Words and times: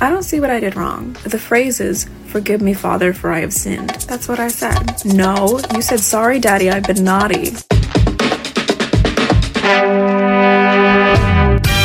I 0.00 0.10
don't 0.10 0.22
see 0.24 0.40
what 0.40 0.50
I 0.50 0.60
did 0.60 0.76
wrong. 0.76 1.12
The 1.24 1.38
phrase 1.38 1.80
is, 1.80 2.08
Forgive 2.26 2.60
me, 2.60 2.74
Father, 2.74 3.12
for 3.12 3.32
I 3.32 3.40
have 3.40 3.52
sinned. 3.52 3.90
That's 4.08 4.26
what 4.28 4.40
I 4.40 4.48
said. 4.48 5.04
No, 5.04 5.60
you 5.72 5.82
said, 5.82 6.00
Sorry, 6.00 6.38
Daddy, 6.40 6.68
I've 6.68 6.82
been 6.84 7.04
naughty. 7.04 7.52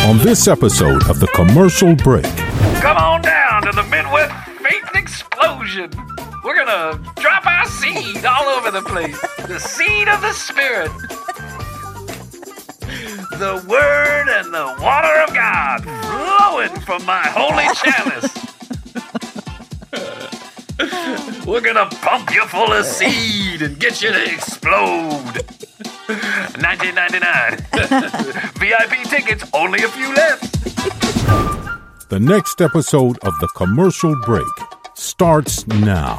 On 0.07 0.17
this 0.17 0.47
episode 0.47 1.07
of 1.09 1.19
The 1.19 1.27
Commercial 1.35 1.95
Break, 1.95 2.25
Come 2.81 2.97
on 2.97 3.21
down 3.21 3.61
to 3.63 3.71
the 3.71 3.83
Midwest 3.83 4.33
Faith 4.59 4.95
Explosion. 4.95 5.91
We're 6.43 6.55
gonna 6.55 6.99
drop 7.17 7.45
our 7.45 7.65
seed 7.67 8.25
all 8.25 8.47
over 8.47 8.71
the 8.71 8.81
place. 8.81 9.19
The 9.47 9.59
seed 9.59 10.07
of 10.07 10.21
the 10.21 10.33
Spirit. 10.33 10.89
The 13.39 13.55
Word 13.69 14.27
and 14.27 14.53
the 14.53 14.75
water 14.83 15.21
of 15.21 15.33
God 15.33 15.83
flowing 15.85 16.77
from 16.81 17.05
my 17.05 17.25
holy 17.25 17.63
chalice. 17.73 18.35
We're 21.45 21.61
gonna 21.61 21.85
pump 22.01 22.33
you 22.33 22.45
full 22.47 22.73
of 22.73 22.85
seed 22.85 23.61
and 23.61 23.79
get 23.79 24.01
you 24.01 24.11
to 24.11 24.23
explode. 24.25 25.45
1999. 26.59 27.59
VIP 28.59 29.07
tickets, 29.07 29.45
only 29.53 29.83
a 29.83 29.87
few 29.87 30.13
left. 30.13 32.09
the 32.09 32.19
next 32.19 32.59
episode 32.59 33.19
of 33.19 33.33
The 33.39 33.47
Commercial 33.55 34.19
Break 34.25 34.43
starts 34.95 35.65
now. 35.65 36.17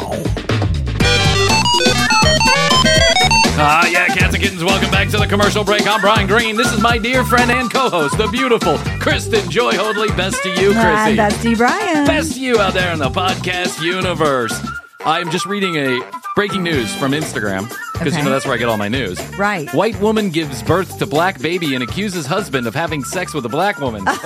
Ah, 3.63 3.87
yeah, 3.89 4.07
cats 4.07 4.33
and 4.33 4.43
kittens, 4.43 4.65
welcome 4.65 4.91
back 4.91 5.11
to 5.11 5.19
the 5.19 5.27
commercial 5.27 5.63
break. 5.65 5.87
I'm 5.87 6.01
Bryan 6.01 6.27
Green. 6.27 6.57
This 6.57 6.73
is 6.73 6.81
my 6.81 6.97
dear 6.97 7.23
friend 7.25 7.51
and 7.51 7.71
co-host, 7.71 8.17
the 8.17 8.27
beautiful 8.29 8.79
Kristen 9.01 9.51
Joy 9.51 9.73
Hoadley. 9.73 10.09
Best 10.17 10.43
to 10.45 10.49
you, 10.49 10.71
Krissy. 10.73 10.81
And 10.81 11.19
Bestie 11.19 11.59
Bryan. 11.59 12.07
Best 12.07 12.35
to 12.35 12.41
you 12.41 12.59
out 12.59 12.73
there 12.73 12.91
in 12.91 12.99
the 12.99 13.11
podcast 13.11 13.83
universe. 13.83 14.59
I'm 15.05 15.31
just 15.31 15.47
reading 15.47 15.77
a 15.77 16.01
breaking 16.35 16.63
news 16.63 16.95
from 16.97 17.13
Instagram 17.13 17.69
because 17.95 18.17
you 18.17 18.23
know 18.23 18.31
that's 18.31 18.45
where 18.45 18.55
I 18.55 18.59
get 18.59 18.69
all 18.69 18.77
my 18.77 18.89
news. 18.89 19.19
Right. 19.37 19.69
White 19.75 19.99
woman 20.01 20.31
gives 20.31 20.63
birth 20.63 20.99
to 20.99 21.07
black 21.07 21.41
baby 21.41 21.75
and 21.75 21.83
accuses 21.83 22.27
husband 22.27 22.67
of 22.67 22.75
having 22.75 23.05
sex 23.05 23.35
with 23.35 23.45
a 23.47 23.49
black 23.49 23.79
woman. 23.79 24.05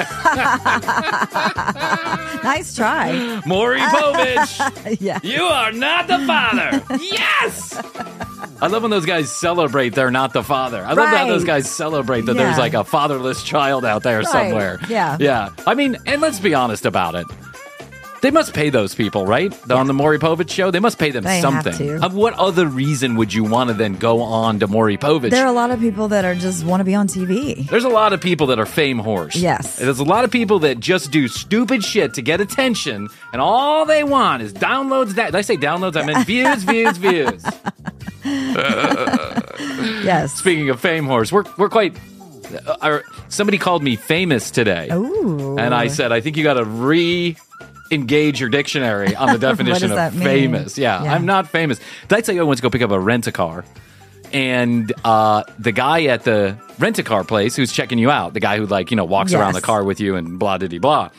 Nice 2.45 2.77
try. 2.77 3.41
Maury 3.47 3.81
Povich. 3.81 4.99
yeah. 5.01 5.19
You 5.23 5.45
are 5.45 5.73
not 5.73 6.07
the 6.09 6.19
father. 6.27 6.83
yes. 7.03 7.75
I 8.61 8.67
love 8.67 8.83
when 8.83 8.91
those 8.91 9.07
guys 9.07 9.33
celebrate 9.33 9.95
they're 9.95 10.11
not 10.11 10.35
the 10.35 10.43
father. 10.43 10.85
I 10.85 10.93
love 10.93 11.09
how 11.09 11.27
those 11.27 11.45
guys 11.45 11.71
celebrate 11.71 12.27
that 12.27 12.35
there's 12.35 12.59
like 12.59 12.75
a 12.75 12.85
fatherless 12.85 13.43
child 13.43 13.87
out 13.87 14.03
there 14.03 14.23
somewhere. 14.25 14.79
Yeah. 14.91 15.17
Yeah. 15.19 15.49
I 15.67 15.75
mean, 15.75 15.97
and 16.05 16.21
let's 16.21 16.39
be 16.39 16.53
honest 16.53 16.85
about 16.85 17.15
it. 17.15 17.27
They 18.25 18.31
must 18.31 18.55
pay 18.55 18.71
those 18.71 18.95
people, 18.95 19.27
right? 19.27 19.53
On 19.71 19.87
the 19.87 19.93
Maury 19.93 20.19
Povich 20.19 20.49
show, 20.49 20.71
they 20.71 20.81
must 20.81 20.99
pay 20.99 21.11
them 21.11 21.25
They 21.25 21.41
have 21.41 21.43
something. 21.43 21.77
to. 21.77 22.03
Of 22.03 22.15
what 22.15 22.33
other 22.33 22.67
reason 22.67 23.17
would 23.17 23.35
you 23.35 23.45
want 23.45 23.69
to 23.69 23.75
then 23.75 23.97
go 23.97 24.23
on 24.23 24.61
to 24.61 24.67
Maury 24.67 24.97
Povich? 24.97 25.29
There 25.29 25.45
are 25.45 25.49
a 25.51 25.53
lot 25.53 25.71
of 25.71 25.79
people 25.79 26.09
that 26.09 26.25
are 26.25 26.35
just 26.35 26.65
want 26.65 26.81
to 26.81 26.85
be 26.85 26.95
on 26.95 27.07
TV. 27.07 27.69
There's 27.69 27.85
a 27.85 27.91
lot 27.91 28.15
of 28.15 28.23
people 28.23 28.47
that 28.47 28.59
are 28.59 28.65
fame 28.65 28.99
whores. 28.99 29.33
Yes. 29.35 29.77
There's 29.77 29.99
a 29.99 30.05
lot 30.05 30.25
of 30.25 30.31
people 30.31 30.61
that 30.61 30.81
just 30.81 31.11
do 31.11 31.29
stupid 31.29 31.85
shit 31.85 32.15
to 32.15 32.23
get 32.23 32.41
attention, 32.41 33.11
and 33.35 33.43
all 33.43 33.85
they 33.85 34.03
want 34.05 34.43
is 34.43 34.55
downloads. 34.55 35.17
That 35.17 35.27
did 35.27 35.35
I 35.35 35.43
say 35.43 35.59
downloads? 35.59 35.95
I 35.95 36.07
meant 36.07 36.27
views, 36.35 36.63
views, 36.65 36.97
views. 36.97 37.45
Yes. 40.03 40.33
Speaking 40.33 40.71
of 40.71 40.81
fame 40.81 41.05
whores, 41.05 41.31
we're 41.31 41.45
we're 41.59 41.69
quite. 41.69 41.95
Uh, 42.81 43.01
somebody 43.29 43.59
called 43.59 43.83
me 43.83 43.97
famous 43.97 44.51
today, 44.51 44.89
Ooh. 44.93 45.57
and 45.59 45.75
I 45.75 45.89
said, 45.89 46.13
I 46.13 46.21
think 46.21 46.37
you 46.37 46.45
got 46.45 46.55
to 46.55 46.65
re. 46.65 47.37
Engage 47.91 48.41
your 48.41 48.49
dictionary 48.49 49.15
on 49.15 49.33
the 49.33 49.39
definition 49.49 49.93
of 49.93 50.15
famous. 50.15 50.79
Yeah, 50.79 51.03
Yeah. 51.05 51.15
I'm 51.15 51.27
not 51.27 51.49
famous. 51.49 51.79
Did 52.09 52.17
I 52.19 52.21
tell 52.23 52.35
you 52.35 52.41
I 52.41 52.45
went 52.45 52.59
to 52.59 52.63
go 52.63 52.71
pick 52.71 52.83
up 52.83 52.91
a 52.91 52.99
rent 53.01 53.27
a 53.27 53.33
car? 53.33 53.65
and 54.33 54.93
uh, 55.05 55.45
the 55.61 55.71
guy 55.71 56.05
at 56.07 56.25
the 56.25 56.59
rent 56.81 56.99
a 56.99 57.05
car 57.05 57.23
place 57.23 57.55
who's 57.55 57.73
checking 57.73 57.99
you 57.99 58.11
out, 58.11 58.35
the 58.35 58.41
guy 58.41 58.57
who 58.57 58.67
like 58.67 58.91
you 58.91 58.97
know 58.97 59.05
walks 59.05 59.33
around 59.33 59.55
the 59.55 59.61
car 59.61 59.85
with 59.85 60.01
you 60.01 60.17
and 60.17 60.39
blah 60.41 60.59
diddy 60.59 60.79
blah, 60.79 61.11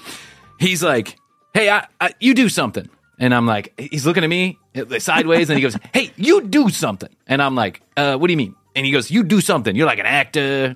he's 0.60 0.84
like, 0.84 1.16
"Hey, 1.54 1.70
I, 1.70 1.88
I, 2.02 2.14
you 2.20 2.34
do 2.34 2.50
something," 2.50 2.90
and 3.18 3.34
I'm 3.34 3.46
like, 3.46 3.74
he's 3.80 4.06
looking 4.06 4.24
at 4.26 4.30
me 4.30 4.58
uh, 4.76 5.00
sideways, 5.00 5.50
and 5.50 5.58
he 5.58 5.64
goes, 5.64 5.78
"Hey, 5.94 6.12
you 6.18 6.42
do 6.42 6.68
something," 6.70 7.10
and 7.26 7.42
I'm 7.42 7.56
like, 7.56 7.82
uh, 7.96 8.18
"What 8.18 8.28
do 8.28 8.34
you 8.34 8.38
mean?" 8.38 8.54
And 8.76 8.86
he 8.86 8.92
goes, 8.92 9.10
"You 9.10 9.24
do 9.24 9.40
something. 9.40 9.78
You're 9.78 9.88
like 9.88 10.00
an 10.00 10.08
actor, 10.08 10.76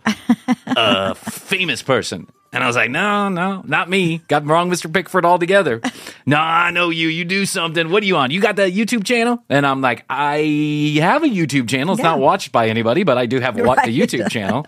a 0.65 1.15
famous 1.15 1.83
person." 1.83 2.27
And 2.51 2.63
I 2.63 2.67
was 2.67 2.75
like, 2.75 2.89
no, 2.89 3.29
no, 3.29 3.61
not 3.65 3.89
me. 3.89 4.23
Got 4.27 4.45
wrong, 4.45 4.71
Mr. 4.71 4.91
Pickford 4.91 5.23
altogether. 5.23 5.81
no, 6.25 6.37
I 6.37 6.71
know 6.71 6.89
you. 6.89 7.07
You 7.07 7.23
do 7.23 7.45
something. 7.45 7.91
What 7.91 8.01
are 8.01 8.05
you 8.07 8.17
on? 8.17 8.31
You 8.31 8.41
got 8.41 8.55
the 8.55 8.63
YouTube 8.63 9.03
channel? 9.05 9.43
And 9.49 9.67
I'm 9.67 9.81
like, 9.81 10.03
I 10.09 10.97
have 10.99 11.23
a 11.23 11.27
YouTube 11.27 11.69
channel. 11.69 11.93
It's 11.93 12.01
not 12.03 12.19
watched 12.19 12.51
by 12.51 12.69
anybody, 12.69 13.03
but 13.03 13.17
I 13.19 13.27
do 13.27 13.39
have 13.39 13.55
Right. 13.55 13.87
YouTube 13.89 14.29
channel. 14.31 14.65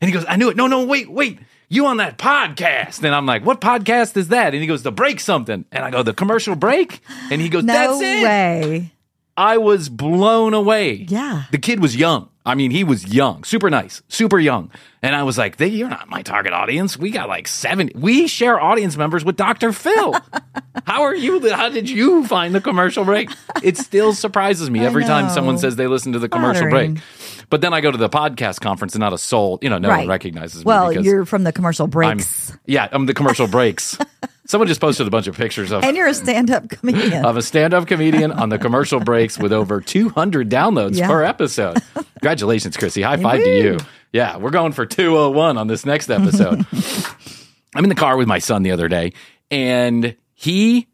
And 0.00 0.08
he 0.10 0.12
goes, 0.12 0.24
I 0.28 0.36
knew 0.36 0.50
it. 0.50 0.56
No, 0.56 0.66
no, 0.66 0.84
wait, 0.84 1.10
wait. 1.10 1.38
You 1.68 1.86
on 1.86 1.96
that 1.98 2.18
podcast? 2.18 3.02
And 3.02 3.14
I'm 3.14 3.24
like, 3.24 3.46
what 3.46 3.60
podcast 3.62 4.16
is 4.18 4.28
that? 4.28 4.52
And 4.52 4.60
he 4.60 4.66
goes, 4.66 4.82
the 4.82 4.92
break 4.92 5.20
something. 5.20 5.64
And 5.72 5.84
I 5.84 5.90
go, 5.90 6.02
the 6.02 6.12
commercial 6.12 6.54
break? 6.54 7.00
And 7.30 7.40
he 7.40 7.48
goes, 7.48 7.64
No 7.64 7.72
that's 7.72 8.00
it. 8.02 8.22
way. 8.24 8.92
I 9.38 9.56
was 9.56 9.88
blown 9.88 10.52
away. 10.52 11.06
Yeah. 11.08 11.44
The 11.50 11.56
kid 11.58 11.80
was 11.80 11.96
young. 11.96 12.28
I 12.44 12.56
mean, 12.56 12.72
he 12.72 12.82
was 12.82 13.12
young, 13.12 13.44
super 13.44 13.70
nice, 13.70 14.02
super 14.08 14.38
young. 14.38 14.70
And 15.00 15.14
I 15.14 15.22
was 15.22 15.38
like, 15.38 15.56
they, 15.56 15.68
you're 15.68 15.88
not 15.88 16.08
my 16.08 16.22
target 16.22 16.52
audience. 16.52 16.96
We 16.96 17.10
got 17.10 17.28
like 17.28 17.46
70. 17.46 17.92
We 17.96 18.26
share 18.26 18.60
audience 18.60 18.96
members 18.96 19.24
with 19.24 19.36
Dr. 19.36 19.72
Phil. 19.72 20.14
how 20.86 21.02
are 21.02 21.14
you? 21.14 21.50
How 21.50 21.68
did 21.68 21.88
you 21.88 22.26
find 22.26 22.54
the 22.54 22.60
commercial 22.60 23.04
break? 23.04 23.30
It 23.62 23.76
still 23.76 24.12
surprises 24.12 24.70
me 24.70 24.80
every 24.80 25.04
time 25.04 25.30
someone 25.30 25.58
says 25.58 25.76
they 25.76 25.86
listen 25.86 26.12
to 26.14 26.18
the 26.18 26.28
commercial 26.28 26.68
Flattering. 26.68 26.94
break. 26.94 27.04
But 27.48 27.60
then 27.60 27.74
I 27.74 27.80
go 27.80 27.90
to 27.90 27.98
the 27.98 28.08
podcast 28.08 28.60
conference 28.60 28.94
and 28.94 29.00
not 29.00 29.12
a 29.12 29.18
soul, 29.18 29.58
you 29.60 29.68
know, 29.68 29.78
no 29.78 29.88
one 29.88 30.08
recognizes 30.08 30.64
me. 30.64 30.68
Well, 30.68 30.92
you're 30.92 31.24
from 31.24 31.44
the 31.44 31.52
commercial 31.52 31.84
I'm, 31.84 31.90
breaks. 31.90 32.56
yeah, 32.66 32.88
I'm 32.90 33.06
the 33.06 33.14
commercial 33.14 33.46
breaks. 33.46 33.98
Someone 34.46 34.66
just 34.66 34.80
posted 34.80 35.06
a 35.06 35.10
bunch 35.10 35.28
of 35.28 35.36
pictures 35.36 35.70
of 35.70 35.84
and 35.84 35.96
you're 35.96 36.08
a 36.08 36.14
stand-up 36.14 36.68
comedian. 36.68 37.24
of 37.24 37.36
a 37.36 37.42
stand-up 37.42 37.86
comedian 37.86 38.32
on 38.32 38.48
the 38.48 38.58
commercial 38.58 38.98
breaks 39.00 39.38
with 39.38 39.52
over 39.52 39.80
200 39.80 40.50
downloads 40.50 40.96
Yeah. 40.98 41.06
per 41.06 41.22
episode. 41.22 41.78
Congratulations, 42.14 42.76
Krissy. 42.76 43.04
High 43.04 43.16
five 43.18 43.38
to 43.42 43.56
you. 43.62 43.78
Yeah, 44.12 44.36
we're 44.38 44.50
going 44.50 44.72
for 44.72 44.84
201 44.84 45.56
on 45.58 45.68
this 45.68 45.86
next 45.86 46.10
episode. 46.10 46.66
I'm 47.74 47.84
in 47.84 47.88
the 47.88 47.94
car 47.94 48.16
with 48.16 48.28
my 48.28 48.38
son 48.40 48.62
the 48.62 48.72
other 48.72 48.88
day, 48.88 49.12
and 49.50 50.16
he 50.34 50.88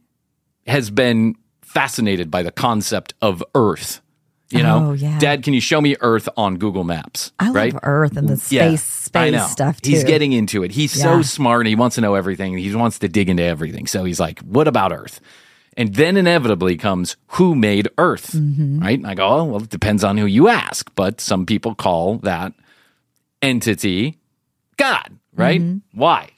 has 0.66 0.90
been 0.90 1.34
fascinated 1.62 2.30
by 2.30 2.42
the 2.42 2.52
concept 2.52 3.14
of 3.22 3.42
Earth. 3.54 4.00
You 4.50 4.62
know, 4.62 4.88
Oh, 4.88 4.92
yeah. 4.92 5.18
Dad, 5.18 5.42
can 5.42 5.52
you 5.52 5.60
show 5.60 5.80
me 5.80 5.94
Earth 6.00 6.28
on 6.36 6.56
Google 6.56 6.84
Maps? 6.84 7.32
I 7.38 7.50
right? 7.50 7.72
love 7.72 7.80
Earth 7.84 8.16
and 8.16 8.28
the 8.28 8.36
space 8.36 8.52
Yeah, 8.52 8.76
space 8.76 9.50
stuff 9.50 9.80
too. 9.82 9.90
He's 9.90 10.04
getting 10.04 10.32
into 10.32 10.62
it. 10.62 10.70
He's 10.70 10.92
so 10.92 11.20
smart 11.22 11.60
and 11.62 11.68
he 11.68 11.74
wants 11.74 11.96
to 11.96 12.00
know 12.00 12.14
everything. 12.14 12.56
He 12.56 12.74
wants 12.74 12.98
to 13.00 13.08
dig 13.08 13.28
into 13.28 13.42
everything. 13.42 13.86
So 13.86 14.04
he's 14.04 14.18
like, 14.18 14.40
what 14.40 14.66
about 14.66 14.92
Earth? 14.92 15.20
And 15.76 15.94
then 15.94 16.16
inevitably 16.16 16.76
comes 16.76 17.16
who 17.28 17.54
made 17.54 17.88
Earth? 17.98 18.32
Mm-hmm. 18.32 18.80
Right? 18.80 18.98
And 18.98 19.06
I 19.06 19.14
go, 19.14 19.28
oh, 19.28 19.44
well, 19.44 19.62
it 19.62 19.68
depends 19.70 20.02
on 20.02 20.16
who 20.16 20.26
you 20.26 20.48
ask. 20.48 20.90
But 20.94 21.20
some 21.20 21.44
people 21.46 21.74
call 21.74 22.16
that 22.18 22.52
entity 23.42 24.18
God, 24.76 25.18
right? 25.34 25.60
Mm-hmm. 25.60 25.98
Why? 25.98 26.30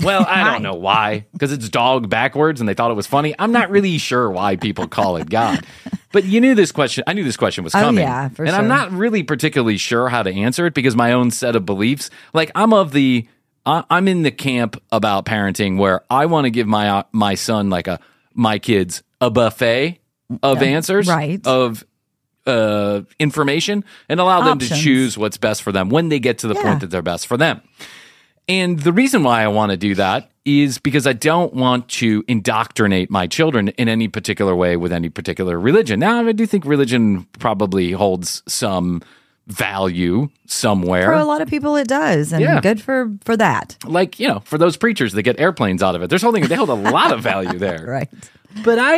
Well, 0.00 0.24
I 0.28 0.44
don't 0.44 0.62
know 0.62 0.74
why. 0.74 1.26
Because 1.32 1.52
it's 1.52 1.68
dog 1.68 2.10
backwards 2.10 2.60
and 2.60 2.68
they 2.68 2.74
thought 2.74 2.90
it 2.90 2.94
was 2.94 3.06
funny. 3.06 3.34
I'm 3.38 3.52
not 3.52 3.70
really 3.70 3.96
sure 3.98 4.30
why 4.30 4.56
people 4.56 4.88
call 4.88 5.16
it 5.16 5.30
God. 5.30 5.64
But 6.14 6.24
you 6.24 6.40
knew 6.40 6.54
this 6.54 6.70
question. 6.72 7.02
I 7.08 7.12
knew 7.12 7.24
this 7.24 7.36
question 7.36 7.64
was 7.64 7.74
Oh, 7.74 7.80
coming. 7.80 8.04
yeah, 8.04 8.28
for 8.28 8.44
and 8.44 8.54
I'm 8.54 8.68
not 8.68 8.92
really 8.92 9.24
particularly 9.24 9.76
sure 9.76 10.08
how 10.08 10.22
to 10.22 10.32
answer 10.32 10.64
it 10.66 10.72
because 10.72 10.94
my 10.94 11.10
own 11.12 11.32
set 11.32 11.56
of 11.56 11.66
beliefs, 11.66 12.08
like 12.32 12.52
I'm 12.54 12.72
of 12.72 12.92
the, 12.92 13.26
I'm 13.66 14.06
in 14.06 14.22
the 14.22 14.30
camp 14.30 14.80
about 14.92 15.24
parenting 15.26 15.76
where 15.76 16.02
I 16.08 16.26
want 16.26 16.44
to 16.44 16.50
give 16.50 16.68
my 16.68 16.88
uh, 16.88 17.02
my 17.10 17.34
son 17.34 17.68
like 17.68 17.88
a 17.88 17.98
my 18.32 18.58
kids 18.60 19.02
a 19.20 19.28
buffet 19.28 19.98
of 20.42 20.62
answers, 20.62 21.08
right. 21.08 21.44
Of 21.46 21.84
uh, 22.46 23.00
information 23.18 23.84
and 24.08 24.20
allow 24.20 24.42
them 24.42 24.58
to 24.60 24.68
choose 24.68 25.18
what's 25.18 25.36
best 25.38 25.62
for 25.62 25.72
them 25.72 25.88
when 25.88 26.10
they 26.10 26.20
get 26.20 26.38
to 26.38 26.46
the 26.46 26.54
Yeah. 26.54 26.62
point 26.62 26.80
that 26.80 26.90
they're 26.90 27.02
best 27.02 27.26
for 27.26 27.36
them. 27.36 27.60
And 28.48 28.78
the 28.78 28.92
reason 28.92 29.24
why 29.24 29.42
I 29.42 29.48
want 29.48 29.70
to 29.70 29.76
do 29.76 29.94
that 29.96 30.30
is 30.44 30.78
because 30.78 31.06
I 31.06 31.12
don't 31.14 31.54
want 31.54 31.88
to 31.90 32.22
indoctrinate 32.28 33.10
my 33.10 33.26
children 33.26 33.68
in 33.68 33.88
any 33.88 34.08
particular 34.08 34.54
way 34.54 34.76
with 34.76 34.92
any 34.92 35.08
particular 35.08 35.58
religion. 35.58 36.00
Now, 36.00 36.26
I 36.26 36.32
do 36.32 36.44
think 36.46 36.64
religion 36.66 37.24
probably 37.38 37.92
holds 37.92 38.42
some 38.46 39.02
value 39.46 40.28
somewhere. 40.46 41.04
for 41.06 41.12
a 41.12 41.24
lot 41.24 41.40
of 41.42 41.48
people 41.48 41.76
it 41.76 41.86
does 41.86 42.32
and 42.32 42.40
Yeah. 42.42 42.60
good 42.60 42.80
for 42.80 43.10
for 43.24 43.36
that. 43.36 43.76
like, 43.86 44.18
you 44.18 44.26
know, 44.28 44.40
for 44.40 44.56
those 44.58 44.76
preachers 44.76 45.12
that 45.12 45.22
get 45.22 45.38
airplanes 45.38 45.82
out 45.82 45.94
of 45.94 46.02
it, 46.02 46.08
there's 46.10 46.22
holding 46.22 46.46
they 46.46 46.54
hold 46.54 46.70
a 46.70 46.74
lot 46.74 47.12
of 47.12 47.20
value 47.20 47.58
there. 47.58 47.84
Right. 47.94 48.08
But 48.64 48.78
I, 48.78 48.94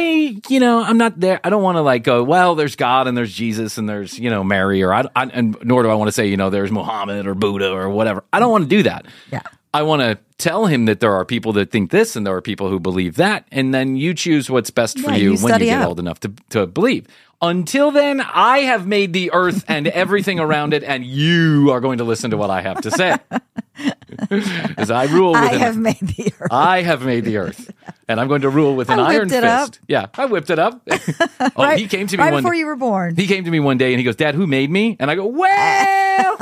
you 0.51 0.61
know, 0.61 0.83
I'm 0.83 0.99
not 0.99 1.19
there. 1.19 1.41
I 1.43 1.49
don't 1.49 1.63
want 1.63 1.77
to 1.77 1.81
like 1.81 2.05
go, 2.05 2.23
well, 2.23 2.55
there's 2.57 2.77
God 2.77 3.09
and 3.09 3.17
there's 3.17 3.33
Jesus 3.33 3.79
and 3.79 3.89
there's, 3.89 4.19
you 4.19 4.29
know, 4.29 4.45
Mary 4.45 4.83
or 4.83 4.93
I, 4.93 5.05
I 5.17 5.25
and 5.33 5.57
nor 5.65 5.83
do 5.83 5.89
I 5.89 5.95
want 5.95 6.09
to 6.09 6.13
say, 6.13 6.27
you 6.27 6.37
know, 6.37 6.51
there's 6.51 6.71
Muhammad 6.71 7.27
or 7.27 7.35
Buddha 7.35 7.73
or 7.73 7.89
whatever. 7.89 8.23
I 8.35 8.39
don't 8.39 8.51
want 8.51 8.65
to 8.65 8.69
do 8.69 8.83
that. 8.83 9.07
Yeah. 9.33 9.41
I 9.77 9.83
want 9.83 10.01
to 10.01 10.19
tell 10.39 10.65
him 10.65 10.87
that 10.87 11.01
there 11.01 11.13
are 11.13 11.27
people 11.27 11.53
that 11.53 11.71
think 11.71 11.91
this 11.91 12.17
and 12.17 12.27
there 12.27 12.35
are 12.35 12.41
people 12.41 12.71
who 12.71 12.81
believe 12.81 13.17
that. 13.17 13.47
And 13.53 13.75
then 13.75 13.95
you 13.97 14.15
choose 14.15 14.49
what's 14.49 14.71
best 14.71 14.99
for 14.99 15.11
Yeah, 15.11 15.17
you, 15.17 15.35
you 15.35 15.39
when 15.45 15.61
you 15.61 15.67
get 15.67 15.85
old 15.85 16.01
enough 16.01 16.19
to, 16.21 16.33
to 16.51 16.67
believe. 16.67 17.07
Until 17.43 17.91
then, 17.91 18.23
I 18.23 18.61
have 18.61 18.87
made 18.87 19.13
the 19.13 19.31
earth 19.35 19.67
and 19.69 19.87
everything 20.03 20.41
around 20.41 20.73
it, 20.73 20.83
and 20.83 21.05
you 21.05 21.71
are 21.73 21.81
going 21.81 21.99
to 21.99 22.05
listen 22.05 22.31
to 22.31 22.39
what 22.39 22.49
I 22.49 22.63
have 22.63 22.81
to 22.81 22.91
say. 22.91 23.17
As 24.79 24.91
I 24.91 25.05
rule 25.05 25.33
with 25.33 25.43
I 25.43 25.53
an- 25.53 25.59
have 25.61 25.77
made 25.77 26.01
the 26.01 26.33
earth. 26.41 26.49
I 26.51 26.81
have 26.81 27.05
made 27.05 27.27
the 27.27 27.37
earth, 27.37 27.71
and 28.09 28.19
I'm 28.19 28.29
going 28.29 28.41
to 28.41 28.49
rule 28.49 28.75
with 28.75 28.89
an 28.89 28.99
iron 28.99 29.29
fist. 29.29 29.45
up. 29.45 29.75
Yeah, 29.87 30.07
I 30.15 30.25
whipped 30.25 30.49
it 30.49 30.59
up. 30.59 30.81
oh, 30.91 31.51
right, 31.59 31.79
he 31.79 31.87
came 31.87 32.07
to 32.07 32.17
me 32.17 32.23
right 32.25 32.33
one 32.33 32.43
before 32.43 32.55
you 32.55 32.65
were 32.65 32.77
born. 32.77 33.15
he 33.17 33.27
came 33.27 33.45
to 33.45 33.51
me 33.51 33.61
one 33.61 33.77
day 33.77 33.93
and 33.93 33.99
he 33.99 34.05
goes, 34.05 34.17
Dad, 34.17 34.35
who 34.35 34.47
made 34.47 34.71
me? 34.71 34.97
And 34.99 35.11
I 35.11 35.15
go, 35.15 35.27
Well, 35.27 36.39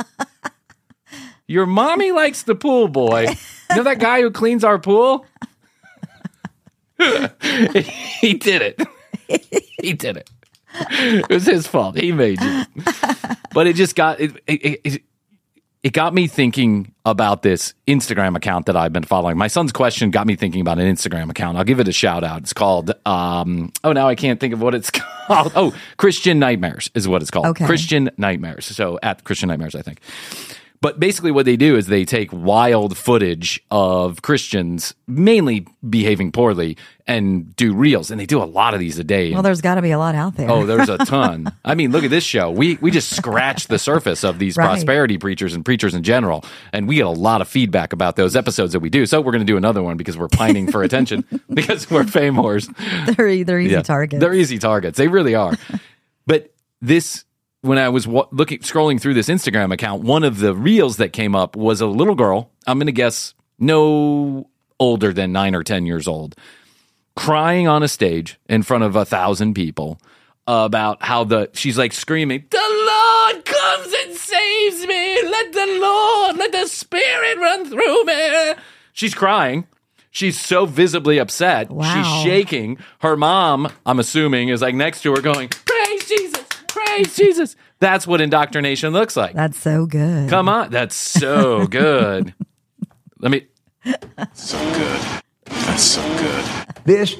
your 1.47 1.65
mommy 1.65 2.11
likes 2.11 2.43
the 2.43 2.55
pool 2.55 2.87
boy. 2.87 3.27
You 3.69 3.75
know 3.77 3.83
that 3.83 3.99
guy 3.99 4.21
who 4.21 4.31
cleans 4.31 4.63
our 4.63 4.79
pool? 4.79 5.25
he 6.99 8.33
did 8.33 8.61
it. 8.61 8.81
he 9.81 9.93
did 9.93 10.17
it. 10.17 10.29
It 10.91 11.29
was 11.29 11.45
his 11.45 11.67
fault. 11.67 11.97
He 11.97 12.11
made 12.11 12.41
you. 12.41 12.63
But 13.53 13.67
it 13.67 13.75
just 13.75 13.95
got 13.95 14.19
it, 14.19 14.31
it, 14.47 14.81
it, 14.83 15.03
it 15.83 15.93
got 15.93 16.13
me 16.13 16.27
thinking 16.27 16.93
about 17.05 17.41
this 17.41 17.73
Instagram 17.87 18.35
account 18.35 18.65
that 18.65 18.75
I've 18.75 18.91
been 18.91 19.03
following. 19.03 19.37
My 19.37 19.47
son's 19.47 19.71
question 19.71 20.09
got 20.11 20.27
me 20.27 20.35
thinking 20.35 20.61
about 20.61 20.79
an 20.79 20.93
Instagram 20.93 21.29
account. 21.29 21.57
I'll 21.57 21.63
give 21.63 21.79
it 21.79 21.87
a 21.87 21.93
shout 21.93 22.23
out. 22.23 22.41
It's 22.41 22.53
called 22.53 22.91
um 23.05 23.71
oh 23.83 23.93
now 23.93 24.07
I 24.07 24.15
can't 24.15 24.39
think 24.39 24.53
of 24.53 24.61
what 24.61 24.75
it's 24.75 24.89
called. 25.27 25.53
Oh, 25.55 25.75
Christian 25.97 26.39
Nightmares 26.39 26.89
is 26.95 27.07
what 27.07 27.21
it's 27.21 27.31
called. 27.31 27.45
Okay. 27.47 27.65
Christian 27.65 28.09
Nightmares. 28.17 28.65
So 28.65 28.99
at 29.03 29.23
Christian 29.23 29.47
Nightmares, 29.49 29.75
I 29.75 29.81
think. 29.81 29.99
But 30.85 30.99
basically, 30.99 31.31
what 31.31 31.47
they 31.47 31.57
do 31.57 31.75
is 31.75 31.87
they 31.87 32.05
take 32.05 32.29
wild 32.31 32.95
footage 32.95 33.59
of 33.71 34.21
Christians, 34.21 34.93
mainly 35.07 35.65
behaving 35.89 36.31
poorly, 36.31 36.77
and 37.07 37.55
do 37.55 37.73
reels. 37.73 38.11
And 38.11 38.19
they 38.19 38.27
do 38.27 38.39
a 38.39 38.45
lot 38.45 38.75
of 38.75 38.79
these 38.79 38.99
a 38.99 39.03
day. 39.03 39.33
well, 39.33 39.41
there's 39.41 39.61
got 39.61 39.75
to 39.75 39.81
be 39.81 39.89
a 39.89 39.97
lot 39.97 40.13
out 40.13 40.35
there. 40.35 40.47
Oh, 40.47 40.67
there's 40.67 40.87
a 40.87 40.97
ton. 41.05 41.51
I 41.65 41.73
mean, 41.73 41.91
look 41.91 42.03
at 42.03 42.11
this 42.11 42.23
show. 42.23 42.51
We 42.51 42.75
we 42.81 42.91
just 42.91 43.15
scratched 43.15 43.67
the 43.67 43.79
surface 43.79 44.23
of 44.23 44.37
these 44.37 44.57
Right. 44.57 44.67
prosperity 44.67 45.17
preachers 45.17 45.55
and 45.55 45.65
preachers 45.65 45.95
in 45.95 46.03
general, 46.03 46.45
and 46.71 46.87
we 46.87 46.97
get 46.97 47.07
a 47.07 47.09
lot 47.09 47.41
of 47.41 47.47
feedback 47.47 47.91
about 47.91 48.15
those 48.15 48.35
episodes 48.35 48.73
that 48.73 48.79
we 48.79 48.91
do. 48.91 49.07
So 49.07 49.21
we're 49.21 49.31
going 49.31 49.41
to 49.47 49.51
do 49.51 49.57
another 49.57 49.81
one 49.81 49.97
because 49.97 50.19
we're 50.19 50.27
pining 50.27 50.69
for 50.71 50.83
attention 50.83 51.25
because 51.51 51.89
we're 51.89 52.03
fame 52.03 52.35
whores. 52.35 52.71
they're, 53.15 53.43
they're 53.43 53.59
easy 53.59 53.81
targets. 53.81 54.21
They're 54.21 54.35
easy 54.35 54.59
targets. 54.59 54.99
They 54.99 55.07
really 55.07 55.33
are. 55.33 55.55
but 56.27 56.53
this, 56.79 57.25
when 57.65 57.77
I 57.77 57.89
was 57.89 58.07
wa- 58.07 58.27
looking, 58.31 58.59
scrolling 58.59 58.99
through 59.01 59.15
this 59.15 59.27
Instagram 59.27 59.73
account, 59.73 60.03
one 60.03 60.23
of 60.23 60.39
the 60.39 60.53
reels 60.53 60.97
that 60.97 61.13
came 61.13 61.35
up 61.35 61.55
was 61.55 61.81
a 61.81 61.87
little 61.87 62.15
girl. 62.15 62.51
I'm 62.67 62.77
going 62.77 62.87
to 62.87 62.91
guess 62.93 63.33
no 63.59 64.49
older 64.79 65.13
than 65.13 65.31
nine 65.31 65.55
or 65.55 65.63
10 65.63 65.85
years 65.85 66.07
old, 66.07 66.35
crying 67.15 67.67
on 67.67 67.83
a 67.83 67.87
stage 67.87 68.39
in 68.47 68.63
front 68.63 68.83
of 68.83 68.95
a 68.95 69.05
thousand 69.05 69.53
people 69.53 69.99
about 70.47 71.01
how 71.01 71.23
the, 71.23 71.49
she's 71.53 71.77
like 71.77 71.93
screaming, 71.93 72.45
the 72.49 72.57
Lord 72.57 73.45
comes 73.45 73.93
and 74.03 74.15
saves 74.15 74.85
me. 74.85 75.23
Let 75.23 75.53
the 75.53 75.77
Lord, 75.81 76.37
let 76.37 76.51
the 76.51 76.67
Spirit 76.67 77.37
run 77.39 77.65
through 77.69 78.05
me. 78.05 78.53
She's 78.93 79.15
crying. 79.15 79.65
She's 80.11 80.39
so 80.39 80.65
visibly 80.65 81.17
upset. 81.17 81.69
Wow. 81.69 81.93
She's 81.93 82.23
shaking. 82.23 82.77
Her 82.99 83.17
mom, 83.17 83.69
I'm 83.85 83.99
assuming, 83.99 84.47
is 84.49 84.61
like 84.61 84.75
next 84.75 85.01
to 85.01 85.13
her 85.13 85.21
going, 85.21 85.49
praise 87.03 87.15
Jesus. 87.15 87.55
That's 87.79 88.07
what 88.07 88.21
indoctrination 88.21 88.93
looks 88.93 89.15
like. 89.15 89.33
That's 89.35 89.57
so 89.59 89.85
good. 89.85 90.29
Come 90.29 90.49
on. 90.49 90.69
That's 90.71 90.95
so 90.95 91.67
good. 91.67 92.33
Let 93.19 93.31
me, 93.31 93.47
So 94.33 94.57
good. 94.73 95.01
That's 95.45 95.83
so 95.83 96.01
good. 96.17 96.45
This 96.85 97.15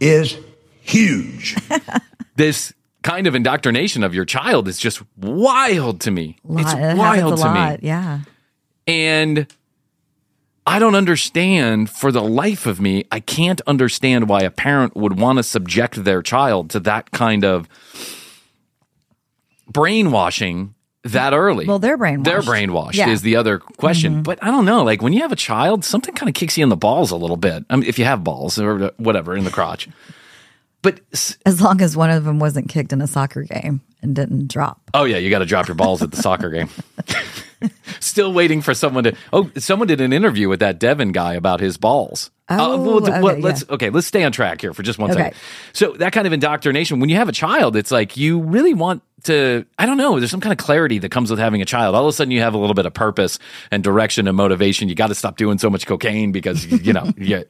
is 0.00 0.36
huge. 0.80 1.56
this 2.36 2.72
kind 3.02 3.26
of 3.26 3.34
indoctrination 3.34 4.02
of 4.04 4.14
your 4.14 4.24
child 4.24 4.68
is 4.68 4.78
just 4.78 5.02
wild 5.16 6.00
to 6.02 6.10
me. 6.10 6.36
Lot- 6.44 6.62
It's 6.62 6.72
it 6.74 6.96
wild 6.96 7.32
a 7.34 7.36
to 7.36 7.42
lot. 7.42 7.82
me. 7.82 7.86
Yeah. 7.88 8.20
And 8.86 9.46
I 10.66 10.78
don't 10.78 10.94
understand 10.94 11.90
for 11.90 12.12
the 12.12 12.22
life 12.22 12.66
of 12.66 12.80
me, 12.80 13.04
I 13.10 13.20
can't 13.20 13.60
understand 13.66 14.28
why 14.28 14.42
a 14.42 14.50
parent 14.50 14.96
would 14.96 15.18
want 15.18 15.38
to 15.38 15.42
subject 15.42 16.04
their 16.04 16.22
child 16.22 16.70
to 16.70 16.80
that 16.80 17.10
kind 17.10 17.44
of 17.44 17.68
brainwashing 19.72 20.74
that 21.04 21.32
early. 21.32 21.66
Well, 21.66 21.78
they're 21.78 21.96
brainwashed. 21.96 22.24
They're 22.24 22.42
brainwashed 22.42 22.94
Yeah. 22.94 23.04
Mm-hmm. 23.04 23.12
is 23.12 23.22
the 23.22 23.36
other 23.36 23.58
question. 23.58 24.22
But 24.22 24.38
I 24.42 24.50
don't 24.50 24.64
know. 24.66 24.82
Like 24.84 25.00
when 25.02 25.12
you 25.12 25.22
have 25.22 25.32
a 25.32 25.36
child, 25.36 25.84
something 25.84 26.14
kind 26.14 26.28
of 26.28 26.34
kicks 26.34 26.58
you 26.58 26.62
in 26.62 26.68
the 26.68 26.76
balls 26.76 27.10
a 27.10 27.16
little 27.16 27.36
bit. 27.38 27.64
I 27.70 27.76
mean, 27.76 27.88
if 27.88 27.98
you 27.98 28.04
have 28.04 28.22
balls 28.22 28.58
or 28.58 28.92
whatever 28.98 29.36
in 29.36 29.44
the 29.44 29.50
crotch. 29.50 29.88
But 30.82 31.00
As 31.44 31.60
long 31.60 31.80
as 31.82 31.96
one 31.96 32.10
of 32.10 32.24
them 32.24 32.38
wasn't 32.38 32.68
kicked 32.68 32.92
in 32.92 33.00
a 33.02 33.06
soccer 33.06 33.42
game 33.42 33.80
and 34.02 34.14
didn't 34.16 34.48
drop. 34.48 34.80
Oh 34.94 35.04
yeah, 35.04 35.18
you 35.18 35.28
got 35.30 35.40
to 35.40 35.46
drop 35.46 35.68
your 35.68 35.74
balls 35.74 36.02
at 36.02 36.10
the 36.10 36.16
soccer 36.16 36.50
game. 36.50 36.68
Still 38.00 38.32
waiting 38.32 38.62
for 38.62 38.74
someone 38.74 39.04
to. 39.04 39.16
Oh, 39.32 39.50
someone 39.58 39.88
did 39.88 40.00
an 40.00 40.12
interview 40.12 40.48
with 40.48 40.60
that 40.60 40.78
Devin 40.78 41.12
guy 41.12 41.34
about 41.34 41.60
his 41.60 41.76
balls. 41.76 42.30
Uh, 42.48 42.56
Oh, 42.58 42.82
well, 42.82 42.96
okay, 43.08 43.20
well, 43.20 43.36
let's 43.38 43.62
yeah. 43.68 43.74
okay. 43.74 43.90
Let's 43.90 44.06
stay 44.06 44.24
on 44.24 44.32
track 44.32 44.60
here 44.60 44.72
for 44.74 44.82
just 44.82 44.98
one 44.98 45.10
Okay. 45.10 45.20
second. 45.24 45.38
So 45.72 45.92
that 45.98 46.12
kind 46.12 46.26
of 46.26 46.32
indoctrination, 46.32 46.98
when 47.00 47.08
you 47.10 47.16
have 47.16 47.28
a 47.28 47.32
child, 47.32 47.76
it's 47.76 47.90
like 47.90 48.16
you 48.16 48.40
really 48.40 48.74
want 48.74 49.02
to. 49.24 49.64
I 49.78 49.86
don't 49.86 49.98
know. 49.98 50.18
There's 50.18 50.30
some 50.30 50.40
kind 50.40 50.52
of 50.52 50.58
clarity 50.58 50.98
that 50.98 51.10
comes 51.10 51.30
with 51.30 51.38
having 51.38 51.62
a 51.62 51.66
child. 51.66 51.94
All 51.94 52.04
of 52.04 52.08
a 52.08 52.12
sudden, 52.12 52.30
you 52.32 52.40
have 52.40 52.54
a 52.54 52.58
little 52.58 52.74
bit 52.74 52.86
of 52.86 52.94
purpose 52.94 53.38
and 53.70 53.84
direction 53.84 54.26
and 54.26 54.36
motivation. 54.36 54.88
You 54.88 54.94
got 54.94 55.08
to 55.08 55.14
stop 55.14 55.36
doing 55.36 55.58
so 55.58 55.70
much 55.70 55.86
cocaine 55.86 56.32
because 56.32 56.64
you 56.66 56.92
know 56.92 57.12
you, 57.16 57.44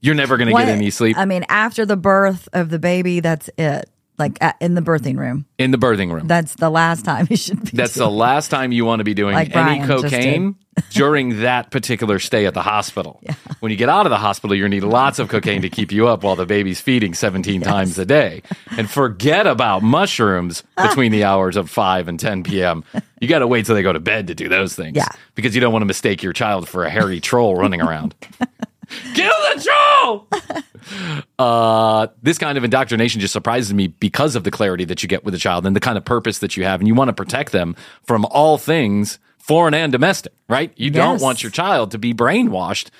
you're 0.00 0.14
never 0.14 0.36
going 0.36 0.48
to 0.48 0.54
get 0.54 0.68
any 0.68 0.90
sleep 0.90 1.16
I 1.18 1.24
mean, 1.24 1.44
after 1.48 1.84
the 1.86 1.96
birth 1.96 2.48
of 2.52 2.70
the 2.70 2.78
baby, 2.78 3.20
that's 3.20 3.50
it. 3.58 3.88
Like 4.18 4.38
at, 4.40 4.56
in 4.60 4.74
the 4.74 4.80
birthing 4.80 5.16
room. 5.16 5.46
in 5.58 5.70
the 5.70 5.78
birthing 5.78 6.12
room. 6.12 6.26
That's 6.26 6.54
the 6.56 6.70
last 6.70 7.04
time 7.04 7.28
you 7.30 7.36
should 7.36 7.62
be. 7.62 7.70
That's 7.72 7.94
the 7.94 8.10
last 8.10 8.48
time 8.48 8.72
you 8.72 8.84
want 8.84 9.00
to 9.00 9.04
be 9.04 9.14
doing 9.14 9.34
Like 9.34 9.54
any 9.54 9.78
Bryan 9.78 9.86
cocaine 9.86 10.56
during 10.90 11.40
that 11.40 11.70
particular 11.70 12.18
stay 12.18 12.46
at 12.46 12.54
the 12.54 12.62
hospital. 12.62 13.22
When 13.60 13.70
you 13.70 13.78
get 13.78 13.88
out 13.88 14.06
of 14.06 14.10
the 14.10 14.16
hospital, 14.16 14.56
you're 14.56 14.68
going 14.68 14.80
to 14.80 14.86
need 14.86 14.92
lots 14.92 15.18
of 15.18 15.28
cocaine 15.28 15.62
to 15.62 15.70
keep 15.70 15.92
you 15.92 16.08
up 16.08 16.22
while 16.22 16.36
the 16.36 16.46
baby's 16.46 16.80
feeding 16.80 17.14
17 17.14 17.60
times 17.62 17.98
a 17.98 18.04
day. 18.04 18.42
And 18.76 18.90
forget 18.90 19.46
about 19.46 19.82
mushrooms 19.82 20.62
ah. 20.76 20.88
between 20.88 21.12
the 21.12 21.24
hours 21.24 21.56
of 21.56 21.70
5 21.70 22.08
and 22.08 22.18
10 22.18 22.44
p.m. 22.44 22.84
You 23.20 23.28
got 23.28 23.40
to 23.40 23.46
wait 23.46 23.66
till 23.66 23.74
they 23.74 23.82
go 23.82 23.92
to 23.92 24.00
bed 24.00 24.28
to 24.28 24.34
do 24.34 24.48
those 24.48 24.74
things. 24.74 24.96
Yeah. 24.96 25.08
Because 25.34 25.54
you 25.54 25.60
don't 25.60 25.72
want 25.72 25.82
to 25.82 25.86
mistake 25.86 26.22
your 26.22 26.32
child 26.32 26.68
for 26.68 26.84
a 26.84 26.90
hairy 26.90 27.20
troll 27.20 27.56
running 27.56 27.80
around. 27.80 28.14
Kill 29.14 29.34
the 29.54 29.68
troll! 29.68 30.28
uh, 31.38 32.08
this 32.22 32.38
kind 32.38 32.58
of 32.58 32.64
indoctrination 32.64 33.20
just 33.20 33.32
surprises 33.32 33.72
me 33.72 33.86
because 33.88 34.34
of 34.34 34.44
the 34.44 34.50
clarity 34.50 34.84
that 34.84 35.02
you 35.02 35.08
get 35.08 35.24
with 35.24 35.34
a 35.34 35.38
child 35.38 35.66
and 35.66 35.76
the 35.76 35.80
kind 35.80 35.96
of 35.96 36.04
purpose 36.04 36.40
that 36.40 36.56
you 36.56 36.64
have. 36.64 36.80
And 36.80 36.88
you 36.88 36.94
want 36.94 37.08
to 37.08 37.14
protect 37.14 37.52
them 37.52 37.76
from 38.02 38.24
all 38.26 38.58
things 38.58 39.18
foreign 39.38 39.72
and 39.74 39.92
domestic, 39.92 40.32
right? 40.48 40.72
You 40.76 40.90
don't 40.90 41.20
want 41.22 41.42
your 41.42 41.50
child 41.50 41.92
to 41.92 41.98
be 41.98 42.12
brainwashed 42.12 42.90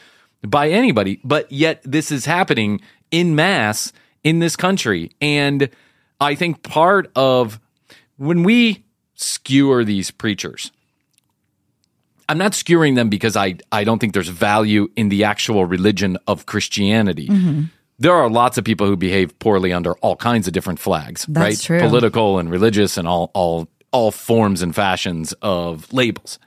by 0.46 0.70
anybody. 0.70 1.20
But 1.24 1.50
yet, 1.50 1.82
this 1.84 2.10
is 2.10 2.24
happening 2.24 2.80
in 3.10 3.34
mass 3.34 3.92
in 4.22 4.38
this 4.38 4.56
country. 4.56 5.10
And 5.20 5.68
I 6.20 6.34
think 6.34 6.62
part 6.62 7.10
of 7.16 7.60
when 8.16 8.44
we 8.44 8.84
skewer 9.14 9.84
these 9.84 10.10
preachers, 10.10 10.70
I'm 12.28 12.38
not 12.38 12.54
skewering 12.54 12.94
them 12.94 13.08
because 13.08 13.36
I, 13.36 13.56
I 13.72 13.84
don't 13.84 13.98
think 13.98 14.12
there's 14.12 14.28
value 14.28 14.88
in 14.96 15.08
the 15.08 15.24
actual 15.24 15.64
religion 15.64 16.18
of 16.26 16.46
Christianity. 16.46 17.26
There 17.98 18.14
are 18.14 18.30
lots 18.30 18.58
of 18.58 18.64
people 18.64 18.86
who 18.86 18.96
behave 18.96 19.36
poorly 19.38 19.72
under 19.72 19.94
all 19.96 20.16
kinds 20.16 20.46
of 20.46 20.52
different 20.52 20.78
flags, 20.78 21.26
That's 21.28 21.68
right? 21.68 21.80
true. 21.80 21.88
Political 21.88 22.38
and 22.38 22.50
religious 22.50 22.96
and 22.96 23.08
all 23.08 23.30
all 23.34 23.68
all 23.90 24.10
forms 24.10 24.62
and 24.62 24.74
fashions 24.74 25.32
of 25.42 25.92
labels. 25.92 26.38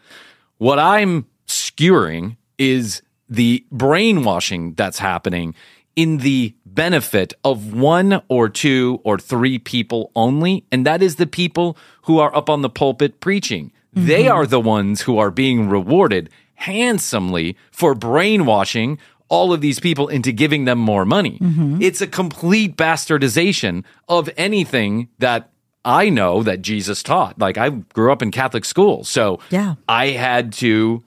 What 0.57 0.79
I'm 0.79 1.25
skewering 1.47 2.37
is 2.57 3.01
the 3.27 3.65
brainwashing 3.71 4.75
that's 4.75 4.99
happening 4.99 5.55
in 5.95 6.17
the 6.17 6.55
benefit 6.65 7.33
of 7.43 7.73
one 7.73 8.21
or 8.29 8.47
two 8.47 9.01
or 9.03 9.17
three 9.17 9.59
people 9.59 10.11
only, 10.15 10.65
and 10.71 10.85
that 10.85 11.01
is 11.01 11.15
the 11.15 11.27
people 11.27 11.77
who 12.03 12.19
are 12.19 12.33
up 12.35 12.49
on 12.49 12.61
the 12.61 12.69
pulpit 12.69 13.19
preaching. 13.19 13.71
They 13.93 14.23
mm-hmm. 14.23 14.33
are 14.33 14.45
the 14.45 14.59
ones 14.59 15.01
who 15.01 15.17
are 15.17 15.31
being 15.31 15.67
rewarded 15.67 16.29
handsomely 16.55 17.57
for 17.71 17.93
brainwashing 17.95 18.99
all 19.31 19.53
of 19.53 19.61
these 19.61 19.79
people 19.79 20.09
into 20.09 20.31
giving 20.33 20.65
them 20.65 20.77
more 20.77 21.05
money. 21.05 21.39
Mm-hmm. 21.39 21.81
It's 21.81 22.01
a 22.01 22.07
complete 22.07 22.75
bastardization 22.75 23.83
of 24.09 24.29
anything 24.35 25.07
that 25.19 25.49
I 25.85 26.09
know 26.09 26.43
that 26.43 26.61
Jesus 26.61 27.01
taught. 27.01 27.39
Like 27.39 27.57
I 27.57 27.69
grew 27.69 28.11
up 28.11 28.21
in 28.21 28.29
Catholic 28.31 28.65
school, 28.65 29.05
so 29.05 29.39
Yeah. 29.49 29.75
I 29.87 30.07
had 30.09 30.51
to 30.59 31.01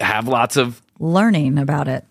have 0.00 0.28
lots 0.28 0.56
of 0.56 0.80
learning 1.00 1.58
about 1.58 1.88
it. 1.88 2.04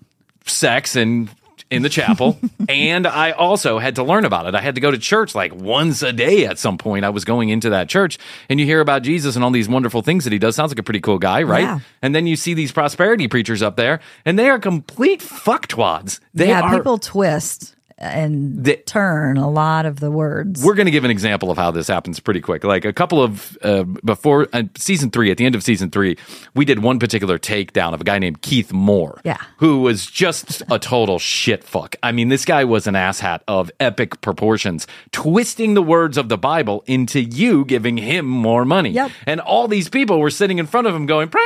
sex 0.45 0.95
and 0.97 1.29
in 1.71 1.81
the 1.81 1.89
chapel, 1.89 2.37
and 2.69 3.07
I 3.07 3.31
also 3.31 3.79
had 3.79 3.95
to 3.95 4.03
learn 4.03 4.25
about 4.25 4.45
it. 4.45 4.55
I 4.55 4.61
had 4.61 4.75
to 4.75 4.81
go 4.81 4.91
to 4.91 4.97
church 4.97 5.35
like 5.35 5.53
once 5.53 6.01
a 6.01 6.13
day 6.13 6.45
at 6.45 6.59
some 6.59 6.77
point. 6.77 7.05
I 7.05 7.09
was 7.09 7.25
going 7.25 7.49
into 7.49 7.69
that 7.71 7.89
church, 7.89 8.17
and 8.49 8.59
you 8.59 8.65
hear 8.65 8.81
about 8.81 9.03
Jesus 9.03 9.35
and 9.35 9.43
all 9.43 9.51
these 9.51 9.69
wonderful 9.69 10.01
things 10.01 10.23
that 10.23 10.33
he 10.33 10.39
does. 10.39 10.55
Sounds 10.55 10.71
like 10.71 10.79
a 10.79 10.83
pretty 10.83 11.01
cool 11.01 11.19
guy, 11.19 11.43
right? 11.43 11.63
Yeah. 11.63 11.79
And 12.01 12.13
then 12.13 12.27
you 12.27 12.35
see 12.35 12.53
these 12.53 12.71
prosperity 12.71 13.27
preachers 13.27 13.61
up 13.61 13.75
there, 13.75 13.99
and 14.25 14.37
they 14.37 14.49
are 14.49 14.59
complete 14.59 15.21
fucktwads. 15.21 16.19
They 16.33 16.49
yeah, 16.49 16.61
are. 16.61 16.77
people 16.77 16.97
twist 16.97 17.74
and 18.13 18.63
They- 18.63 18.75
turn 18.77 19.37
a 19.37 19.49
lot 19.49 19.85
of 19.85 19.99
the 19.99 20.11
words. 20.11 20.63
we're 20.63 20.75
going 20.75 20.85
to 20.85 20.91
give 20.91 21.03
an 21.03 21.11
example 21.11 21.51
of 21.51 21.57
how 21.57 21.71
this 21.71 21.87
happens 21.87 22.19
pretty 22.19 22.41
quick. 22.41 22.63
Like 22.63 22.85
a 22.85 22.93
couple 22.93 23.21
of 23.21 23.57
uh, 23.63 23.83
before 24.03 24.47
uh, 24.53 24.63
season 24.77 25.09
three, 25.11 25.31
at 25.31 25.37
the 25.37 25.45
end 25.45 25.55
of 25.55 25.63
season 25.63 25.89
three, 25.89 26.17
we 26.53 26.65
did 26.65 26.79
one 26.79 26.99
particular 26.99 27.37
takedown 27.39 27.93
of 27.93 28.01
a 28.01 28.03
guy 28.03 28.19
named 28.19 28.41
Keith 28.41 28.71
Moore, 28.71 29.19
Yeah. 29.23 29.37
who 29.57 29.81
was 29.81 30.05
just 30.05 30.61
a 30.71 30.77
total 30.79 31.19
shit 31.19 31.63
fuck. 31.63 31.95
I 32.03 32.11
mean, 32.11 32.29
this 32.29 32.45
guy 32.45 32.63
was 32.63 32.87
an 32.87 32.93
asshat 32.95 33.41
of 33.47 33.71
epic 33.79 34.21
proportions, 34.21 34.87
twisting 35.11 35.73
the 35.73 35.81
words 35.83 36.17
of 36.17 36.29
the 36.29 36.37
Bible 36.37 36.83
into 36.87 37.19
you 37.21 37.65
giving 37.65 37.97
him 37.97 38.25
more 38.25 38.65
money. 38.65 38.91
Yep. 38.91 39.11
And 39.25 39.39
all 39.41 39.67
these 39.67 39.89
people 39.89 40.19
were 40.19 40.29
sitting 40.29 40.57
in 40.59 40.65
front 40.67 40.87
of 40.87 40.95
him 40.95 41.05
going, 41.05 41.29
"Praise 41.29 41.43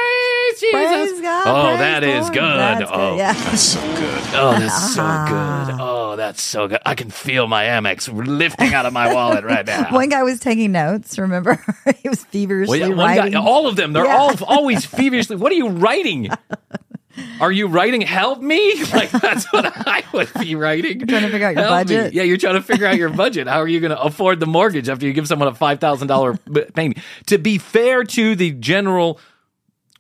Jesus!" 0.60 0.72
Praise 0.72 1.22
God. 1.22 1.48
oh, 1.48 1.68
praise 1.70 1.80
that 1.80 2.04
is 2.04 2.22
Lord. 2.22 2.34
good. 2.34 2.42
That's 2.60 2.92
oh, 2.94 3.18
Yeah. 3.18 3.34
That's 3.34 3.62
so 3.62 3.82
good. 3.82 4.24
Oh, 4.34 4.56
that's 4.60 4.94
so 4.96 5.02
uh-huh. 5.04 5.66
good. 5.66 5.76
Oh, 5.82 6.16
that's 6.16 6.42
so 6.42 6.68
good. 6.68 6.80
I 6.86 6.96
can 6.96 7.10
feel 7.10 7.48
my 7.48 7.66
Amex 7.66 8.10
lifting 8.28 8.74
out 8.74 8.86
of 8.86 8.94
my 8.94 9.14
wallet 9.14 9.44
right 9.44 9.66
now. 9.66 9.90
One 9.92 10.10
guy 10.10 10.24
was 10.24 10.40
taking 10.40 10.72
notes. 10.72 11.18
Remember, 11.20 11.64
he 12.02 12.10
was 12.10 12.24
feverishly 12.26 12.80
Well, 12.80 12.90
yeah, 12.90 12.96
one 12.96 13.08
writing. 13.18 13.34
guy, 13.34 13.40
all 13.40 13.68
of 13.68 13.76
them, 13.76 13.94
they're 13.94 14.06
Yeah. 14.06 14.18
all 14.18 14.34
always 14.46 14.86
feverishly. 14.86 15.36
What 15.36 15.52
are 15.52 15.56
you 15.56 15.70
writing? 15.70 16.30
Are 17.42 17.52
you 17.52 17.68
writing 17.68 18.00
"Help 18.02 18.40
me"? 18.40 18.82
Like 18.94 19.10
that's 19.12 19.52
what 19.52 19.66
I 19.66 20.04
would 20.14 20.30
be 20.40 20.56
writing. 20.56 21.06
trying 21.06 21.24
to 21.24 21.30
figure 21.30 21.48
out 21.48 21.56
your 21.56 21.64
Help 21.66 21.88
me. 21.90 21.96
budget. 21.96 22.14
Yeah, 22.14 22.24
you're 22.24 22.38
trying 22.38 22.54
to 22.54 22.62
figure 22.62 22.86
out 22.88 22.96
your 22.96 23.10
budget. 23.10 23.48
How 23.48 23.60
are 23.60 23.68
you 23.68 23.82
going 23.82 23.92
to 23.92 24.00
afford 24.02 24.40
the 24.40 24.46
mortgage 24.46 24.88
after 24.88 25.06
you 25.06 25.12
give 25.12 25.28
someone 25.28 25.50
a 25.50 25.54
five 25.54 25.80
thousand 25.80 26.08
dollar 26.08 26.38
payment? 26.76 27.00
To 27.26 27.38
be 27.38 27.58
fair 27.58 28.06
to 28.06 28.36
the 28.36 28.52
general 28.52 29.20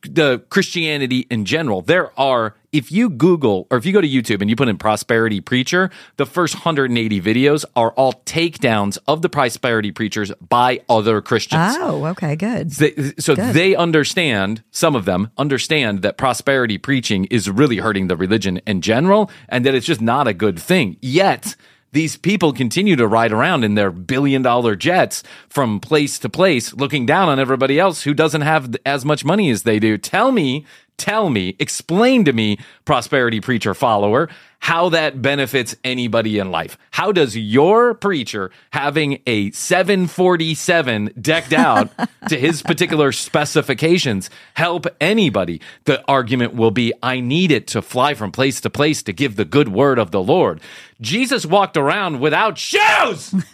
the 0.04 0.40
Christianity 0.50 1.28
in 1.30 1.46
general, 1.46 1.82
there 1.82 2.18
are, 2.20 2.56
if 2.72 2.92
you 2.92 3.10
Google 3.10 3.68
or 3.70 3.78
if 3.78 3.86
you 3.86 3.94
go 3.94 4.02
to 4.02 4.08
YouTube 4.08 4.42
and 4.42 4.50
you 4.50 4.56
put 4.56 4.68
in 4.68 4.78
prosperity 4.78 5.42
preacher, 5.42 5.90
the 6.18 6.26
first 6.26 6.56
180 6.56 7.22
videos 7.22 7.66
are 7.76 7.92
all 7.92 8.14
takedowns 8.26 8.98
of 9.08 9.22
the 9.22 9.30
prosperity 9.30 9.92
preachers 9.92 10.32
by 10.48 10.82
other 10.90 11.22
Christians. 11.22 11.76
Oh, 11.80 12.06
okay, 12.08 12.36
good. 12.36 12.70
They, 12.72 13.14
so 13.18 13.36
Good. 13.36 13.54
they 13.54 13.76
understand, 13.76 14.64
some 14.72 14.96
of 14.96 15.06
them 15.06 15.32
understand 15.38 16.02
that 16.02 16.18
prosperity 16.18 16.78
preaching 16.78 17.26
is 17.26 17.50
really 17.50 17.78
hurting 17.78 18.08
the 18.08 18.18
religion 18.18 18.62
in 18.66 18.82
general 18.82 19.30
and 19.48 19.66
that 19.66 19.76
it's 19.76 19.86
just 19.86 20.02
not 20.02 20.28
a 20.28 20.34
good 20.34 20.60
thing. 20.60 20.98
Yet, 21.02 21.56
these 21.92 22.18
people 22.18 22.54
continue 22.54 22.96
to 22.96 23.08
ride 23.08 23.32
around 23.32 23.64
in 23.64 23.76
their 23.76 23.92
billion 23.92 24.42
dollar 24.42 24.76
jets 24.76 25.24
from 25.48 25.80
place 25.80 26.20
to 26.20 26.30
place, 26.30 26.74
looking 26.74 27.06
down 27.06 27.30
on 27.30 27.40
everybody 27.40 27.80
else 27.80 28.04
who 28.04 28.14
doesn't 28.14 28.42
have 28.42 28.76
as 28.86 29.06
much 29.06 29.26
money 29.26 29.50
as 29.50 29.64
they 29.64 29.80
do. 29.80 29.98
Tell 29.98 30.32
me, 30.32 30.66
tell 30.98 31.30
me, 31.30 31.56
explain 31.60 32.26
to 32.26 32.34
me, 32.34 32.58
prosperity 32.86 33.42
preacher 33.42 33.74
follower, 33.74 34.30
how 34.60 34.90
that 34.90 35.22
benefits 35.22 35.76
anybody 35.84 36.38
in 36.38 36.52
life. 36.52 36.78
How 36.92 37.12
does 37.12 37.36
your 37.36 37.94
preacher 37.94 38.52
having 38.72 39.22
a 39.26 39.52
747 39.52 41.14
decked 41.20 41.54
out 41.54 41.90
to 42.28 42.38
his 42.38 42.62
particular 42.64 43.12
specifications 43.12 44.30
help 44.54 44.86
anybody? 45.00 45.62
The 45.86 46.04
argument 46.08 46.56
will 46.56 46.72
be 46.72 46.94
I 47.02 47.22
need 47.22 47.52
it 47.52 47.68
to 47.68 47.82
fly 47.82 48.14
from 48.14 48.32
place 48.32 48.60
to 48.62 48.70
place 48.70 49.02
to 49.04 49.14
give 49.14 49.38
the 49.38 49.46
good 49.46 49.70
word 49.70 49.98
of 49.98 50.12
the 50.12 50.22
Lord. 50.22 50.60
Jesus 51.02 51.46
walked 51.46 51.78
around 51.78 52.20
without 52.20 52.58
shoes. 52.58 53.34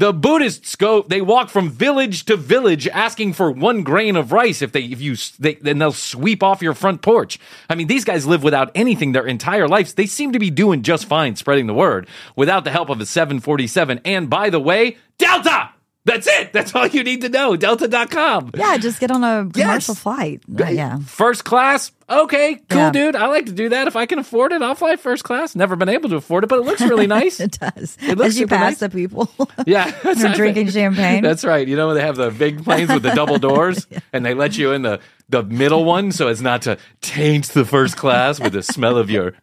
The 0.00 0.14
Buddhists 0.14 0.76
go, 0.76 1.02
they 1.02 1.20
walk 1.20 1.50
from 1.50 1.68
village 1.68 2.24
to 2.24 2.34
village 2.34 2.88
asking 2.88 3.34
for 3.34 3.50
one 3.50 3.82
grain 3.82 4.16
of 4.16 4.32
rice 4.32 4.62
if 4.62 4.72
they, 4.72 4.84
if 4.84 4.98
you, 4.98 5.14
they, 5.38 5.56
then 5.56 5.76
they'll 5.76 5.92
sweep 5.92 6.42
off 6.42 6.62
your 6.62 6.72
front 6.72 7.02
porch. 7.02 7.38
I 7.68 7.74
mean, 7.74 7.86
these 7.86 8.06
guys 8.06 8.26
live 8.26 8.42
without 8.42 8.70
anything 8.74 9.12
their 9.12 9.26
entire 9.26 9.68
lives. 9.68 9.92
They 9.92 10.06
seem 10.06 10.32
to 10.32 10.38
be 10.38 10.48
doing 10.48 10.80
just 10.80 11.04
fine 11.04 11.36
spreading 11.36 11.66
the 11.66 11.74
word 11.74 12.08
without 12.34 12.64
the 12.64 12.70
help 12.70 12.88
of 12.88 12.98
a 12.98 13.04
747. 13.04 14.00
And 14.06 14.30
by 14.30 14.48
the 14.48 14.58
way, 14.58 14.96
Delta! 15.18 15.59
That's 16.06 16.26
it. 16.26 16.54
That's 16.54 16.74
all 16.74 16.86
you 16.86 17.04
need 17.04 17.20
to 17.20 17.28
know. 17.28 17.56
Delta.com. 17.56 18.52
Yeah, 18.56 18.78
just 18.78 19.00
get 19.00 19.10
on 19.10 19.22
a 19.22 19.48
commercial 19.52 19.92
Yes. 19.94 20.00
flight. 20.02 20.40
Uh, 20.58 20.64
yeah. 20.68 20.98
First 21.00 21.44
class. 21.44 21.92
Okay, 22.08 22.54
cool, 22.70 22.78
Yeah. 22.78 22.90
dude. 22.90 23.14
I 23.16 23.26
like 23.26 23.46
to 23.46 23.52
do 23.52 23.68
that. 23.68 23.86
If 23.86 23.96
I 23.96 24.06
can 24.06 24.18
afford 24.18 24.52
it, 24.52 24.62
I'll 24.62 24.74
fly 24.74 24.96
first 24.96 25.24
class. 25.24 25.54
Never 25.54 25.76
been 25.76 25.90
able 25.90 26.08
to 26.08 26.16
afford 26.16 26.42
it, 26.44 26.46
but 26.48 26.58
it 26.58 26.64
looks 26.64 26.80
really 26.80 27.06
nice. 27.18 27.38
It 27.38 27.58
does. 27.60 27.98
It 28.00 28.16
looks 28.16 28.30
As 28.30 28.38
you 28.40 28.46
pass 28.46 28.60
nice. 28.72 28.78
the 28.78 28.88
people. 28.88 29.30
Yeah, 29.66 29.92
You're 30.04 30.14
right. 30.14 30.34
drinking 30.36 30.70
champagne. 30.70 31.22
That's 31.22 31.44
right. 31.44 31.68
You 31.68 31.76
know 31.76 31.92
they 31.92 32.00
have 32.00 32.16
the 32.16 32.30
big 32.30 32.64
planes 32.64 32.90
with 32.90 33.02
the 33.02 33.10
double 33.12 33.38
doors, 33.38 33.86
and 34.12 34.24
they 34.24 34.32
let 34.32 34.56
you 34.56 34.72
in 34.72 34.80
the 34.82 35.00
the 35.28 35.42
middle 35.42 35.84
one 35.84 36.12
so 36.12 36.28
as 36.28 36.40
not 36.40 36.62
to 36.62 36.78
taint 37.02 37.48
the 37.48 37.64
first 37.66 37.96
class 37.98 38.40
with 38.40 38.54
the 38.54 38.62
smell 38.62 38.96
of 38.96 39.10
your 39.10 39.34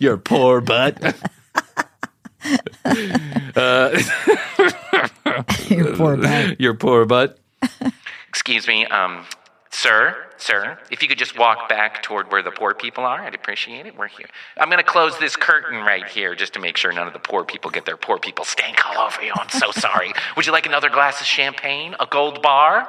your 0.00 0.16
poor 0.16 0.60
butt. 0.60 1.14
Your 5.68 5.94
poor 5.96 6.16
butt. 6.18 6.60
your 6.60 6.74
poor 6.74 7.04
butt. 7.04 7.38
Excuse 8.28 8.66
me, 8.66 8.84
um, 8.86 9.24
sir, 9.74 10.16
sir, 10.36 10.78
if 10.90 11.02
you 11.02 11.08
could 11.08 11.18
just 11.18 11.38
walk 11.38 11.68
back 11.68 12.02
toward 12.02 12.30
where 12.30 12.42
the 12.42 12.50
poor 12.50 12.74
people 12.74 13.04
are, 13.04 13.20
I'd 13.20 13.34
appreciate 13.34 13.86
it. 13.86 13.96
We're 13.96 14.08
here. 14.08 14.26
I'm 14.56 14.68
going 14.68 14.82
to 14.82 14.88
close 14.88 15.18
this 15.18 15.36
curtain 15.36 15.80
right 15.80 16.06
here 16.06 16.34
just 16.34 16.54
to 16.54 16.60
make 16.60 16.76
sure 16.76 16.92
none 16.92 17.06
of 17.06 17.12
the 17.12 17.18
poor 17.18 17.44
people 17.44 17.70
get 17.70 17.84
their 17.84 17.96
poor 17.96 18.18
people 18.18 18.44
stank 18.44 18.86
all 18.86 19.06
over 19.06 19.22
you. 19.22 19.32
I'm 19.34 19.48
so 19.48 19.72
sorry. 19.72 20.12
Would 20.36 20.46
you 20.46 20.52
like 20.52 20.66
another 20.66 20.90
glass 20.90 21.20
of 21.20 21.26
champagne? 21.26 21.96
A 21.98 22.06
gold 22.06 22.40
bar? 22.40 22.88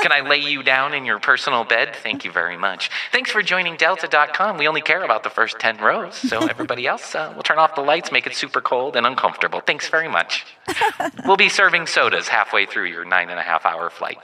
Can 0.00 0.10
I 0.12 0.20
lay 0.20 0.38
you 0.38 0.62
down 0.62 0.94
in 0.94 1.04
your 1.04 1.20
personal 1.20 1.64
bed? 1.64 1.94
Thank 1.96 2.24
you 2.24 2.32
very 2.32 2.56
much. 2.56 2.90
Thanks 3.12 3.30
for 3.30 3.42
joining 3.42 3.76
Delta.com. 3.76 4.56
We 4.56 4.66
only 4.66 4.82
care 4.82 5.04
about 5.04 5.22
the 5.22 5.30
first 5.30 5.58
10 5.58 5.78
rows, 5.78 6.14
so 6.14 6.46
everybody 6.46 6.86
else, 6.86 7.14
uh, 7.14 7.30
we'll 7.34 7.42
turn 7.42 7.58
off 7.58 7.74
the 7.74 7.82
lights, 7.82 8.10
make 8.10 8.26
it 8.26 8.34
super 8.34 8.60
cold 8.60 8.96
and 8.96 9.06
uncomfortable. 9.06 9.60
Thanks 9.60 9.88
very 9.88 10.08
much. 10.08 10.46
We'll 11.24 11.36
be 11.36 11.48
serving 11.48 11.86
sodas 11.86 12.28
halfway 12.28 12.66
through 12.66 12.86
your 12.86 13.04
nine 13.04 13.30
and 13.30 13.38
a 13.38 13.42
half 13.42 13.64
hour 13.64 13.90
flight. 13.90 14.18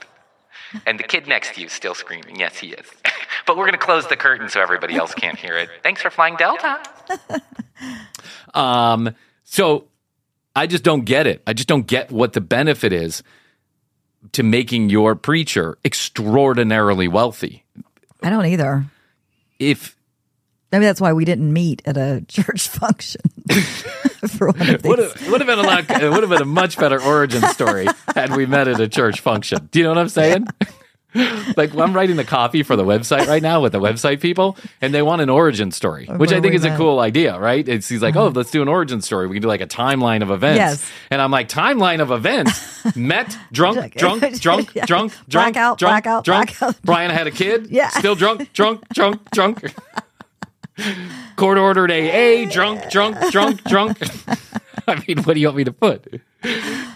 And 0.85 0.99
the 0.99 1.03
kid 1.03 1.27
next 1.27 1.55
to 1.55 1.61
you 1.61 1.67
is 1.67 1.73
still 1.73 1.95
screaming. 1.95 2.39
Yes, 2.39 2.57
he 2.57 2.69
is. 2.69 2.85
but 3.47 3.57
we're 3.57 3.65
going 3.65 3.79
to 3.79 3.85
close 3.85 4.07
the 4.07 4.15
curtain 4.15 4.49
so 4.49 4.61
everybody 4.61 4.95
else 4.95 5.13
can't 5.13 5.37
hear 5.37 5.57
it. 5.57 5.69
Thanks 5.83 6.01
for 6.01 6.09
flying 6.09 6.35
Delta. 6.35 6.81
Um, 8.53 9.13
so 9.43 9.85
I 10.55 10.67
just 10.67 10.83
don't 10.83 11.05
get 11.05 11.27
it. 11.27 11.41
I 11.45 11.53
just 11.53 11.67
don't 11.67 11.87
get 11.87 12.11
what 12.11 12.33
the 12.33 12.41
benefit 12.41 12.93
is 12.93 13.23
to 14.33 14.43
making 14.43 14.89
your 14.89 15.15
preacher 15.15 15.77
extraordinarily 15.85 17.07
wealthy. 17.07 17.63
I 18.21 18.29
don't 18.29 18.45
either. 18.45 18.85
If 19.59 19.95
Maybe 20.71 20.85
that's 20.85 21.01
why 21.01 21.13
we 21.13 21.25
didn't 21.25 21.51
meet 21.51 21.81
at 21.85 21.97
a 21.97 22.23
church 22.27 22.67
function 22.67 23.21
for 24.27 24.51
one 24.51 24.61
of 24.61 24.81
these. 24.81 24.89
would 24.89 24.99
have 24.99 25.29
would 25.29 25.41
have 25.41 25.47
been 25.47 25.59
a 25.59 25.63
lot, 25.63 25.89
it 25.89 26.09
would 26.09 26.21
have 26.21 26.29
been 26.29 26.41
a 26.41 26.45
much 26.45 26.77
better 26.77 27.01
origin 27.01 27.41
story 27.43 27.87
had 28.15 28.35
we 28.35 28.45
met 28.45 28.67
at 28.67 28.79
a 28.79 28.87
church 28.87 29.19
function. 29.21 29.67
Do 29.71 29.79
you 29.79 29.83
know 29.83 29.91
what 29.91 29.97
I'm 29.99 30.09
saying? 30.09 30.47
like 31.57 31.75
I'm 31.75 31.93
writing 31.93 32.17
the 32.17 32.23
copy 32.23 32.61
for 32.61 32.75
the 32.75 32.83
website 32.83 33.27
right 33.27 33.41
now 33.41 33.61
with 33.61 33.71
the 33.71 33.79
website 33.79 34.21
people, 34.21 34.57
and 34.79 34.93
they 34.93 35.01
want 35.01 35.23
an 35.23 35.29
origin 35.29 35.71
story, 35.71 36.05
which 36.05 36.31
I 36.31 36.39
think 36.39 36.53
is 36.53 36.65
a 36.65 36.75
cool 36.77 36.99
idea, 36.99 37.39
right? 37.39 37.67
It's 37.67 37.89
he's 37.89 38.01
like, 38.01 38.15
oh, 38.15 38.27
uh-huh. 38.27 38.33
let's 38.35 38.51
do 38.51 38.61
an 38.61 38.67
origin 38.67 39.01
story. 39.01 39.25
We 39.25 39.35
can 39.35 39.41
do 39.41 39.47
like 39.47 39.61
a 39.61 39.67
timeline 39.67 40.21
of 40.21 40.29
events. 40.29 40.57
Yes. 40.57 40.91
And 41.09 41.19
I'm 41.19 41.31
like, 41.31 41.49
timeline 41.49 41.99
of 41.99 42.11
events. 42.11 42.95
Met, 42.95 43.35
drunk, 43.51 43.95
drunk, 43.95 44.39
drunk, 44.39 44.75
Yeah. 44.75 44.85
drunk, 44.85 45.13
drunk, 45.27 45.53
Blackout, 45.55 45.79
drunk, 45.79 46.03
blackout, 46.03 46.25
drunk. 46.25 46.59
blackout. 46.59 46.81
Brian 46.83 47.09
had 47.09 47.25
a 47.25 47.31
kid. 47.31 47.67
Yeah. 47.71 47.89
Still 47.89 48.15
drunk, 48.15 48.53
drunk, 48.53 48.87
drunk, 48.89 49.31
drunk. 49.31 49.63
Court 51.35 51.57
ordered 51.57 51.91
AA, 51.91 52.49
drunk, 52.49 52.89
drunk, 52.89 53.17
drunk, 53.31 53.63
drunk. 53.63 53.97
I 54.87 55.03
mean, 55.07 55.23
what 55.23 55.35
do 55.35 55.39
you 55.39 55.47
want 55.47 55.57
me 55.57 55.63
to 55.65 55.71
put? 55.71 56.21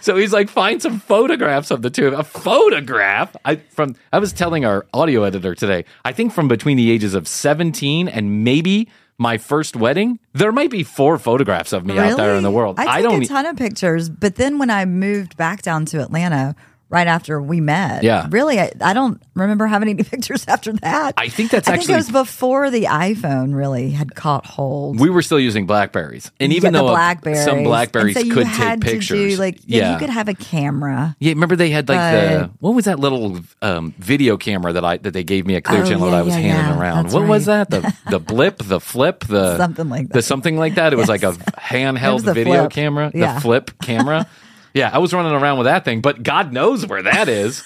So 0.00 0.16
he's 0.16 0.32
like, 0.32 0.48
find 0.48 0.82
some 0.82 0.98
photographs 1.00 1.70
of 1.70 1.82
the 1.82 1.90
two. 1.90 2.08
A 2.08 2.24
photograph. 2.24 3.36
I 3.44 3.56
from 3.56 3.94
I 4.12 4.18
was 4.18 4.32
telling 4.32 4.64
our 4.64 4.86
audio 4.92 5.22
editor 5.22 5.54
today. 5.54 5.84
I 6.04 6.12
think 6.12 6.32
from 6.32 6.48
between 6.48 6.76
the 6.76 6.90
ages 6.90 7.14
of 7.14 7.28
seventeen 7.28 8.08
and 8.08 8.44
maybe 8.44 8.88
my 9.16 9.38
first 9.38 9.76
wedding, 9.76 10.18
there 10.32 10.50
might 10.50 10.70
be 10.70 10.82
four 10.82 11.18
photographs 11.18 11.72
of 11.72 11.86
me 11.86 11.98
out 11.98 12.16
there 12.16 12.34
in 12.34 12.42
the 12.42 12.50
world. 12.50 12.78
I 12.78 12.84
took 12.84 12.92
I 12.92 13.02
don't. 13.02 13.22
a 13.22 13.26
ton 13.26 13.46
of 13.46 13.56
pictures, 13.56 14.08
but 14.08 14.36
then 14.36 14.58
when 14.58 14.70
I 14.70 14.84
moved 14.86 15.36
back 15.36 15.62
down 15.62 15.84
to 15.86 16.02
Atlanta, 16.02 16.56
right 16.94 17.06
after 17.06 17.42
we 17.42 17.60
met. 17.60 18.02
Yeah. 18.02 18.26
Really, 18.30 18.58
I, 18.60 18.72
I 18.80 18.92
don't 18.94 19.20
remember 19.34 19.66
having 19.66 19.88
any 19.88 20.02
pictures 20.04 20.46
after 20.48 20.72
that. 20.74 21.14
I 21.16 21.28
think 21.28 21.50
that's 21.50 21.68
I 21.68 21.72
think 21.72 21.82
actually- 21.82 21.94
it 21.94 21.96
was 21.98 22.10
before 22.10 22.70
the 22.70 22.84
iPhone 22.84 23.54
really 23.54 23.90
had 23.90 24.14
caught 24.14 24.46
hold. 24.46 24.98
We 25.00 25.10
were 25.10 25.22
still 25.22 25.40
using 25.40 25.66
Blackberries, 25.66 26.30
and 26.40 26.52
even 26.52 26.72
Yeah, 26.72 26.80
though 26.80 26.86
the 26.86 26.92
Blackberries. 26.92 27.44
some 27.44 27.64
Blackberries 27.64 28.16
so 28.16 28.22
could 28.32 28.46
take 28.46 28.80
pictures, 28.80 29.34
do, 29.34 29.36
like 29.36 29.58
yeah, 29.66 29.92
you 29.92 29.98
could 29.98 30.10
have 30.10 30.28
a 30.28 30.34
camera. 30.34 31.16
Yeah, 31.18 31.30
remember 31.32 31.56
they 31.56 31.70
had 31.70 31.88
like 31.88 31.98
the 31.98 32.50
what 32.60 32.74
was 32.74 32.84
that 32.86 32.98
little 32.98 33.40
um, 33.62 33.92
video 33.98 34.36
camera 34.36 34.72
that 34.72 34.84
I 34.84 34.96
that 34.98 35.12
they 35.12 35.24
gave 35.24 35.46
me 35.46 35.56
a 35.56 35.60
clear 35.60 35.82
Oh, 35.82 35.84
channel 35.84 36.06
yeah, 36.06 36.10
that 36.12 36.18
I 36.18 36.22
was 36.22 36.34
handing 36.34 36.80
around. 36.80 37.12
What 37.12 37.26
was 37.26 37.46
that? 37.46 37.70
The 37.70 37.94
the 38.10 38.18
blip, 38.20 38.58
the 38.58 38.80
flip, 38.80 39.24
the 39.26 39.56
Something 39.56 39.88
like 39.88 40.08
The 40.08 40.14
that. 40.14 40.22
something 40.22 40.56
like 40.56 40.76
that. 40.76 40.92
It 40.92 40.96
was 40.96 41.08
like 41.08 41.22
a 41.24 41.32
handheld 41.32 42.22
video 42.34 42.62
flip. 42.62 42.70
camera, 42.72 43.10
the 43.12 43.38
flip 43.40 43.70
camera. 43.82 44.26
yeah, 44.74 44.90
I 44.92 44.98
was 44.98 45.14
running 45.14 45.32
around 45.32 45.58
with 45.58 45.66
that 45.66 45.84
thing, 45.84 46.00
but 46.00 46.22
God 46.22 46.52
knows 46.52 46.84
where 46.86 47.02
that 47.02 47.28
is. 47.28 47.62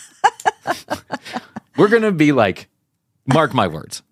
We're 1.77 1.89
gonna 1.89 2.13
be 2.13 2.33
like, 2.33 2.69
mark 3.27 3.55
my 3.55 3.67
words, 3.67 4.03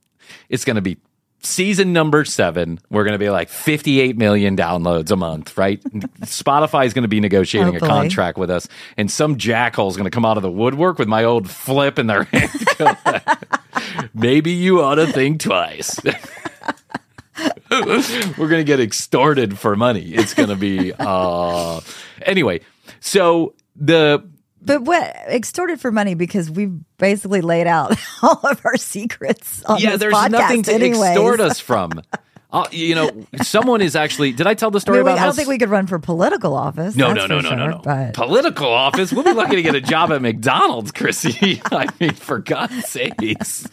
it's 0.48 0.64
gonna 0.64 0.80
be 0.80 0.96
season 1.40 1.92
number 1.92 2.24
seven. 2.24 2.80
We're 2.90 3.04
gonna 3.04 3.18
be 3.18 3.28
like 3.28 3.50
58 3.50 4.16
million 4.16 4.56
downloads 4.56 5.10
a 5.10 5.16
month, 5.16 5.56
right? 5.58 5.82
Spotify 6.22 6.86
is 6.86 6.94
gonna 6.94 7.06
be 7.06 7.20
negotiating 7.20 7.74
oh, 7.74 7.76
a 7.76 7.80
contract 7.80 8.38
with 8.38 8.50
us, 8.50 8.66
and 8.96 9.10
some 9.10 9.36
jackhole 9.36 9.90
is 9.90 9.96
gonna 9.96 10.10
come 10.10 10.24
out 10.24 10.38
of 10.38 10.42
the 10.42 10.50
woodwork 10.50 10.98
with 10.98 11.08
my 11.08 11.24
old 11.24 11.50
flip 11.50 11.98
in 11.98 12.06
their 12.06 12.24
hand. 12.24 12.50
Maybe 14.14 14.52
you 14.52 14.82
ought 14.82 14.94
to 14.94 15.06
think 15.06 15.40
twice. 15.40 16.00
We're 17.70 18.48
gonna 18.48 18.64
get 18.64 18.80
extorted 18.80 19.58
for 19.58 19.76
money. 19.76 20.14
It's 20.14 20.34
gonna 20.34 20.56
be 20.56 20.92
uh 20.98 21.80
anyway. 22.22 22.60
So 23.00 23.54
the 23.74 24.28
But 24.62 24.82
what 24.82 25.04
extorted 25.28 25.80
for 25.80 25.90
money 25.92 26.14
because 26.14 26.50
we've 26.50 26.74
basically 26.98 27.40
laid 27.40 27.66
out 27.66 27.96
all 28.22 28.40
of 28.44 28.60
our 28.64 28.76
secrets 28.76 29.62
on 29.64 29.78
yeah, 29.78 29.96
there's 29.96 30.12
nothing 30.30 30.62
to 30.64 30.72
anyways. 30.72 31.02
extort 31.02 31.40
us 31.40 31.60
from. 31.60 32.02
Uh, 32.52 32.64
you 32.70 32.94
know, 32.94 33.10
someone 33.42 33.82
is 33.82 33.96
actually. 33.96 34.32
Did 34.32 34.46
I 34.46 34.54
tell 34.54 34.70
the 34.70 34.78
I, 34.78 34.80
story 34.80 34.98
mean, 34.98 35.06
we- 35.14 35.18
I 35.18 35.24
don't 35.24 35.34
think 35.34 35.48
we 35.48 35.58
could 35.58 35.68
run 35.68 35.86
for 35.86 35.98
political 35.98 36.54
office. 36.54 36.94
No, 36.94 37.12
no, 37.12 37.26
no, 37.26 37.40
no, 37.40 37.40
no, 37.40 37.48
sure, 37.48 37.70
no. 37.70 37.80
But 37.82 38.14
Political 38.14 38.68
office. 38.68 39.12
We'll 39.12 39.24
be 39.24 39.32
lucky 39.32 39.56
to 39.56 39.62
get 39.62 39.74
a 39.74 39.80
job 39.80 40.12
at 40.12 40.22
McDonald's, 40.22 40.92
Krissy. 40.92 41.60
I 41.72 41.88
mean, 42.00 42.12
for 42.14 42.38
God's 42.38 42.86
sakes. 42.86 43.68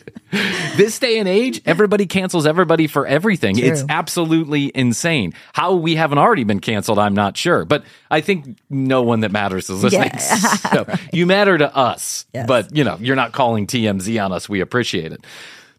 This 0.75 0.97
day 0.97 1.19
and 1.19 1.27
age, 1.29 1.61
everybody 1.67 2.07
cancels 2.07 2.47
everybody 2.47 2.87
for 2.87 3.05
everything. 3.05 3.55
True. 3.55 3.67
It's 3.67 3.83
absolutely 3.87 4.71
insane. 4.73 5.33
How 5.53 5.75
we 5.75 5.95
haven't 5.95 6.17
already 6.17 6.43
been 6.43 6.59
canceled, 6.59 6.97
I'm 6.97 7.13
not 7.13 7.37
sure. 7.37 7.65
But 7.65 7.83
I 8.09 8.21
think 8.21 8.57
no 8.71 9.03
one 9.03 9.19
that 9.19 9.31
matters 9.31 9.69
is 9.69 9.83
listening. 9.83 10.09
Yeah. 10.13 10.37
So 10.73 10.85
you 11.11 11.27
matter 11.27 11.55
to 11.57 11.75
us. 11.75 12.25
Yes. 12.33 12.47
But, 12.47 12.75
you 12.75 12.83
know, 12.83 12.97
you're 12.99 13.15
not 13.15 13.31
calling 13.31 13.67
TMZ 13.67 14.23
on 14.25 14.31
us. 14.31 14.49
We 14.49 14.61
appreciate 14.61 15.11
it. 15.11 15.23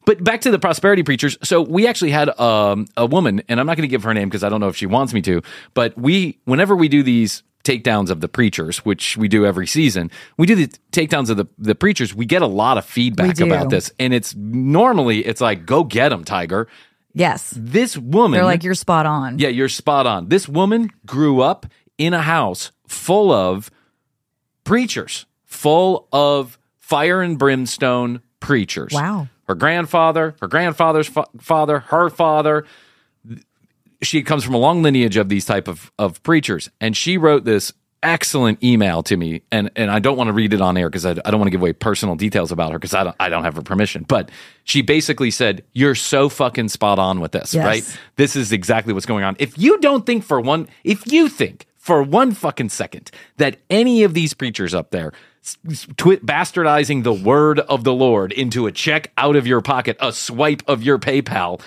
But 0.06 0.22
back 0.22 0.42
to 0.42 0.50
the 0.50 0.58
prosperity 0.58 1.02
preachers. 1.02 1.38
So 1.42 1.62
we 1.62 1.86
actually 1.86 2.10
had 2.10 2.28
um, 2.38 2.86
a 2.96 3.06
woman, 3.06 3.42
and 3.48 3.58
I'm 3.58 3.66
not 3.66 3.76
going 3.76 3.88
to 3.88 3.90
give 3.90 4.02
her 4.02 4.12
name 4.12 4.28
because 4.28 4.44
I 4.44 4.48
don't 4.48 4.60
know 4.60 4.68
if 4.68 4.76
she 4.76 4.86
wants 4.86 5.14
me 5.14 5.22
to. 5.22 5.42
But 5.72 5.96
we, 5.96 6.38
whenever 6.44 6.76
we 6.76 6.88
do 6.88 7.02
these 7.02 7.42
takedowns 7.64 8.10
of 8.10 8.20
the 8.20 8.28
preachers, 8.28 8.78
which 8.84 9.16
we 9.16 9.28
do 9.28 9.46
every 9.46 9.66
season, 9.66 10.10
we 10.36 10.46
do 10.46 10.54
the 10.54 10.68
takedowns 10.92 11.30
of 11.30 11.38
the, 11.38 11.46
the 11.56 11.74
preachers. 11.74 12.14
We 12.14 12.26
get 12.26 12.42
a 12.42 12.46
lot 12.46 12.76
of 12.76 12.84
feedback 12.84 13.40
about 13.40 13.70
this, 13.70 13.90
and 13.98 14.12
it's 14.12 14.34
normally 14.36 15.24
it's 15.24 15.40
like, 15.40 15.64
"Go 15.64 15.84
get 15.84 16.10
them, 16.10 16.24
Tiger." 16.24 16.68
yes, 17.14 17.54
This 17.56 17.96
woman, 17.96 18.32
they're 18.32 18.44
like 18.44 18.64
you're 18.64 18.74
spot 18.74 19.06
on. 19.06 19.38
yeah, 19.38 19.48
you're 19.48 19.68
spot 19.68 20.06
on. 20.06 20.28
This 20.28 20.48
woman 20.48 20.90
grew 21.06 21.40
up 21.40 21.64
in 21.96 22.12
a 22.12 22.20
house 22.20 22.72
full 22.88 23.32
of 23.32 23.70
preachers, 24.64 25.26
full 25.44 26.08
of 26.12 26.58
fire 26.78 27.22
and 27.22 27.38
brimstone 27.38 28.20
preachers. 28.40 28.92
Wow. 28.92 29.28
Her 29.48 29.54
grandfather, 29.54 30.34
her 30.40 30.48
grandfather's 30.48 31.08
fa- 31.08 31.26
father, 31.38 31.80
her 31.80 32.08
father. 32.10 32.64
She 34.02 34.22
comes 34.22 34.44
from 34.44 34.54
a 34.54 34.58
long 34.58 34.82
lineage 34.82 35.16
of 35.16 35.28
these 35.28 35.44
type 35.44 35.68
of, 35.68 35.90
of 35.98 36.22
preachers. 36.22 36.70
And 36.80 36.96
she 36.96 37.16
wrote 37.16 37.44
this 37.44 37.72
excellent 38.02 38.62
email 38.62 39.02
to 39.02 39.16
me. 39.16 39.42
And, 39.50 39.70
and 39.76 39.90
I 39.90 39.98
don't 39.98 40.16
want 40.18 40.28
to 40.28 40.32
read 40.34 40.52
it 40.52 40.60
on 40.60 40.76
air 40.76 40.90
because 40.90 41.06
I, 41.06 41.12
I 41.12 41.30
don't 41.30 41.38
want 41.40 41.46
to 41.46 41.50
give 41.50 41.62
away 41.62 41.72
personal 41.72 42.14
details 42.14 42.52
about 42.52 42.72
her 42.72 42.78
because 42.78 42.92
I 42.92 43.04
don't, 43.04 43.16
I 43.18 43.28
don't 43.30 43.44
have 43.44 43.56
her 43.56 43.62
permission. 43.62 44.04
But 44.06 44.30
she 44.64 44.82
basically 44.82 45.30
said, 45.30 45.64
You're 45.72 45.94
so 45.94 46.28
fucking 46.28 46.68
spot 46.68 46.98
on 46.98 47.20
with 47.20 47.32
this, 47.32 47.54
Yes. 47.54 47.64
right? 47.64 47.98
This 48.16 48.36
is 48.36 48.52
exactly 48.52 48.92
what's 48.92 49.06
going 49.06 49.24
on. 49.24 49.36
If 49.38 49.56
you 49.56 49.78
don't 49.80 50.04
think 50.04 50.22
for 50.24 50.38
one, 50.40 50.68
if 50.84 51.10
you 51.10 51.28
think 51.30 51.66
for 51.78 52.02
one 52.02 52.32
fucking 52.32 52.68
second 52.70 53.10
that 53.38 53.56
any 53.70 54.02
of 54.02 54.12
these 54.12 54.34
preachers 54.34 54.74
up 54.74 54.90
there 54.90 55.12
twi- 55.96 56.16
bastardizing 56.16 57.02
the 57.02 57.12
word 57.12 57.60
of 57.60 57.84
the 57.84 57.92
Lord 57.92 58.32
into 58.32 58.66
a 58.66 58.72
check 58.72 59.12
out 59.16 59.36
of 59.36 59.46
your 59.46 59.60
pocket, 59.60 59.96
a 60.00 60.12
swipe 60.12 60.62
of 60.66 60.82
your 60.82 60.98
PayPal, 60.98 61.60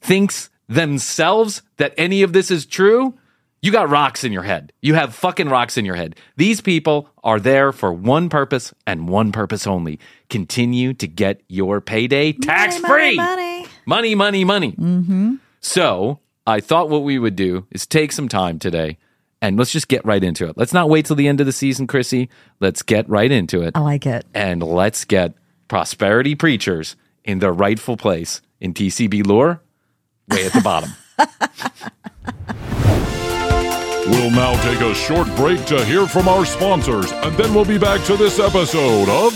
thinks 0.00 0.50
themselves 0.68 1.62
that 1.78 1.94
any 1.96 2.22
of 2.22 2.32
this 2.32 2.50
is 2.50 2.66
true, 2.66 3.14
you 3.60 3.72
got 3.72 3.90
rocks 3.90 4.22
in 4.22 4.32
your 4.32 4.44
head. 4.44 4.72
You 4.82 4.94
have 4.94 5.14
fucking 5.14 5.48
rocks 5.48 5.76
in 5.76 5.84
your 5.84 5.96
head. 5.96 6.14
These 6.36 6.60
people 6.60 7.10
are 7.24 7.40
there 7.40 7.72
for 7.72 7.92
one 7.92 8.28
purpose 8.28 8.72
and 8.86 9.08
one 9.08 9.32
purpose 9.32 9.66
only. 9.66 9.98
Continue 10.30 10.94
to 10.94 11.08
get 11.08 11.42
your 11.48 11.80
payday 11.80 12.32
tax 12.32 12.78
free. 12.78 13.16
money, 13.16 13.16
money. 13.16 13.66
Money, 13.86 14.14
money, 14.14 14.44
money. 14.44 14.72
Mm-hmm. 14.72 15.34
So 15.60 16.20
I 16.46 16.60
thought 16.60 16.88
what 16.88 17.02
we 17.02 17.18
would 17.18 17.34
do 17.34 17.66
is 17.70 17.86
take 17.86 18.12
some 18.12 18.28
time 18.28 18.58
today 18.58 18.98
and 19.40 19.56
let's 19.58 19.72
just 19.72 19.88
get 19.88 20.04
right 20.04 20.22
into 20.22 20.48
it. 20.48 20.56
Let's 20.56 20.72
not 20.72 20.88
wait 20.88 21.06
till 21.06 21.16
the 21.16 21.28
end 21.28 21.40
of 21.40 21.46
the 21.46 21.52
season, 21.52 21.86
Krissy. 21.86 22.28
Let's 22.60 22.82
get 22.82 23.08
right 23.08 23.30
into 23.30 23.62
it 23.62 23.72
I 23.76 23.80
like 23.80 24.06
it. 24.06 24.26
and 24.34 24.62
let's 24.62 25.04
get 25.04 25.34
prosperity 25.68 26.34
preachers 26.34 26.96
in 27.24 27.38
their 27.38 27.52
rightful 27.52 27.96
place 27.96 28.40
in 28.60 28.74
TCB 28.74 29.26
lore, 29.26 29.62
way 30.28 30.46
at 30.46 30.52
the 30.52 30.60
bottom. 30.60 30.90
We'll 34.08 34.30
now 34.30 34.54
take 34.62 34.80
a 34.80 34.94
short 34.94 35.26
break 35.36 35.66
to 35.66 35.84
hear 35.84 36.06
from 36.06 36.28
our 36.28 36.46
sponsors, 36.46 37.12
and 37.12 37.36
then 37.36 37.52
we'll 37.52 37.66
be 37.66 37.76
back 37.76 38.02
to 38.06 38.16
this 38.16 38.38
episode 38.38 39.10
of 39.10 39.34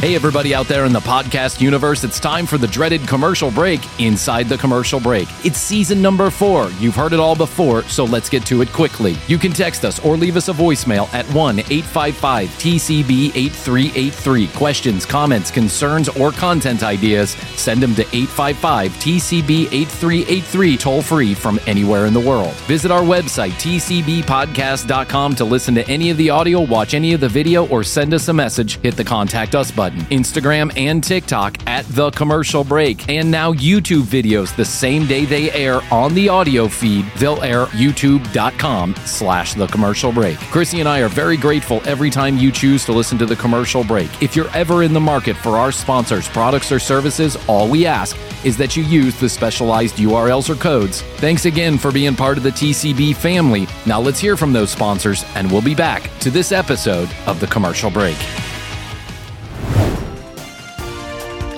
Hey, 0.00 0.14
everybody 0.14 0.54
out 0.54 0.68
there 0.68 0.84
in 0.84 0.92
the 0.92 1.00
podcast 1.00 1.60
universe, 1.60 2.04
it's 2.04 2.20
time 2.20 2.46
for 2.46 2.56
the 2.56 2.68
dreaded 2.68 3.00
commercial 3.08 3.50
break 3.50 3.80
inside 4.00 4.48
the 4.48 4.56
commercial 4.56 5.00
break. 5.00 5.26
It's 5.44 5.58
season 5.58 6.00
number 6.00 6.30
four. 6.30 6.70
You've 6.78 6.94
heard 6.94 7.12
it 7.12 7.18
all 7.18 7.34
before, 7.34 7.82
so 7.82 8.04
let's 8.04 8.28
get 8.28 8.46
to 8.46 8.62
it 8.62 8.68
quickly. 8.68 9.16
You 9.26 9.38
can 9.38 9.50
text 9.50 9.84
us 9.84 9.98
or 10.04 10.16
leave 10.16 10.36
us 10.36 10.48
a 10.48 10.52
voicemail 10.52 11.12
at 11.12 11.26
1 11.34 11.58
855 11.58 12.48
TCB 12.48 13.30
8383. 13.34 14.46
Questions, 14.56 15.04
comments, 15.04 15.50
concerns, 15.50 16.08
or 16.10 16.30
content 16.30 16.84
ideas, 16.84 17.30
send 17.56 17.82
them 17.82 17.96
to 17.96 18.02
855 18.02 18.92
TCB 18.92 19.66
8383, 19.72 20.76
toll 20.76 21.02
free 21.02 21.34
from 21.34 21.58
anywhere 21.66 22.06
in 22.06 22.14
the 22.14 22.20
world. 22.20 22.54
Visit 22.68 22.92
our 22.92 23.02
website, 23.02 23.50
tcbpodcast.com, 23.54 25.34
to 25.34 25.44
listen 25.44 25.74
to 25.74 25.84
any 25.88 26.10
of 26.10 26.16
the 26.16 26.30
audio, 26.30 26.60
watch 26.60 26.94
any 26.94 27.14
of 27.14 27.20
the 27.20 27.28
video, 27.28 27.66
or 27.66 27.82
send 27.82 28.14
us 28.14 28.28
a 28.28 28.32
message. 28.32 28.78
Hit 28.78 28.96
the 28.96 29.02
contact 29.02 29.56
us 29.56 29.72
button. 29.72 29.87
Instagram 29.92 30.72
and 30.76 31.02
TikTok 31.02 31.58
at 31.66 31.84
The 31.86 32.10
Commercial 32.12 32.64
Break. 32.64 33.08
And 33.08 33.30
now 33.30 33.52
YouTube 33.52 34.02
videos 34.02 34.54
the 34.56 34.64
same 34.64 35.06
day 35.06 35.24
they 35.24 35.50
air 35.52 35.80
on 35.90 36.14
the 36.14 36.28
audio 36.28 36.68
feed. 36.68 37.06
They'll 37.16 37.42
air 37.42 37.66
youtube.com 37.66 38.94
slash 39.04 39.54
The 39.54 39.66
Commercial 39.66 40.12
Break. 40.12 40.36
Krissy 40.38 40.80
and 40.80 40.88
I 40.88 41.00
are 41.00 41.08
very 41.08 41.36
grateful 41.36 41.80
every 41.86 42.10
time 42.10 42.38
you 42.38 42.50
choose 42.50 42.84
to 42.86 42.92
listen 42.92 43.18
to 43.18 43.26
The 43.26 43.36
Commercial 43.36 43.84
Break. 43.84 44.22
If 44.22 44.36
you're 44.36 44.50
ever 44.54 44.82
in 44.82 44.92
the 44.92 45.00
market 45.00 45.36
for 45.36 45.56
our 45.56 45.72
sponsors, 45.72 46.28
products, 46.28 46.72
or 46.72 46.78
services, 46.78 47.36
all 47.46 47.68
we 47.68 47.86
ask 47.86 48.16
is 48.44 48.56
that 48.56 48.76
you 48.76 48.82
use 48.84 49.18
the 49.18 49.28
specialized 49.28 49.96
URLs 49.96 50.48
or 50.48 50.54
codes. 50.54 51.02
Thanks 51.16 51.44
again 51.44 51.78
for 51.78 51.90
being 51.92 52.14
part 52.14 52.36
of 52.36 52.44
the 52.44 52.50
TCB 52.50 53.16
family. 53.16 53.66
Now 53.86 54.00
let's 54.00 54.20
hear 54.20 54.36
from 54.36 54.52
those 54.52 54.70
sponsors, 54.70 55.24
and 55.34 55.50
we'll 55.50 55.62
be 55.62 55.74
back 55.74 56.10
to 56.20 56.30
this 56.30 56.52
episode 56.52 57.10
of 57.26 57.40
The 57.40 57.46
Commercial 57.46 57.90
Break. 57.90 58.16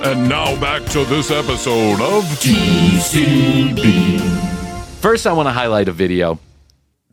And 0.03 0.27
now 0.27 0.59
back 0.59 0.83
to 0.91 1.05
this 1.05 1.29
episode 1.29 2.01
of 2.01 2.23
TCB. 2.41 4.19
First, 4.99 5.27
I 5.27 5.33
want 5.33 5.47
to 5.47 5.51
highlight 5.51 5.87
a 5.87 5.91
video. 5.91 6.39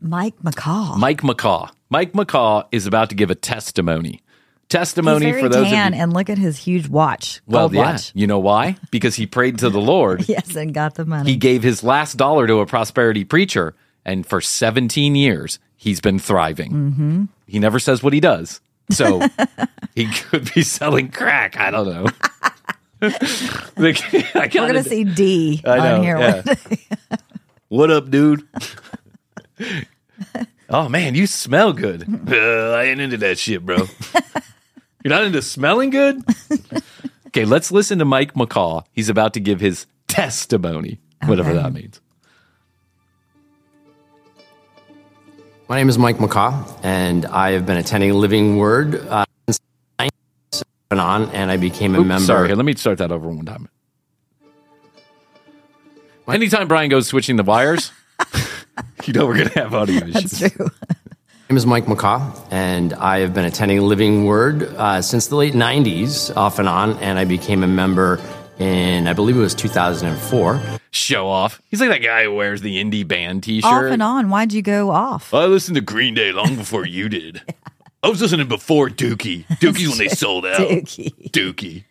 Mike 0.01 0.33
McGraw. 0.43 0.97
Mike 0.97 1.21
McGraw. 1.21 1.69
Mike 1.91 2.13
McGraw 2.13 2.65
is 2.71 2.87
about 2.87 3.09
to 3.09 3.15
give 3.15 3.29
a 3.29 3.35
testimony. 3.35 4.09
He's 4.11 4.21
Testimony 4.69 5.25
very 5.31 5.41
for 5.41 5.49
those 5.49 5.67
tan, 5.67 5.93
of 5.93 5.97
you. 5.97 6.03
and 6.03 6.13
look 6.13 6.29
at 6.29 6.37
his 6.39 6.57
huge 6.57 6.87
watch. 6.87 7.41
Well, 7.45 7.73
yeah. 7.73 7.91
watch. 7.91 8.11
You 8.15 8.25
know 8.27 8.39
why? 8.39 8.75
Because 8.91 9.15
he 9.15 9.25
prayed 9.27 9.59
to 9.59 9.69
the 9.69 9.81
Lord. 9.81 10.27
Yes, 10.29 10.55
and 10.55 10.73
got 10.73 10.95
the 10.95 11.05
money. 11.05 11.31
He 11.31 11.37
gave 11.37 11.61
his 11.63 11.83
last 11.83 12.17
dollar 12.17 12.47
to 12.47 12.59
a 12.59 12.65
prosperity 12.65 13.23
preacher, 13.23 13.75
and 14.05 14.25
for 14.25 14.41
17 14.41 15.15
years, 15.15 15.59
he's 15.75 15.99
been 16.01 16.17
thriving. 16.19 16.71
Mm-hmm. 16.71 17.25
He 17.47 17.59
never 17.59 17.79
says 17.79 18.01
what 18.03 18.13
he 18.13 18.19
does. 18.19 18.61
So 18.91 19.21
he 19.95 20.07
could 20.07 20.51
be 20.53 20.61
selling 20.63 21.09
crack. 21.09 21.57
I 21.57 21.71
don't 21.71 21.87
know. 21.87 22.07
Like, 23.77 24.01
I 24.35 24.41
We're 24.53 24.67
gonna 24.67 24.83
see 24.83 25.03
D 25.05 25.61
I 25.65 25.77
know, 25.77 25.95
on 25.95 26.03
here. 26.03 26.17
yeah. 26.19 26.55
What 27.69 27.91
up, 27.91 28.09
dude? 28.09 28.47
Oh 30.71 30.87
man, 30.87 31.15
you 31.15 31.25
smell 31.25 31.73
good. 31.73 32.03
Uh, 32.31 32.71
I 32.73 32.83
ain't 32.83 32.99
into 33.01 33.17
that 33.17 33.39
shit, 33.39 33.65
bro. 33.65 33.77
You're 35.03 35.09
not 35.09 35.23
into 35.23 35.41
smelling 35.41 35.89
good? 35.89 36.21
okay, 37.27 37.43
let's 37.45 37.71
listen 37.71 37.97
to 37.99 38.05
Mike 38.05 38.33
McGraw. 38.35 38.83
He's 38.91 39.09
about 39.09 39.33
to 39.33 39.39
give 39.39 39.59
his 39.61 39.87
testimony, 40.07 40.99
whatever 41.25 41.49
Okay. 41.51 41.59
that 41.63 41.73
means. 41.73 41.99
My 45.67 45.77
name 45.77 45.89
is 45.89 45.97
Mike 45.97 46.17
McGraw, 46.17 46.69
and 46.83 47.25
I 47.25 47.51
have 47.51 47.65
been 47.65 47.77
attending 47.77 48.13
Living 48.13 48.57
Word 48.57 48.95
uh, 48.95 49.25
since 49.25 49.27
and 49.27 49.28
on, 50.97 51.29
and 51.31 51.51
I 51.51 51.57
became 51.57 51.93
a 51.93 51.99
Oops, 51.99 52.07
member. 52.07 52.25
Sorry, 52.25 52.47
here, 52.47 52.55
let 52.55 52.65
me 52.65 52.73
start 52.73 52.97
that 52.97 53.11
over 53.11 53.27
one 53.27 53.45
time. 53.45 53.69
Anytime 56.27 56.67
Bryan 56.67 56.89
goes 56.89 57.07
switching 57.07 57.35
the 57.35 57.43
wires, 57.43 57.91
you 59.05 59.13
know 59.13 59.27
we're 59.27 59.37
gonna 59.37 59.49
have 59.51 59.73
audio 59.75 59.97
issues. 59.97 60.31
That's 60.31 60.55
true. 60.55 60.71
My 60.89 61.53
name 61.53 61.57
is 61.57 61.65
Mike 61.65 61.85
McGraw, 61.85 62.47
and 62.51 62.93
I 62.93 63.19
have 63.19 63.33
been 63.33 63.45
attending 63.45 63.81
Living 63.81 64.25
Word 64.25 64.63
uh, 64.63 65.01
since 65.01 65.27
the 65.27 65.35
late 65.35 65.53
90s, 65.53 66.35
off 66.37 66.59
and 66.59 66.69
on, 66.69 66.97
and 66.97 67.17
I 67.17 67.25
became 67.25 67.63
a 67.63 67.67
member 67.67 68.19
in, 68.59 69.07
I 69.07 69.13
believe 69.13 69.35
it 69.35 69.39
was 69.39 69.55
2004. 69.55 70.61
Show 70.91 71.27
off. 71.27 71.61
He's 71.71 71.81
like 71.81 71.89
that 71.89 72.03
guy 72.03 72.25
who 72.25 72.35
wears 72.35 72.61
the 72.61 72.83
indie 72.83 73.07
band 73.07 73.43
T-shirt. 73.43 73.71
Off 73.71 73.83
and 73.85 74.03
on. 74.03 74.29
Why'd 74.29 74.53
you 74.53 74.61
go 74.61 74.91
off? 74.91 75.33
I 75.33 75.45
listened 75.45 75.75
to 75.75 75.81
Green 75.81 76.13
Day 76.13 76.31
long 76.31 76.55
before 76.55 76.85
you 76.85 77.09
did. 77.09 77.41
I 78.01 78.07
was 78.09 78.21
listening 78.21 78.47
before 78.47 78.87
Dookie. 78.89 79.45
Dookie's 79.47 79.89
when 79.89 79.97
they 79.97 80.07
sold 80.15 80.45
out. 80.45 80.57
Dookie. 80.59 81.13
Dookie. 81.31 81.83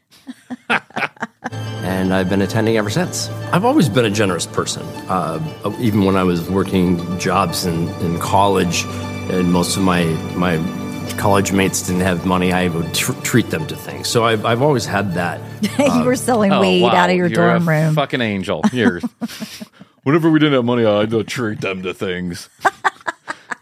and 1.83 2.13
I've 2.15 2.29
been 2.29 2.41
attending 2.43 2.77
ever 2.77 2.91
since. 2.91 3.29
I've 3.53 3.65
always 3.65 3.89
been 3.89 4.05
a 4.05 4.11
generous 4.11 4.47
person. 4.47 4.83
Uh, 5.09 5.39
even 5.81 6.05
when 6.05 6.17
I 6.17 6.23
was 6.25 6.49
working 6.51 7.19
jobs 7.19 7.67
in, 7.67 7.89
in 8.01 8.19
college, 8.19 8.85
and 9.31 9.53
most 9.53 9.77
of 9.77 9.83
my 9.83 10.05
my 10.35 10.57
college 11.19 11.53
mates 11.53 11.83
didn't 11.87 12.03
have 12.03 12.25
money, 12.27 12.53
I 12.53 12.69
would 12.69 12.95
tr- 12.95 13.13
treat 13.23 13.51
them 13.51 13.67
to 13.67 13.77
things. 13.77 14.09
So 14.09 14.25
I've, 14.25 14.45
I've 14.45 14.63
always 14.63 14.85
had 14.87 15.15
that. 15.15 15.41
you 15.79 16.05
were 16.05 16.17
selling 16.17 16.53
Oh, 16.53 16.61
weed 16.61 16.83
wow. 16.83 16.95
out 16.95 17.11
of 17.11 17.17
your 17.17 17.27
You're 17.27 17.49
dorm 17.59 17.69
a 17.69 17.71
room. 17.87 17.95
Fucking 17.95 18.21
angel. 18.21 18.63
You're. 18.73 19.01
Whenever 20.05 20.31
we 20.31 20.39
didn't 20.39 20.55
have 20.55 20.65
money, 20.65 20.85
I'd 20.87 21.13
uh, 21.13 21.23
treat 21.27 21.61
them 21.61 21.83
to 21.83 21.93
things. 21.93 22.49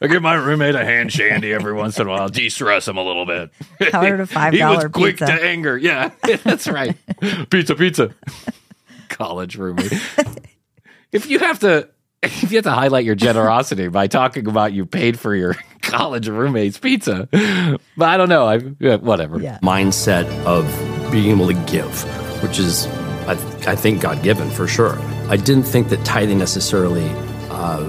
I 0.01 0.07
give 0.09 0.23
my 0.23 0.35
roommate 0.35 0.75
a 0.75 0.85
hand 0.85 1.11
shandy 1.13 1.53
every 1.55 1.73
once 1.73 1.99
in 1.99 2.07
a 2.07 2.11
while, 2.11 2.29
de-stress 2.29 2.87
him 2.89 2.97
a 2.99 3.03
little 3.03 3.25
bit. 3.25 3.51
I 3.81 4.11
ordered 4.11 4.21
a 4.21 4.27
$5 4.27 4.53
he 4.53 4.63
was 4.65 4.85
quick 4.93 5.19
pizza. 5.19 5.27
to 5.39 5.45
anger. 5.45 5.79
Yeah, 5.79 6.11
that's 6.45 6.69
right. 6.69 6.95
pizza, 7.51 7.75
pizza. 7.75 8.15
College 9.09 9.57
roommate. 9.57 9.93
if 11.13 11.29
you 11.31 11.39
have 11.39 11.61
to, 11.61 11.89
if 12.23 12.51
you 12.51 12.59
have 12.59 12.65
to 12.65 12.71
highlight 12.73 13.05
your 13.05 13.15
generosity 13.15 13.89
by 13.89 14.07
talking 14.07 14.47
about 14.47 14.73
you 14.73 14.85
paid 14.85 15.19
for 15.19 15.35
your 15.35 15.55
college 15.83 16.29
roommate's 16.29 16.79
pizza, 16.79 17.29
but 17.97 18.09
I 18.09 18.17
don't 18.17 18.29
know. 18.29 18.47
I 18.47 18.61
yeah, 18.81 18.97
whatever. 18.97 19.39
Yeah. 19.41 19.59
mindset 19.63 20.27
of 20.45 20.67
being 21.13 21.31
able 21.31 21.47
to 21.47 21.55
give, 21.73 22.03
which 22.43 22.59
is, 22.59 22.87
I, 23.27 23.33
I 23.67 23.77
think, 23.77 24.01
God 24.03 24.23
given 24.23 24.51
for 24.51 24.67
sure. 24.67 24.99
I 25.29 25.37
didn't 25.37 25.65
think 25.65 25.89
that 25.91 26.05
tithing 26.05 26.39
necessarily 26.39 27.09
uh, 27.51 27.85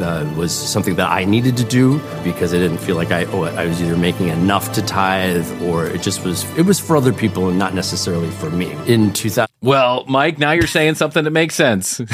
uh, 0.00 0.30
was 0.36 0.52
something 0.52 0.94
that 0.96 1.10
I 1.10 1.24
needed 1.24 1.56
to 1.58 1.64
do 1.64 1.98
because 2.24 2.54
I 2.54 2.58
didn't 2.58 2.78
feel 2.78 2.96
like 2.96 3.10
I, 3.10 3.24
oh, 3.26 3.44
I 3.44 3.66
was 3.66 3.80
either 3.82 3.96
making 3.96 4.28
enough 4.28 4.72
to 4.72 4.82
tithe 4.82 5.46
or 5.62 5.86
it 5.86 6.02
just 6.02 6.24
was, 6.24 6.44
it 6.56 6.62
was 6.66 6.78
for 6.80 6.96
other 6.96 7.12
people 7.12 7.48
and 7.48 7.58
not 7.58 7.74
necessarily 7.74 8.30
for 8.30 8.50
me. 8.50 8.72
In 8.86 9.12
2000, 9.12 9.48
Well, 9.62 10.04
Mike, 10.08 10.38
now 10.38 10.52
you're 10.52 10.66
saying 10.66 10.94
something 10.96 11.24
that 11.24 11.30
makes 11.30 11.54
sense. 11.54 12.00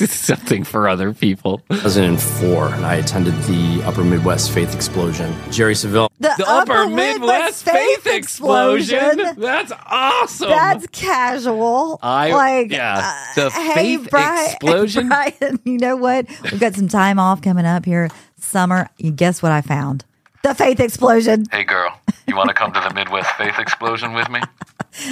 it's 0.00 0.12
something 0.14 0.64
for 0.64 0.88
other 0.88 1.12
people. 1.14 1.58
2004, 1.70 2.68
and 2.74 2.84
I 2.86 2.96
attended 2.96 3.34
the 3.44 3.82
Upper 3.84 4.04
Midwest 4.04 4.52
Faith 4.52 4.74
Explosion. 4.74 5.34
Jerry 5.50 5.74
Seville. 5.74 6.10
The 6.18 6.44
Upper 6.46 6.88
Midwest 6.88 7.64
Faith 7.64 8.06
Explosion. 8.06 9.20
That's 9.36 9.72
awesome. 9.86 10.48
That's 10.50 10.86
casual. 10.88 11.98
I- 12.02 12.30
like 12.32 12.70
yeah, 12.72 13.00
uh, 13.02 13.34
the 13.34 13.50
hey, 13.50 13.96
Faith 13.96 14.10
Bryan, 14.10 14.46
Explosion? 14.50 15.08
Bryan, 15.08 15.60
you 15.64 15.78
know 15.78 15.96
what? 15.96 16.26
We've 16.42 16.60
got 16.60 16.74
some 16.74 16.88
time 16.96 17.18
off 17.18 17.42
coming 17.42 17.66
up 17.66 17.84
here. 17.84 18.08
Summer. 18.38 18.88
You 18.96 19.10
guess 19.10 19.42
what 19.42 19.52
I 19.52 19.60
found? 19.60 20.06
The 20.42 20.54
Faith 20.54 20.80
Explosion. 20.80 21.44
Hey, 21.50 21.62
girl, 21.62 22.00
you 22.26 22.34
want 22.34 22.48
to 22.48 22.54
come 22.54 22.72
to 22.72 22.80
the 22.80 22.94
Midwest 22.94 23.28
Faith 23.36 23.58
Explosion 23.58 24.14
with 24.14 24.30
me? 24.30 24.40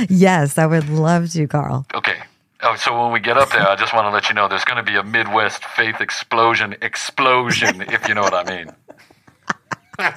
Yes, 0.09 0.57
I 0.57 0.64
would 0.64 0.88
love 0.88 1.31
to, 1.33 1.47
Karl. 1.47 1.85
Okay. 1.92 2.16
Oh, 2.62 2.75
so 2.75 2.99
when 2.99 3.12
we 3.12 3.20
get 3.20 3.37
up 3.37 3.51
there, 3.51 3.68
I 3.68 3.77
just 3.77 3.92
want 3.92 4.07
to 4.07 4.11
let 4.11 4.31
you 4.31 4.35
know 4.35 4.49
there's 4.49 4.64
going 4.64 4.83
to 4.83 4.90
be 4.90 4.97
a 4.97 5.03
Midwest 5.03 5.62
Faith 5.62 6.01
Explosion 6.01 6.75
explosion, 6.81 7.83
if 7.83 8.09
you 8.09 8.14
know 8.14 8.23
what 8.23 8.33
I 8.33 8.44
mean. 8.44 8.70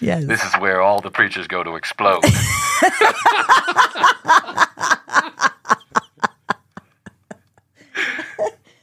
Yes. 0.00 0.26
This 0.26 0.44
is 0.44 0.52
where 0.54 0.80
all 0.80 1.00
the 1.00 1.10
preachers 1.10 1.46
go 1.46 1.62
to 1.62 1.76
explode. 1.76 2.24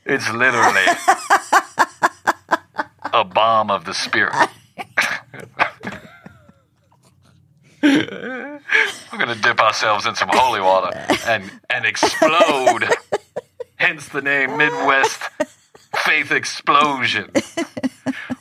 it's 0.05 0.31
literally 0.31 0.85
a 3.13 3.23
bomb 3.23 3.71
of 3.71 3.85
the 3.85 3.93
spirit. 3.93 4.33
We're 7.81 8.59
gonna 9.11 9.35
dip 9.35 9.59
ourselves 9.59 10.05
in 10.05 10.15
some 10.15 10.29
holy 10.31 10.61
water 10.61 10.97
and 11.27 11.51
and 11.69 11.85
explode. 11.85 12.89
Hence 13.77 14.07
the 14.09 14.21
name 14.21 14.57
Midwest 14.57 15.21
Faith 15.97 16.31
Explosion. 16.31 17.31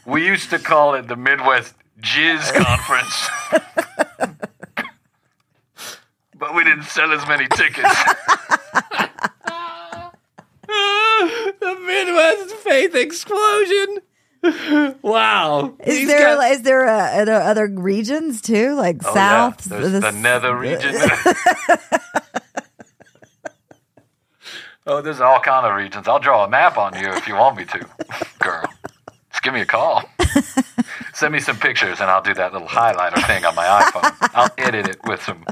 We 0.07 0.27
used 0.27 0.51
to 0.51 0.59
call 0.59 0.95
it 0.95 1.09
the 1.09 1.17
Midwest 1.17 1.75
Jizz 2.01 2.53
Conference. 2.55 3.29
but 6.39 6.55
we 6.55 6.65
didn't 6.65 6.85
sell 6.85 7.13
as 7.13 7.27
many 7.27 7.47
tickets. 7.49 8.05
the 11.61 11.75
Midwest 12.95 13.07
Explosion. 13.07 13.99
Wow. 15.01 15.75
Is 15.87 15.97
He's 16.01 16.07
there 16.07 16.37
got- 16.37 16.51
is 16.53 16.61
there 16.63 16.87
uh, 16.87 17.23
other- 17.23 17.33
other 17.41 17.67
regions 17.67 18.43
too, 18.43 18.75
like 18.75 18.99
Oh, 19.03 19.15
South? 19.15 19.67
yeah. 19.71 19.79
There's 19.79 20.03
the 20.03 20.13
nether 20.13 20.55
region. 20.69 20.95
oh, 24.87 25.01
there's 25.01 25.19
all 25.21 25.41
kind 25.41 25.65
of 25.67 25.75
regions. 25.75 26.07
I'll 26.09 26.19
draw 26.19 26.45
a 26.45 26.49
map 26.49 26.77
on 26.77 26.93
you 26.95 27.09
if 27.09 27.27
you 27.27 27.37
want 27.37 27.57
me 27.57 27.65
to, 27.65 27.87
girl. 28.39 28.67
Just 29.31 29.43
give 29.43 29.55
me 29.55 29.63
a 29.63 29.67
call. 29.67 30.05
Send 31.15 31.33
me 31.33 31.41
some 31.41 31.57
pictures 31.59 32.01
and 32.03 32.11
I'll 32.11 32.23
do 32.23 32.35
that 32.35 32.53
little 32.53 32.69
highlighter 32.69 33.27
thing 33.27 33.47
on 33.47 33.55
my 33.55 33.65
iPhone. 33.65 34.31
I'll 34.35 34.51
edit 34.59 34.89
it 34.89 34.99
with 35.07 35.23
some. 35.23 35.43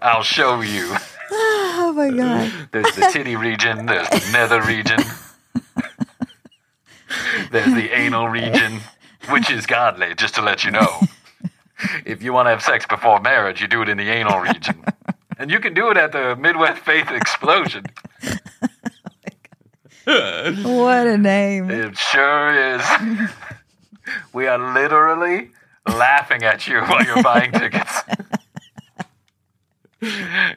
I'll 0.00 0.22
show 0.22 0.62
you. 0.62 0.94
oh 1.32 1.92
my 1.94 2.08
god! 2.10 2.50
There's 2.72 2.94
the 2.96 3.10
titty 3.12 3.36
region. 3.36 3.84
There's 3.86 4.08
the 4.08 4.30
nether 4.32 4.62
region. 4.62 5.00
There's 7.50 7.74
the 7.74 7.90
anal 7.90 8.28
region, 8.28 8.80
which 9.28 9.50
is 9.50 9.66
godly, 9.66 10.14
just 10.14 10.34
to 10.36 10.42
let 10.42 10.64
you 10.64 10.70
know. 10.70 11.00
If 12.04 12.22
you 12.22 12.32
want 12.32 12.46
to 12.46 12.50
have 12.50 12.62
sex 12.62 12.86
before 12.86 13.20
marriage, 13.20 13.60
you 13.60 13.66
do 13.66 13.82
it 13.82 13.88
in 13.88 13.96
the 13.96 14.08
anal 14.08 14.40
region. 14.40 14.84
And 15.38 15.50
you 15.50 15.58
can 15.60 15.72
do 15.74 15.90
it 15.90 15.96
at 15.96 16.12
the 16.12 16.36
Midwest 16.36 16.82
Faith 16.82 17.10
Explosion. 17.10 17.86
What 20.04 21.06
a 21.06 21.16
name! 21.16 21.70
It 21.70 21.96
sure 21.96 22.74
is. 22.74 22.82
We 24.32 24.46
are 24.46 24.58
literally 24.74 25.50
laughing 25.86 26.42
at 26.42 26.66
you 26.66 26.80
while 26.80 27.04
you're 27.04 27.22
buying 27.22 27.52
tickets. 27.52 28.02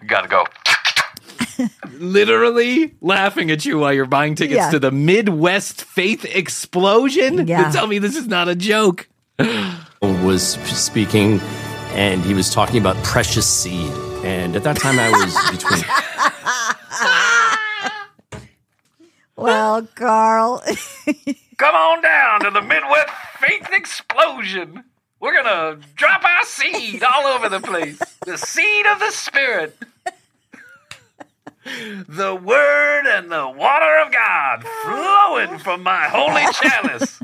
Gotta 0.07 0.27
go. 0.27 0.45
Literally 1.99 2.93
laughing 3.01 3.51
at 3.51 3.65
you 3.65 3.79
while 3.79 3.93
you're 3.93 4.05
buying 4.05 4.35
tickets 4.35 4.55
Yeah. 4.57 4.71
to 4.71 4.79
the 4.79 4.91
Midwest 4.91 5.83
Faith 5.83 6.25
Explosion. 6.25 7.47
Yeah. 7.47 7.71
Tell 7.71 7.87
me 7.87 7.99
this 7.99 8.15
is 8.15 8.27
not 8.27 8.47
a 8.47 8.55
joke. 8.55 9.07
was 10.01 10.53
speaking 10.77 11.39
and 11.93 12.23
he 12.23 12.33
was 12.33 12.49
talking 12.53 12.77
about 12.79 12.95
precious 13.03 13.47
seed. 13.47 13.91
And 14.23 14.55
at 14.55 14.63
that 14.63 14.77
time 14.77 14.97
I 14.99 15.09
was 15.09 15.51
between 15.51 15.83
Well, 19.35 19.87
Karl, 19.95 20.63
Come 21.57 21.75
on 21.75 22.01
down 22.01 22.41
to 22.41 22.49
the 22.51 22.61
Midwest 22.61 23.09
Faith 23.39 23.67
Explosion. 23.71 24.83
We're 25.19 25.33
gonna 25.41 25.79
drop 25.95 26.23
our 26.23 26.43
seed 26.45 27.03
all 27.03 27.25
over 27.27 27.47
the 27.49 27.59
place. 27.61 27.99
The 28.25 28.37
seed 28.37 28.85
of 28.87 28.99
the 28.99 29.11
Spirit. 29.11 29.77
The 31.63 32.35
Word 32.35 33.05
and 33.07 33.31
the 33.31 33.49
water 33.49 33.99
of 34.05 34.11
God 34.11 34.65
flowing 34.83 35.59
from 35.59 35.83
my 35.83 36.07
holy 36.09 36.43
chalice. 36.53 37.19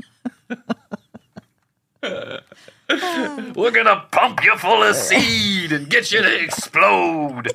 We're 3.54 3.70
gonna 3.70 4.06
pump 4.10 4.42
you 4.42 4.56
full 4.56 4.82
of 4.82 4.96
seed 4.96 5.72
and 5.72 5.88
get 5.90 6.10
you 6.10 6.22
to 6.22 6.42
explode. 6.42 7.52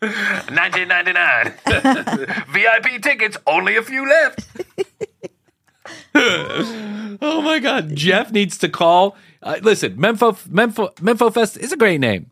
1999. 0.00 1.54
VIP 2.48 3.02
tickets, 3.02 3.36
only 3.46 3.76
a 3.76 3.82
few 3.82 4.08
left. 4.08 4.46
oh 6.14 7.42
my 7.42 7.58
God. 7.58 7.94
Jeff 7.94 8.32
needs 8.32 8.58
to 8.58 8.68
call. 8.68 9.16
Uh, 9.42 9.56
listen, 9.62 9.96
Mempho, 9.96 10.36
Mempho, 10.48 10.94
Mempho 10.96 11.32
Fest 11.32 11.56
is 11.58 11.72
a 11.72 11.76
great 11.76 12.00
name, 12.00 12.30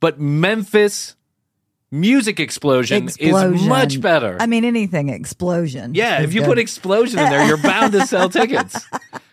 but 0.00 0.20
Memphis 0.20 1.16
Music 1.92 2.40
Explosion, 2.40 3.10
is 3.18 3.44
much 3.66 4.00
better. 4.00 4.38
I 4.40 4.46
mean, 4.46 4.64
anything 4.64 5.10
explosion. 5.10 5.94
yeah, 5.94 6.22
if 6.22 6.32
you 6.32 6.40
good. 6.40 6.46
put 6.46 6.58
explosion 6.58 7.18
in 7.18 7.28
there, 7.28 7.46
you're 7.46 7.58
bound 7.58 7.92
to 7.92 8.06
sell 8.06 8.28
tickets. 8.30 8.88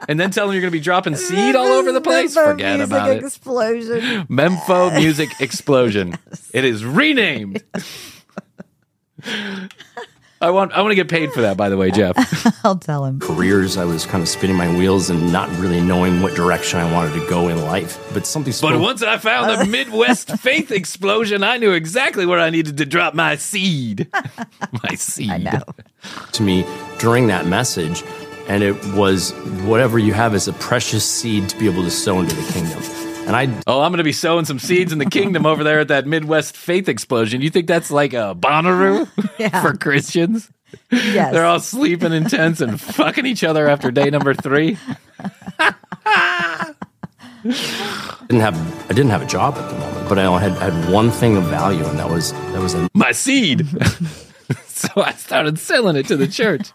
And 0.10 0.20
then 0.20 0.30
tell 0.32 0.46
them 0.46 0.54
you're 0.54 0.62
going 0.62 0.72
to 0.72 0.78
be 0.78 0.84
dropping 0.84 1.16
seed 1.16 1.56
all 1.56 1.68
over 1.68 1.94
the 1.94 2.02
place. 2.02 2.36
Memphis 2.36 2.52
Forget 2.52 2.78
Music 2.78 2.98
about 2.98 3.10
it. 3.12 3.24
Explosion. 3.24 4.02
Mempho 4.28 4.94
Music 4.94 5.30
Explosion. 5.40 6.18
It 6.54 6.66
is 6.66 6.84
renamed. 6.84 7.64
I 10.42 10.52
want 10.52 10.72
I 10.72 10.82
want 10.82 10.92
to 10.92 10.96
get 10.96 11.10
paid 11.10 11.34
for 11.34 11.42
that, 11.42 11.58
by 11.58 11.68
the 11.68 11.76
way, 11.76 11.92
Jeff. 11.92 12.16
I'll 12.66 12.78
tell 12.78 13.04
him. 13.06 13.20
careers. 13.20 13.78
I 13.78 13.84
was 13.84 14.06
kind 14.06 14.22
of 14.22 14.30
spinning 14.30 14.56
my 14.56 14.74
wheels 14.78 15.10
and 15.10 15.34
not 15.34 15.50
really 15.60 15.82
knowing 15.82 16.22
what 16.22 16.34
direction 16.34 16.80
I 16.80 16.90
wanted 16.92 17.20
to 17.20 17.30
go 17.30 17.50
in 17.50 17.62
life. 17.62 18.00
But 18.14 18.26
something 18.26 18.54
spoke 18.54 18.72
But 18.72 18.80
once 18.80 19.04
I 19.04 19.18
found 19.18 19.60
the 19.60 19.66
Midwest 19.70 20.32
faith 20.38 20.72
explosion, 20.72 21.44
I 21.44 21.58
knew 21.58 21.72
exactly 21.74 22.26
where 22.26 22.40
I 22.40 22.50
needed 22.50 22.78
to 22.78 22.86
drop 22.86 23.14
my 23.14 23.36
seed. 23.36 24.08
my 24.84 24.96
seed. 24.96 25.30
I 25.30 25.38
know. 25.40 25.64
to 26.32 26.44
me 26.44 26.66
during 27.00 27.28
that 27.28 27.46
message, 27.46 28.04
and 28.48 28.64
it 28.64 28.76
was 28.94 29.32
whatever 29.64 30.00
you 30.00 30.14
have 30.14 30.34
is 30.36 30.48
a 30.48 30.54
precious 30.54 31.04
seed 31.04 31.50
to 31.50 31.58
be 31.58 31.66
able 31.70 31.84
to 31.84 31.92
sow 31.92 32.20
into 32.20 32.36
the 32.36 32.54
kingdom. 32.54 33.09
And 33.30 33.36
I 33.38 33.62
Oh, 33.68 33.82
I'm 33.82 33.92
going 33.92 34.00
to 34.00 34.04
be 34.04 34.12
sowing 34.12 34.46
some 34.46 34.58
seeds 34.58 34.92
in 34.92 34.98
the 34.98 35.06
kingdom 35.06 35.46
over 35.46 35.64
there 35.64 35.82
at 35.82 35.90
that 35.90 36.08
Midwest 36.08 36.58
faith 36.58 36.90
explosion. 36.90 37.42
You 37.42 37.52
think 37.52 37.68
that's 37.68 37.92
like 37.92 38.14
a 38.14 38.36
Bonnaroo 38.36 39.08
Yeah. 39.40 39.62
for 39.62 39.78
Christians? 39.78 40.50
Yes. 40.92 41.32
They're 41.32 41.46
all 41.46 41.60
sleeping 41.60 42.12
in 42.12 42.26
tents 42.26 42.60
and 42.60 42.82
fucking 42.82 43.28
each 43.28 43.44
other 43.44 43.68
after 43.70 43.92
day 43.92 44.10
number 44.10 44.34
three. 44.34 44.78
didn't 47.44 48.42
have 48.42 48.86
I 48.86 48.94
didn't 48.94 49.10
have 49.12 49.22
a 49.22 49.28
job 49.28 49.56
at 49.56 49.70
the 49.70 49.78
moment, 49.78 50.10
but 50.10 50.18
I 50.18 50.40
had 50.40 50.54
had 50.54 50.92
one 50.92 51.12
thing 51.12 51.38
of 51.38 51.44
value, 51.46 51.86
and 51.86 52.00
that 52.00 52.10
was 52.10 52.34
that 52.34 52.60
was 52.62 52.74
a 52.74 52.90
My 52.96 53.12
seed. 53.12 53.66
so 54.68 54.90
I 54.98 55.12
started 55.14 55.60
selling 55.60 55.96
it 55.96 56.08
to 56.08 56.18
the 56.18 56.28
church. 56.28 56.72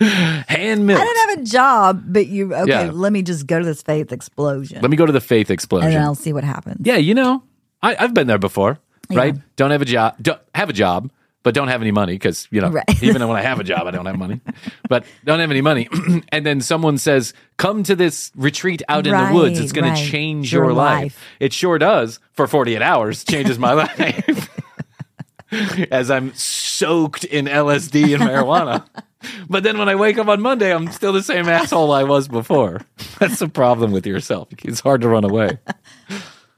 Hand 0.00 0.86
milk. 0.86 1.00
I 1.00 1.04
didn't 1.04 1.28
have 1.30 1.38
a 1.38 1.42
job, 1.44 2.02
but 2.08 2.26
you 2.26 2.54
okay? 2.54 2.86
Yeah. 2.86 2.90
Let 2.92 3.12
me 3.12 3.22
just 3.22 3.46
go 3.46 3.58
to 3.58 3.64
this 3.64 3.82
faith 3.82 4.12
explosion, 4.12 4.80
Let 4.82 4.90
me 4.90 4.96
go 4.96 5.06
to 5.06 5.12
the 5.12 5.20
faith 5.20 5.48
and 5.50 5.54
explosion. 5.54 5.90
then 5.90 6.02
I'll 6.02 6.14
see 6.14 6.32
what 6.32 6.44
happens. 6.44 6.84
Yeah, 6.86 6.96
you 6.96 7.14
know, 7.14 7.42
I, 7.82 7.96
I've 7.98 8.12
been 8.14 8.26
there 8.26 8.38
before, 8.38 8.78
right? 9.10 9.36
Don't 9.56 9.70
have 9.70 9.82
a 9.82 9.84
job, 9.86 10.16
don't 10.20 10.40
have 10.54 10.68
a 10.68 10.72
job, 10.72 11.10
but 11.44 11.54
don't 11.54 11.68
have 11.68 11.80
any 11.82 11.90
money 11.92 12.14
because 12.14 12.48
you 12.50 12.60
know, 12.60 12.70
Right. 12.70 13.02
even 13.02 13.26
when 13.28 13.36
I 13.36 13.42
have 13.42 13.60
a 13.60 13.64
job, 13.64 13.86
I 13.86 13.90
don't 13.92 14.06
have 14.06 14.18
money, 14.18 14.40
but 14.88 15.04
don't 15.24 15.38
have 15.40 15.50
any 15.50 15.60
money. 15.60 15.88
and 16.30 16.44
then 16.44 16.60
someone 16.60 16.98
says, 16.98 17.32
"Come 17.56 17.82
to 17.84 17.94
this 17.94 18.32
retreat 18.34 18.82
out 18.88 19.06
in 19.06 19.12
the 19.16 19.32
woods. 19.32 19.58
It's 19.60 19.72
Right, 19.72 19.82
going 19.82 19.94
to 19.94 20.10
change 20.10 20.52
Your 20.52 20.64
your, 20.64 20.72
life. 20.72 21.02
life. 21.02 21.24
It 21.40 21.52
sure 21.52 21.78
does 21.78 22.18
for 22.32 22.46
48 22.48 22.82
hours. 22.82 23.22
Changes 23.24 23.58
my 23.58 23.72
life." 23.84 24.50
As 25.90 26.10
I'm 26.10 26.34
soaked 26.34 27.24
in 27.24 27.46
LSD 27.46 28.14
and 28.14 28.22
marijuana. 28.22 28.84
But 29.48 29.62
then 29.62 29.78
when 29.78 29.88
I 29.88 29.94
wake 29.94 30.18
up 30.18 30.28
on 30.28 30.42
Monday, 30.42 30.70
I'm 30.70 30.92
still 30.92 31.14
the 31.14 31.22
same 31.22 31.48
asshole 31.48 31.92
I 31.92 32.02
was 32.02 32.28
before. 32.28 32.82
That's 33.18 33.38
the 33.38 33.48
problem 33.48 33.90
with 33.90 34.06
yourself. 34.06 34.48
It's 34.62 34.80
hard 34.80 35.00
to 35.00 35.08
run 35.08 35.24
away. 35.24 35.58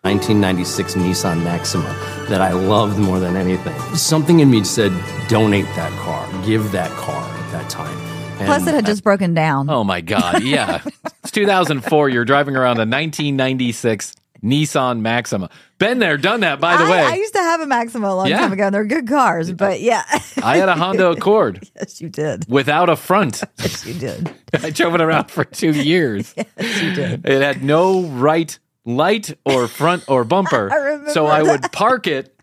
1996 0.02 0.94
Nissan 0.94 1.44
Maxima 1.44 1.88
that 2.28 2.40
I 2.40 2.52
loved 2.52 2.98
more 2.98 3.20
than 3.20 3.36
anything. 3.36 3.74
Something 3.94 4.40
in 4.40 4.50
me 4.50 4.64
said, 4.64 4.92
donate 5.28 5.64
that 5.76 5.92
car, 6.00 6.28
give 6.44 6.72
that 6.72 6.90
car 6.92 7.22
at 7.22 7.52
that 7.52 7.70
time. 7.70 7.96
And 8.38 8.46
Plus, 8.46 8.66
it 8.66 8.74
had 8.74 8.84
just 8.84 9.02
broken 9.02 9.32
down. 9.32 9.70
Oh 9.70 9.82
my 9.82 10.00
God. 10.00 10.42
Yeah. 10.42 10.82
it's 11.24 11.30
2004. 11.30 12.08
You're 12.08 12.24
driving 12.24 12.54
around 12.54 12.76
a 12.76 12.86
1996 12.86 14.14
Nissan 14.42 15.00
Maxima. 15.00 15.50
Been 15.78 15.98
there, 15.98 16.16
done 16.16 16.40
that, 16.40 16.60
by 16.60 16.76
the 16.76 16.84
I, 16.84 16.90
way. 16.90 16.98
I 17.00 17.14
used 17.16 17.34
to 17.34 17.40
have 17.40 17.60
a 17.60 17.66
Maxima 17.66 18.08
a 18.08 18.14
long 18.14 18.28
Yeah. 18.28 18.38
time 18.38 18.52
ago, 18.52 18.64
and 18.66 18.74
they're 18.74 18.84
good 18.84 19.06
cars. 19.08 19.52
But 19.52 19.80
yeah, 19.80 20.04
I 20.42 20.56
had 20.56 20.68
a 20.68 20.74
Honda 20.74 21.10
Accord 21.12 21.68
yes, 21.76 22.00
you 22.00 22.08
did. 22.08 22.48
without 22.48 22.88
a 22.88 22.96
front. 22.96 23.42
Yes, 23.58 23.84
you 23.86 23.94
did. 23.94 24.30
I 24.62 24.70
drove 24.70 24.94
it 24.94 25.00
around 25.00 25.30
for 25.30 25.44
two 25.44 25.72
years. 25.72 26.32
Yes, 26.36 26.82
you 26.82 26.94
did. 26.94 27.26
It 27.26 27.42
had 27.42 27.62
no 27.62 28.02
right 28.02 28.58
light 28.84 29.36
or 29.44 29.66
front 29.68 30.04
or 30.08 30.24
bumper. 30.24 30.70
I 30.72 30.76
remember 30.76 31.10
so 31.10 31.26
I 31.26 31.42
would 31.42 31.72
park 31.72 32.06
it 32.06 32.34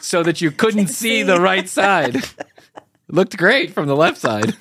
so 0.00 0.22
that 0.22 0.40
you 0.40 0.50
couldn't 0.50 0.86
see 0.88 1.22
the 1.24 1.40
right 1.40 1.68
side. 1.68 2.16
It 2.16 2.34
looked 3.08 3.36
great 3.36 3.72
from 3.72 3.86
the 3.86 3.96
left 3.96 4.18
side. 4.18 4.54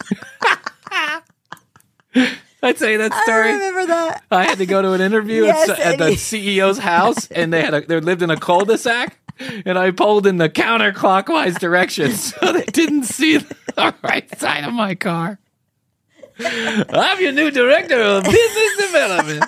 I'd 2.61 2.77
say 2.77 2.97
that 2.97 3.13
story. 3.23 3.49
I 3.49 3.53
remember 3.53 3.85
that. 3.87 4.23
I 4.31 4.43
had 4.43 4.57
to 4.57 4.65
go 4.65 4.81
to 4.81 4.93
an 4.93 5.01
interview 5.01 5.43
Yes, 5.45 5.69
at, 5.69 5.79
at 5.79 5.97
the 5.99 6.11
CEO's 6.11 6.79
house, 6.79 7.27
and 7.31 7.53
they 7.53 7.61
had 7.61 7.73
a, 7.73 7.81
they 7.81 7.99
lived 7.99 8.21
in 8.21 8.29
a 8.29 8.37
cul-de-sac, 8.37 9.17
and 9.65 9.77
I 9.77 9.91
pulled 9.91 10.25
in 10.25 10.37
the 10.37 10.49
counterclockwise 10.49 11.59
direction 11.59 12.11
so 12.13 12.53
they 12.53 12.65
didn't 12.65 13.03
see 13.03 13.37
the 13.37 13.93
right 14.03 14.39
side 14.39 14.63
of 14.63 14.73
my 14.73 14.95
car. 14.95 15.39
I'm 16.39 17.19
your 17.19 17.31
new 17.31 17.49
director 17.49 17.99
of 17.99 18.23
business 18.23 18.77
development. 18.77 19.45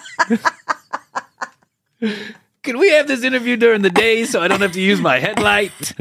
Can 2.64 2.80
we 2.80 2.90
have 2.92 3.08
this 3.08 3.24
interview 3.24 3.58
during 3.58 3.84
the 3.84 3.92
day 3.92 4.26
so 4.26 4.42
I 4.42 4.48
don't 4.48 4.62
have 4.62 4.72
to 4.72 4.82
use 4.82 5.00
my 5.00 5.20
headlight? 5.20 5.94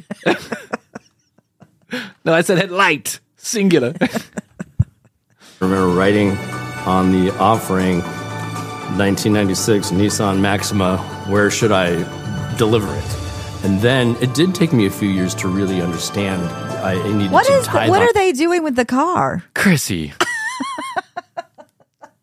no, 2.24 2.32
I 2.32 2.40
said 2.40 2.56
headlight, 2.56 3.20
singular. 3.36 3.92
Remember 5.60 5.88
writing 5.88 6.38
on 6.86 7.12
the 7.12 7.30
offering 7.38 8.00
1996 8.96 9.90
Nissan 9.90 10.40
Maxima, 10.40 10.98
where 11.28 11.50
should 11.50 11.72
I 11.72 11.96
deliver 12.56 12.92
it? 12.94 13.64
And 13.64 13.80
then 13.80 14.16
it 14.22 14.34
did 14.34 14.54
take 14.54 14.72
me 14.72 14.86
a 14.86 14.90
few 14.90 15.08
years 15.08 15.34
to 15.36 15.48
really 15.48 15.82
understand. 15.82 16.42
I 16.78 16.94
needed 17.12 17.32
What 17.32 17.46
to 17.46 17.52
is? 17.54 17.66
The, 17.66 17.72
what 17.72 17.90
on- 17.90 18.08
are 18.08 18.12
they 18.12 18.32
doing 18.32 18.62
with 18.62 18.76
the 18.76 18.84
car? 18.84 19.42
Krissy, 19.54 20.12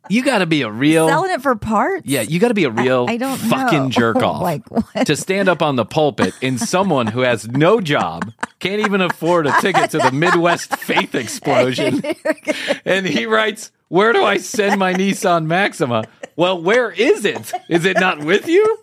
you 0.08 0.24
got 0.24 0.38
to 0.40 0.46
be 0.46 0.62
a 0.62 0.70
real. 0.72 1.08
Selling 1.08 1.32
it 1.32 1.42
for 1.42 1.56
parts? 1.56 2.04
Yeah, 2.06 2.22
you 2.22 2.40
got 2.40 2.50
to 2.50 2.54
be 2.54 2.64
a 2.66 2.70
real 2.70 3.06
I 3.10 3.18
don't 3.18 3.38
fucking 3.38 3.84
know. 3.86 3.90
jerk 3.90 4.18
off 4.18 4.42
Like, 4.42 4.70
what? 4.70 5.08
to 5.08 5.16
stand 5.16 5.50
up 5.50 5.62
on 5.62 5.76
the 5.76 5.86
pulpit 5.86 6.34
in 6.42 6.58
someone 6.58 7.08
who 7.08 7.22
has 7.22 7.48
no 7.48 7.82
job, 7.82 8.32
can't 8.60 8.82
even 8.82 9.02
afford 9.02 9.48
a 9.48 9.54
ticket 9.62 9.92
to 9.92 9.98
the 9.98 10.12
Midwest 10.12 10.76
Faith 10.78 11.16
Explosion, 11.16 12.02
and 12.86 13.06
he 13.06 13.26
writes, 13.26 13.72
"Where 13.96 14.12
do 14.12 14.26
I 14.26 14.38
send 14.38 14.78
my 14.78 14.94
Nissan 14.94 15.46
Maxima?" 15.46 16.04
Well, 16.36 16.62
where 16.62 16.92
is 16.92 17.24
it? 17.24 17.54
Is 17.70 17.86
it 17.86 17.98
not 17.98 18.20
with 18.20 18.50
you? 18.50 18.80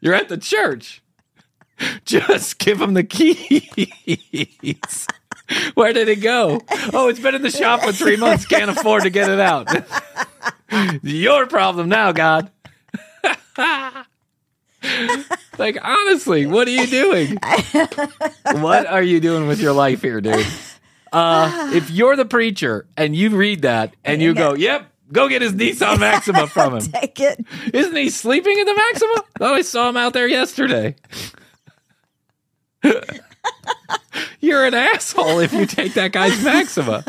You're 0.00 0.14
at 0.14 0.30
the 0.30 0.38
church. 0.38 1.02
Just 2.06 2.58
give 2.58 2.80
him 2.80 2.94
the 2.94 3.04
keys. 3.04 5.06
Where 5.74 5.92
did 5.92 6.08
it 6.08 6.22
go? 6.22 6.62
Oh, 6.94 7.08
it's 7.08 7.20
been 7.20 7.34
in 7.34 7.42
the 7.42 7.50
shop 7.50 7.82
for 7.82 7.92
three 7.92 8.16
months. 8.16 8.46
Can't 8.46 8.70
afford 8.70 9.02
to 9.02 9.10
get 9.10 9.28
it 9.28 9.40
out. 9.40 9.68
Your 11.02 11.46
problem 11.46 11.90
now, 11.90 12.12
God. 12.12 12.50
like, 15.58 15.76
honestly, 15.82 16.46
what 16.46 16.66
are 16.66 16.70
you 16.70 16.86
doing? 16.86 17.36
what 18.52 18.86
are 18.86 19.02
you 19.02 19.20
doing 19.20 19.46
with 19.46 19.60
your 19.60 19.72
life 19.72 20.00
here, 20.00 20.22
dude? 20.22 20.46
Uh, 21.14 21.70
if 21.74 21.90
you're 21.90 22.16
the 22.16 22.24
preacher 22.24 22.86
and 22.96 23.14
you 23.14 23.30
read 23.36 23.62
that 23.62 23.94
and 24.04 24.20
you 24.20 24.34
go, 24.34 24.54
yep, 24.54 24.90
go 25.12 25.28
get 25.28 25.42
his 25.42 25.52
Nissan 25.52 25.98
Maxima 26.00 26.46
from 26.48 26.74
him. 26.76 26.82
Take 26.82 27.20
it. 27.20 27.44
Isn't 27.72 27.94
he 27.96 28.10
sleeping 28.10 28.58
in 28.58 28.66
the 28.66 28.74
Maxima? 28.74 29.24
Oh, 29.40 29.54
I 29.54 29.62
saw 29.62 29.88
him 29.88 29.96
out 29.96 30.12
there 30.12 30.26
yesterday. 30.28 30.96
You're 34.40 34.64
an 34.66 34.74
asshole 34.74 35.38
if 35.40 35.52
you 35.52 35.66
take 35.66 35.94
that 35.94 36.12
guy's 36.12 36.42
Maxima. 36.44 37.04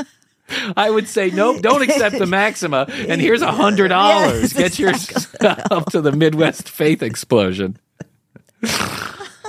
I 0.77 0.89
would 0.91 1.07
say 1.09 1.31
nope, 1.31 1.61
don't 1.61 1.81
accept 1.81 2.19
the 2.19 2.27
Maxima, 2.27 2.85
and 2.89 3.19
here's 3.19 3.41
a 3.41 3.51
hundred 3.51 3.87
dollars. 3.89 4.53
Yes, 4.53 4.53
Get 4.53 4.79
yourself 4.79 5.85
to 5.87 6.01
the 6.01 6.11
Midwest 6.11 6.69
Faith 6.69 7.01
Explosion. 7.01 7.77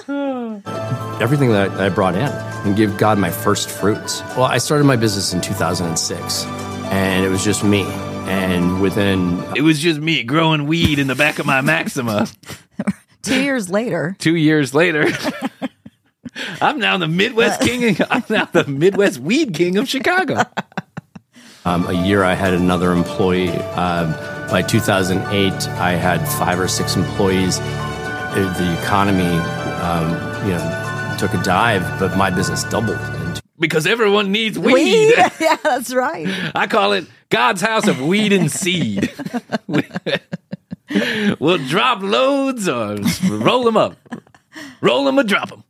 everything 1.20 1.50
that 1.50 1.70
I 1.80 1.88
brought 1.88 2.14
in 2.14 2.28
and 2.66 2.76
give 2.76 2.96
God 2.96 3.18
my 3.18 3.30
first 3.30 3.68
fruits. 3.70 4.20
Well, 4.36 4.44
I 4.44 4.58
started 4.58 4.84
my 4.84 4.96
business 4.96 5.32
in 5.32 5.40
2006, 5.40 6.44
and 6.44 7.24
it 7.24 7.28
was 7.28 7.44
just 7.44 7.64
me. 7.64 7.82
And 8.28 8.80
within 8.80 9.40
It 9.54 9.62
was 9.62 9.78
just 9.78 10.00
me 10.00 10.22
growing 10.24 10.66
weed 10.66 10.98
in 10.98 11.06
the 11.06 11.14
back 11.14 11.38
of 11.38 11.46
my 11.46 11.60
Maxima. 11.60 12.26
Two 13.22 13.42
years 13.42 13.70
later, 13.70 14.16
Two 14.18 14.36
years 14.36 14.74
later, 14.74 15.08
I'm 16.60 16.78
now 16.78 16.98
the 16.98 17.08
Midwest 17.08 17.60
King. 17.60 17.96
I'm 18.10 18.24
now 18.28 18.44
the 18.46 18.64
Midwest 18.64 19.18
Weed 19.18 19.54
King 19.54 19.78
of 19.78 19.88
Chicago. 19.88 20.42
um, 21.64 21.86
a 21.86 21.92
year, 21.92 22.22
I 22.22 22.34
had 22.34 22.54
another 22.54 22.92
employee. 22.92 23.50
Um, 23.50 24.12
by 24.50 24.62
2008, 24.62 25.52
I 25.80 25.92
had 25.92 26.24
five 26.38 26.60
or 26.60 26.68
six 26.68 26.94
employees. 26.94 27.58
Uh, 27.58 28.54
The 28.58 28.82
economy, 28.82 29.40
um, 29.86 30.10
you 30.46 30.52
know, 30.52 31.16
took 31.18 31.32
a 31.34 31.42
dive, 31.42 31.98
but 31.98 32.16
my 32.16 32.30
business 32.30 32.64
doubled. 32.64 32.98
Because 33.58 33.86
everyone 33.86 34.32
needs 34.32 34.58
weed. 34.58 34.74
Weed? 34.74 35.14
yeah, 35.40 35.56
that's 35.62 35.94
right. 35.94 36.28
I 36.54 36.66
call 36.66 36.92
it 36.92 37.06
God's 37.30 37.60
house 37.60 37.86
of 37.86 38.00
weed 38.00 38.32
and 38.32 38.50
seed. 38.50 39.12
we'll 41.40 41.58
drop 41.68 42.02
loads 42.02 42.68
or 42.68 42.96
roll 43.30 43.64
them 43.64 43.76
up. 43.76 43.96
Roll 44.80 45.04
them 45.04 45.18
or 45.18 45.22
drop 45.22 45.50
them. 45.50 45.64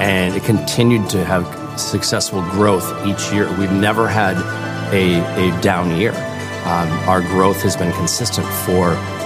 and 0.00 0.34
it 0.34 0.42
continued 0.44 1.08
to 1.10 1.24
have 1.24 1.46
successful 1.80 2.42
growth 2.50 3.06
each 3.06 3.32
year. 3.32 3.48
We've 3.58 3.72
never 3.72 4.08
had 4.08 4.36
a, 4.92 5.20
a 5.36 5.60
down 5.62 5.96
year. 5.96 6.12
Um, 6.66 6.90
our 7.08 7.20
growth 7.20 7.62
has 7.62 7.76
been 7.76 7.92
consistent 7.92 8.46
for 8.46 8.94
17 8.96 8.96
now. 9.06 9.25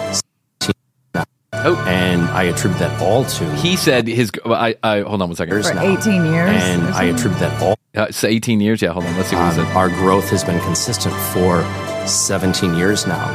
Oh. 1.63 1.77
and 1.87 2.23
I 2.31 2.45
attribute 2.45 2.79
that 2.79 3.01
all 3.03 3.25
to 3.25 3.57
He 3.57 3.77
said 3.77 4.07
his. 4.07 4.31
I, 4.47 4.77
I 4.83 5.01
hold 5.01 5.21
on 5.23 5.29
one 5.29 5.37
second. 5.37 5.63
For 5.63 5.75
now. 5.75 5.83
18 5.99 6.25
years. 6.27 6.51
and 6.63 6.83
I 6.95 7.05
attribute 7.05 7.39
that 7.41 7.63
all. 7.63 7.73
Uh, 7.97 8.07
it's 8.09 8.23
18 8.25 8.61
years. 8.61 8.81
Yeah, 8.83 8.93
hold 8.93 9.05
on. 9.05 9.17
Let's 9.17 9.29
see 9.31 9.37
what 9.37 9.53
he 9.55 9.61
Um, 9.61 9.67
said. 9.67 9.77
our 9.77 9.89
growth 9.89 10.31
has 10.31 10.43
been 10.45 10.61
consistent 10.61 11.15
for 11.33 11.63
17 12.07 12.75
years 12.77 13.07
now. 13.07 13.29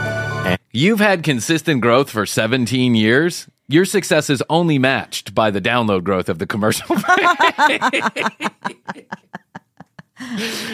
And 0.46 0.58
You've 0.72 1.00
had 1.00 1.24
consistent 1.24 1.82
growth 1.82 2.10
for 2.10 2.26
17 2.26 2.96
years. 2.96 3.48
Your 3.68 3.86
success 3.86 4.30
is 4.30 4.44
only 4.50 4.78
matched 4.80 5.34
by 5.36 5.52
the 5.52 5.60
download 5.62 6.04
growth 6.04 6.30
of 6.30 6.40
the 6.40 6.46
commercial. 6.48 6.96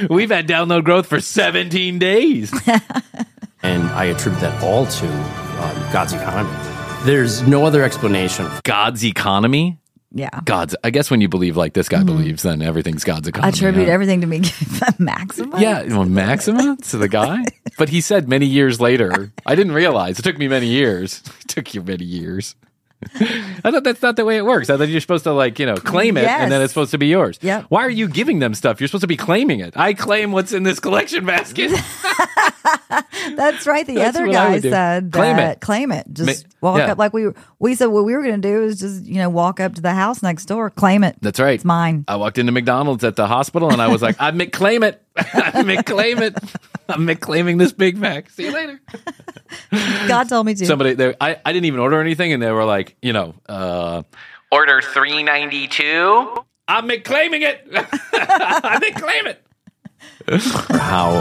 We've 0.09 0.29
had 0.29 0.47
download 0.47 0.83
growth 0.83 1.07
for 1.07 1.19
17 1.19 1.99
days. 1.99 2.51
and 3.63 3.83
I 3.89 4.05
attribute 4.05 4.41
that 4.41 4.61
all 4.63 4.85
to 4.85 5.07
um, 5.07 5.91
God's 5.93 6.13
economy. 6.13 6.49
There's 7.03 7.41
no 7.41 7.65
other 7.65 7.83
explanation. 7.83 8.47
God's 8.63 9.03
economy. 9.03 9.79
Yeah. 10.11 10.29
God's. 10.45 10.75
I 10.83 10.91
guess 10.91 11.09
when 11.09 11.19
you 11.19 11.27
believe 11.27 11.57
like 11.57 11.73
this 11.73 11.89
guy 11.89 11.97
mm-hmm. 11.97 12.05
believes, 12.05 12.43
then 12.43 12.61
everything's 12.61 13.03
God's 13.03 13.27
economy. 13.27 13.49
Attribute 13.49 13.87
yeah. 13.87 13.93
everything 13.93 14.21
to 14.21 14.27
me. 14.27 14.41
Maxima? 14.99 15.59
Yeah, 15.59 15.81
well, 15.85 16.05
Maxima 16.05 16.77
to 16.77 16.97
the 16.97 17.09
guy. 17.09 17.43
But 17.77 17.89
he 17.89 18.01
said 18.01 18.29
many 18.29 18.45
years 18.45 18.79
later. 18.79 19.31
I 19.45 19.55
didn't 19.55 19.71
realize 19.71 20.19
it 20.19 20.21
took 20.21 20.37
me 20.37 20.47
many 20.47 20.67
years. 20.67 21.23
It 21.41 21.47
took 21.47 21.73
you 21.73 21.81
many 21.81 22.05
years. 22.05 22.55
I 23.19 23.71
thought 23.71 23.83
that's 23.83 24.03
not 24.03 24.15
the 24.15 24.25
way 24.25 24.37
it 24.37 24.45
works. 24.45 24.69
I 24.69 24.77
thought 24.77 24.89
you're 24.89 25.01
supposed 25.01 25.23
to 25.23 25.33
like 25.33 25.57
you 25.57 25.65
know 25.65 25.75
claim 25.75 26.17
it 26.17 26.25
and 26.25 26.51
then 26.51 26.61
it's 26.61 26.71
supposed 26.71 26.91
to 26.91 26.99
be 26.99 27.07
yours. 27.07 27.39
Yep. 27.41 27.65
Why 27.69 27.81
are 27.81 27.89
you 27.89 28.07
giving 28.07 28.37
them 28.37 28.53
stuff? 28.53 28.79
You're 28.79 28.87
supposed 28.89 29.01
to 29.01 29.07
be 29.07 29.17
claiming 29.17 29.59
it. 29.59 29.75
I 29.75 29.95
claim 29.95 30.31
what's 30.31 30.53
in 30.53 30.61
this 30.61 30.79
collection 30.79 31.25
basket. 31.25 31.71
That's 33.35 33.65
right. 33.65 33.85
The 33.85 33.95
That's 33.95 34.17
other 34.17 34.27
guy 34.27 34.51
would 34.51 34.61
do. 34.61 34.69
said 34.69 35.11
Claim 35.11 35.37
that 35.37 35.57
it. 35.57 35.61
claim 35.61 35.91
it. 35.91 36.05
Just 36.11 36.45
Ma- 36.61 36.69
walk 36.71 36.77
yeah. 36.79 36.91
up 36.91 36.97
like 36.97 37.13
we 37.13 37.29
we 37.59 37.75
said 37.75 37.87
what 37.87 38.03
we 38.05 38.13
were 38.13 38.21
going 38.23 38.41
to 38.41 38.47
do 38.47 38.63
is 38.63 38.79
just 38.79 39.03
you 39.05 39.15
know 39.15 39.29
walk 39.29 39.59
up 39.59 39.75
to 39.75 39.81
the 39.81 39.93
house 39.93 40.21
next 40.21 40.45
door, 40.45 40.69
claim 40.69 41.03
it. 41.03 41.15
That's 41.21 41.39
right. 41.39 41.55
It's 41.55 41.65
mine. 41.65 42.05
I 42.07 42.15
walked 42.17 42.37
into 42.37 42.51
McDonald's 42.51 43.03
at 43.03 43.15
the 43.15 43.27
hospital 43.27 43.71
and 43.71 43.81
I 43.81 43.87
was 43.87 44.01
like, 44.01 44.15
I 44.19 44.31
McClaim 44.31 44.83
it. 44.87 45.01
I 45.17 45.63
McClaim 45.63 46.21
it. 46.21 46.37
I'm 46.89 47.07
McClaiming 47.07 47.57
this 47.59 47.71
Big 47.71 47.97
Mac. 47.97 48.29
See 48.29 48.45
you 48.45 48.51
later. 48.53 48.79
God 50.07 50.29
told 50.29 50.45
me 50.45 50.53
to. 50.55 50.65
Somebody 50.65 50.93
there, 50.93 51.15
I, 51.21 51.37
I 51.45 51.53
didn't 51.53 51.65
even 51.65 51.79
order 51.79 51.99
anything 52.01 52.33
and 52.33 52.41
they 52.41 52.51
were 52.51 52.65
like, 52.65 52.95
you 53.01 53.13
know, 53.13 53.35
uh, 53.47 54.03
Order 54.51 54.81
392. 54.81 56.35
I'm 56.67 56.87
McClaiming 56.87 57.41
it. 57.41 57.67
I'm 57.73 58.81
McClaim 58.81 59.27
it. 59.27 59.45
For 60.39 60.77
how 60.77 61.19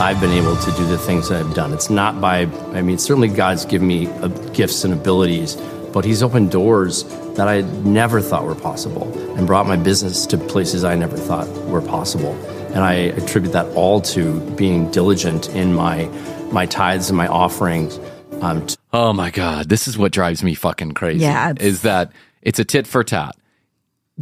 I've 0.00 0.20
been 0.20 0.32
able 0.32 0.56
to 0.56 0.70
do 0.72 0.86
the 0.86 0.98
things 0.98 1.28
that 1.28 1.40
I've 1.44 1.54
done. 1.54 1.72
It's 1.72 1.90
not 1.90 2.20
by, 2.20 2.42
I 2.72 2.82
mean, 2.82 2.98
certainly 2.98 3.28
God's 3.28 3.64
given 3.64 3.86
me 3.86 4.08
uh, 4.08 4.28
gifts 4.52 4.84
and 4.84 4.92
abilities, 4.92 5.56
but 5.92 6.04
He's 6.04 6.22
opened 6.22 6.50
doors 6.50 7.04
that 7.36 7.48
I 7.48 7.62
never 7.82 8.20
thought 8.20 8.44
were 8.44 8.54
possible 8.54 9.12
and 9.36 9.46
brought 9.46 9.66
my 9.66 9.76
business 9.76 10.26
to 10.26 10.38
places 10.38 10.84
I 10.84 10.96
never 10.96 11.16
thought 11.16 11.48
were 11.66 11.80
possible. 11.82 12.32
And 12.74 12.78
I 12.82 12.94
attribute 12.94 13.52
that 13.52 13.66
all 13.76 14.00
to 14.00 14.40
being 14.56 14.90
diligent 14.90 15.48
in 15.50 15.74
my 15.74 16.06
my 16.50 16.66
tithes 16.66 17.08
and 17.08 17.16
my 17.16 17.28
offerings. 17.28 17.98
Um, 18.40 18.66
to 18.66 18.76
Oh 18.92 19.12
my 19.12 19.30
God. 19.30 19.68
This 19.68 19.86
is 19.88 19.96
what 19.96 20.12
drives 20.12 20.42
me 20.42 20.54
fucking 20.54 20.92
crazy. 20.92 21.20
Yeah, 21.24 21.52
Is 21.58 21.82
that 21.82 22.12
it's 22.42 22.58
a 22.58 22.64
tit 22.64 22.86
for 22.86 23.04
tat. 23.04 23.36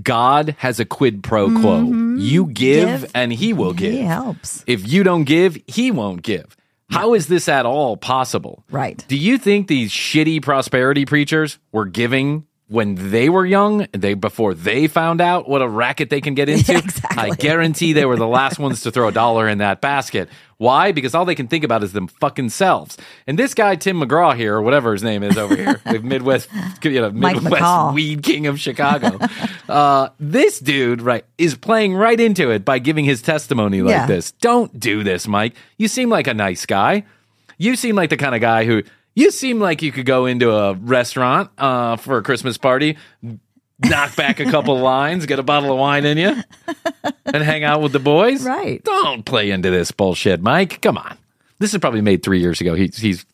God 0.00 0.54
has 0.58 0.80
a 0.80 0.84
quid 0.84 1.22
pro 1.22 1.48
quo. 1.50 1.82
You 2.16 2.46
give, 2.46 2.88
Mm-hmm. 2.88 3.02
Give. 3.02 3.10
and 3.14 3.32
he 3.32 3.52
will 3.52 3.72
give. 3.74 3.92
he 3.92 4.00
helps. 4.00 4.64
If 4.66 4.88
you 4.88 5.02
don't 5.02 5.24
give, 5.24 5.58
he 5.66 5.90
won't 5.90 6.22
give. 6.22 6.56
How 6.90 7.14
is 7.14 7.26
this 7.26 7.48
at 7.48 7.64
all 7.66 7.96
possible? 7.96 8.64
Right. 8.70 9.02
Do 9.08 9.16
you 9.16 9.38
think 9.38 9.66
these 9.68 9.90
shitty 9.90 10.42
prosperity 10.42 11.04
preachers 11.06 11.58
were 11.72 11.86
giving 11.86 12.46
when 12.72 13.10
they 13.10 13.28
were 13.28 13.44
young, 13.46 13.86
they 13.92 14.14
before 14.14 14.54
they 14.54 14.86
found 14.88 15.20
out 15.20 15.48
what 15.48 15.60
a 15.62 15.68
racket 15.68 16.10
they 16.10 16.20
can 16.20 16.34
get 16.34 16.48
into? 16.48 16.76
exactly. 16.76 17.30
I 17.30 17.34
guarantee 17.34 17.92
they 17.92 18.04
were 18.06 18.16
the 18.16 18.26
last 18.26 18.58
ones 18.58 18.80
to 18.82 18.90
throw 18.90 19.08
a 19.08 19.12
dollar 19.12 19.48
in 19.48 19.58
that 19.58 19.80
basket. 19.80 20.28
Why? 20.58 20.92
Because 20.92 21.14
all 21.14 21.24
they 21.24 21.34
can 21.34 21.48
think 21.48 21.64
about 21.64 21.82
is 21.82 21.92
them 21.92 22.06
fucking 22.06 22.48
selves. 22.50 22.96
And 23.26 23.38
this 23.38 23.52
guy 23.52 23.74
Tim 23.76 24.00
McGraw 24.00 24.36
here, 24.36 24.54
or 24.54 24.62
whatever 24.62 24.92
his 24.92 25.02
name 25.02 25.22
is 25.22 25.36
over 25.36 25.54
here, 25.56 25.80
the 25.86 25.98
Midwest, 26.00 26.48
you 26.84 27.00
know, 27.00 27.10
Midwest 27.10 27.94
weed 27.94 28.22
king 28.22 28.46
of 28.46 28.58
Chicago. 28.60 29.18
uh, 29.68 30.08
this 30.20 30.58
dude, 30.60 31.02
right, 31.02 31.24
is 31.36 31.54
playing 31.56 31.94
right 31.94 32.18
into 32.18 32.50
it 32.50 32.64
by 32.64 32.78
giving 32.78 33.04
his 33.04 33.22
testimony 33.22 33.82
like 33.82 33.90
Yeah. 33.92 34.06
this. 34.06 34.32
Don't 34.32 34.78
do 34.78 35.02
this, 35.02 35.26
Mike. 35.26 35.54
You 35.78 35.88
seem 35.88 36.08
like 36.08 36.26
a 36.28 36.34
nice 36.34 36.64
guy. 36.64 37.04
You 37.58 37.76
seem 37.76 37.96
like 37.96 38.10
the 38.10 38.16
kind 38.16 38.34
of 38.34 38.40
guy 38.40 38.64
who 38.64 38.82
you 39.14 39.30
seem 39.30 39.60
like 39.60 39.82
you 39.82 39.92
could 39.92 40.06
go 40.06 40.26
into 40.26 40.50
a 40.50 40.74
restaurant 40.74 41.50
uh, 41.58 41.96
for 41.96 42.18
a 42.18 42.22
Christmas 42.22 42.56
party, 42.58 42.96
knock 43.84 44.16
back 44.16 44.40
a 44.40 44.44
couple 44.50 44.78
lines, 44.80 45.26
get 45.26 45.38
a 45.38 45.42
bottle 45.42 45.72
of 45.72 45.78
wine 45.78 46.04
in 46.04 46.18
you, 46.18 46.36
and 47.26 47.42
hang 47.42 47.64
out 47.64 47.82
with 47.82 47.92
the 47.92 47.98
boys. 47.98 48.44
Right. 48.44 48.82
Don't 48.84 49.24
play 49.24 49.50
into 49.50 49.70
this 49.70 49.90
bullshit, 49.90 50.40
Mike. 50.40 50.80
Come 50.80 50.96
on. 50.98 51.16
This 51.58 51.72
is 51.74 51.80
probably 51.80 52.00
made 52.00 52.22
three 52.22 52.40
years 52.40 52.60
ago. 52.60 52.74
He's 52.74 52.96
he's 52.96 53.26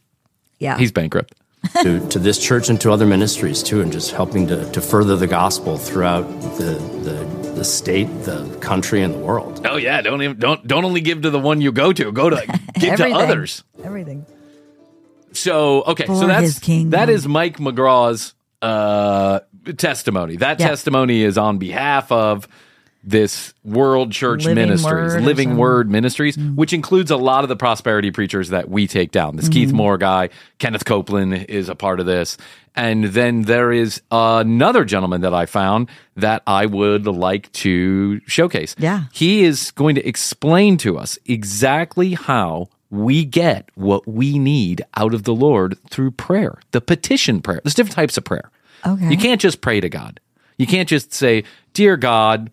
Yeah. 0.58 0.76
he's 0.78 0.92
bankrupt. 0.92 1.34
to, 1.82 1.98
to 2.10 2.20
this 2.20 2.38
church 2.38 2.68
and 2.68 2.80
to 2.80 2.92
other 2.92 3.04
ministries 3.04 3.64
too, 3.64 3.80
and 3.80 3.90
just 3.90 4.12
helping 4.12 4.46
to, 4.46 4.70
to 4.70 4.80
further 4.80 5.16
the 5.16 5.26
gospel 5.26 5.76
throughout 5.76 6.22
the, 6.56 6.74
the, 7.02 7.50
the 7.56 7.64
state, 7.64 8.04
the 8.22 8.46
country, 8.60 9.02
and 9.02 9.12
the 9.12 9.18
world. 9.18 9.66
Oh 9.68 9.76
yeah, 9.76 10.00
don't 10.00 10.22
even 10.22 10.38
don't 10.38 10.64
don't 10.68 10.84
only 10.84 11.00
give 11.00 11.22
to 11.22 11.30
the 11.30 11.38
one 11.40 11.60
you 11.60 11.72
go 11.72 11.92
to. 11.92 12.12
Go 12.12 12.30
to 12.30 12.60
give 12.78 12.96
to 12.98 13.10
others. 13.10 13.64
Everything. 13.82 14.24
So 15.32 15.82
okay, 15.82 16.06
so 16.06 16.26
that's 16.26 16.58
that 16.90 17.08
is 17.10 17.28
Mike 17.28 17.58
McGraw's 17.58 18.34
uh, 18.62 19.40
testimony. 19.76 20.36
That 20.36 20.58
Yeah. 20.60 20.68
testimony 20.68 21.22
is 21.22 21.38
on 21.38 21.58
behalf 21.58 22.10
of 22.10 22.48
this 23.04 23.54
World 23.64 24.10
Church 24.12 24.44
Living 24.44 24.66
Ministries, 24.68 24.84
Word 24.92 25.16
or 25.16 25.20
Living. 25.20 25.56
Word 25.56 25.90
Ministries, 25.90 26.36
which 26.36 26.72
includes 26.72 27.10
a 27.10 27.16
lot 27.16 27.44
of 27.44 27.48
the 27.48 27.56
prosperity 27.56 28.10
preachers 28.10 28.48
that 28.50 28.68
we 28.68 28.86
take 28.86 29.12
down. 29.12 29.36
This 29.36 29.44
Mm-hmm. 29.46 29.52
Keith 29.52 29.72
Moore 29.72 29.96
guy, 29.98 30.30
Kenneth 30.58 30.84
Copeland 30.84 31.46
is 31.48 31.68
a 31.68 31.74
part 31.74 32.00
of 32.00 32.06
this. 32.06 32.36
And 32.74 33.04
then 33.04 33.42
there 33.42 33.72
is 33.72 34.02
another 34.10 34.84
gentleman 34.84 35.22
that 35.22 35.32
I 35.34 35.46
found 35.46 35.88
that 36.16 36.42
I 36.46 36.66
would 36.66 37.06
like 37.06 37.50
to 37.52 38.20
showcase. 38.26 38.74
Yeah. 38.78 39.04
He 39.12 39.44
is 39.44 39.70
going 39.70 39.94
to 39.94 40.06
explain 40.06 40.76
to 40.78 40.98
us 40.98 41.18
exactly 41.24 42.14
how 42.14 42.68
we 42.90 43.24
get 43.24 43.68
what 43.74 44.06
we 44.06 44.38
need 44.38 44.84
out 44.96 45.14
of 45.14 45.24
the 45.24 45.34
Lord 45.34 45.78
through 45.90 46.12
prayer, 46.12 46.58
the 46.70 46.80
petition 46.80 47.40
prayer. 47.42 47.60
There's 47.62 47.74
different 47.74 47.96
types 47.96 48.16
of 48.16 48.24
prayer. 48.24 48.50
Okay. 48.86 49.10
You 49.10 49.16
can't 49.16 49.40
just 49.40 49.60
pray 49.60 49.80
to 49.80 49.88
God. 49.88 50.20
You 50.56 50.66
can't 50.66 50.88
just 50.88 51.12
say, 51.12 51.44
Dear 51.74 51.96
God, 51.96 52.50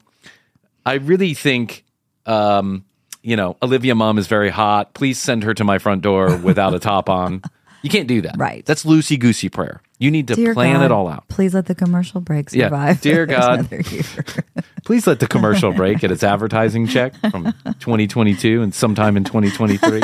I 0.86 0.96
really 0.96 1.34
think, 1.34 1.84
um, 2.26 2.86
you 3.22 3.36
know, 3.36 3.58
Olivia 3.64 3.96
mom 3.96 4.18
is 4.18 4.28
very 4.28 4.50
hot. 4.50 4.94
Please 4.94 5.18
send 5.20 5.44
her 5.44 5.54
to 5.54 5.64
my 5.64 5.80
front 5.80 6.02
door 6.02 6.36
without 6.38 6.74
a 6.74 6.80
top 6.80 7.10
on. 7.10 7.42
You 7.82 7.90
can't 7.90 8.08
do 8.08 8.22
that. 8.22 8.36
Right. 8.38 8.66
That's 8.66 8.84
loosey 8.84 9.20
goosey 9.20 9.50
prayer. 9.50 9.82
You 9.98 10.12
need 10.12 10.28
to 10.28 10.36
Dear 10.36 10.54
plan 10.54 10.76
God, 10.78 10.86
it 10.86 10.92
all 10.92 11.08
out. 11.08 11.28
Please 11.30 11.54
let 11.54 11.68
the 11.68 11.76
commercial 11.76 12.20
break 12.22 12.52
Yeah. 12.52 12.66
survive. 12.66 13.02
Dear 13.02 13.26
God. 13.28 13.70
Please 14.84 15.08
let 15.08 15.20
the 15.20 15.28
commercial 15.28 15.72
break 15.72 16.00
get 16.00 16.12
its 16.12 16.24
advertising 16.24 16.86
check 16.88 17.16
from 17.32 17.46
2022 17.80 18.62
and 18.62 18.74
sometime 18.76 19.18
in 19.18 19.24
2023. 19.24 20.02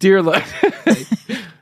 Dear 0.00 0.22
Lord, 0.22 0.42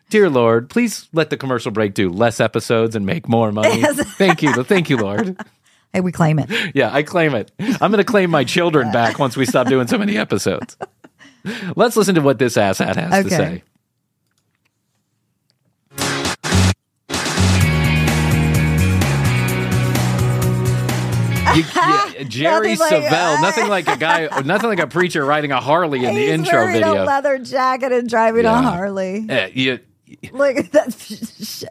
dear 0.09 0.31
Lord, 0.31 0.71
please 0.71 1.09
let 1.12 1.31
the 1.31 1.37
commercial 1.37 1.71
break 1.71 1.93
do 1.95 2.09
less 2.11 2.40
episodes 2.40 2.97
and 2.97 3.05
make 3.05 3.29
more 3.29 3.53
money. 3.53 3.83
Thank 3.83 4.43
you, 4.43 4.53
thank 4.64 4.88
you, 4.88 4.97
Lord. 4.97 5.37
hey, 5.93 6.01
we 6.01 6.11
claim 6.12 6.38
it. 6.38 6.51
Yeah, 6.75 6.93
I 6.93 7.03
claim 7.03 7.35
it. 7.35 7.51
I'm 7.59 7.90
going 7.90 7.99
to 7.99 8.05
claim 8.05 8.31
my 8.31 8.45
children 8.45 8.90
back 8.93 9.19
once 9.19 9.37
we 9.37 9.45
stop 9.47 9.67
doing 9.69 9.87
so 9.88 9.99
many 9.99 10.17
episodes. 10.17 10.77
Let's 11.77 11.97
listen 11.97 12.14
to 12.14 12.23
what 12.23 12.38
this 12.38 12.57
asshat 12.57 12.97
has 12.97 13.25
to 13.25 13.31
say. 13.31 13.62
You, 21.55 21.64
yeah, 21.77 22.23
Jerry 22.25 22.75
Nothing 22.75 22.79
like- 23.03 23.05
Savelle, 23.12 23.43
nothing 23.43 23.69
like 23.69 23.88
a 23.88 23.97
guy, 23.97 24.29
nothing 24.45 24.69
like 24.69 24.81
a 24.81 24.87
preacher 24.87 25.25
riding 25.25 25.53
a 25.53 25.61
Harley 25.61 26.05
in 26.05 26.14
the 26.14 26.29
intro 26.31 26.53
wearing 26.53 26.73
video. 26.83 27.03
a 27.03 27.05
leather 27.05 27.38
jacket 27.38 27.93
and 27.93 28.09
driving 28.09 28.45
Yeah. 28.45 28.59
a 28.59 28.62
Harley. 28.62 29.26
Uh, 29.28 29.49
you, 29.53 29.81
Look 30.33 30.57
at 30.57 30.70
that 30.72 30.93
shit. 30.99 31.68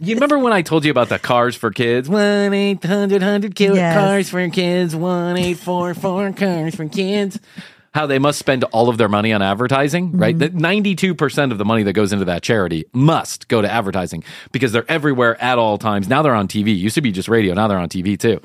You 0.00 0.14
remember 0.16 0.38
when 0.38 0.52
I 0.52 0.62
told 0.62 0.84
you 0.84 0.90
about 0.90 1.08
the 1.08 1.18
cars 1.18 1.56
for 1.56 1.70
kids? 1.70 2.08
One 2.08 2.52
eight 2.52 2.84
hundred 2.84 3.22
hundred 3.22 3.54
kill 3.54 3.76
Yes. 3.76 3.96
cars 3.96 4.28
for 4.30 4.46
kids. 4.50 4.94
One 4.94 5.38
eight 5.38 5.58
four 5.58 5.94
four 5.94 6.30
cars 6.32 6.74
for 6.74 6.86
kids. 6.88 7.38
How 7.94 8.04
they 8.06 8.18
must 8.18 8.38
spend 8.38 8.64
all 8.64 8.88
of 8.90 8.98
their 8.98 9.08
money 9.08 9.32
on 9.32 9.40
advertising, 9.40 10.12
right? 10.18 10.38
That 10.38 10.52
ninety-two 10.54 11.14
percent 11.14 11.50
of 11.52 11.56
the 11.58 11.64
money 11.64 11.82
that 11.84 11.94
goes 11.94 12.12
into 12.12 12.26
that 12.26 12.42
charity 12.42 12.84
must 12.92 13.48
go 13.48 13.62
to 13.62 13.70
advertising 13.72 14.22
because 14.52 14.70
they're 14.72 14.90
everywhere 14.90 15.40
at 15.42 15.58
all 15.58 15.78
times. 15.78 16.08
Now 16.08 16.20
they're 16.22 16.34
on 16.34 16.46
TV. 16.48 16.76
Used 16.76 16.96
to 16.96 17.00
be 17.00 17.10
just 17.10 17.28
radio. 17.28 17.54
Now 17.54 17.68
they're 17.68 17.78
on 17.78 17.88
TV 17.88 18.18
too. 18.18 18.40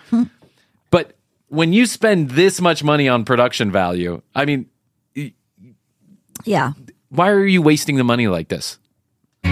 But 0.93 1.17
when 1.47 1.73
you 1.73 1.87
spend 1.87 2.29
this 2.29 2.61
much 2.61 2.83
money 2.83 3.09
on 3.09 3.25
production 3.25 3.71
value, 3.71 4.21
I 4.35 4.45
mean, 4.45 4.67
Yeah. 6.45 6.73
why 7.09 7.31
are 7.31 7.43
you 7.43 7.63
wasting 7.63 7.95
the 7.95 8.03
money 8.03 8.27
like 8.27 8.47
this? 8.49 8.77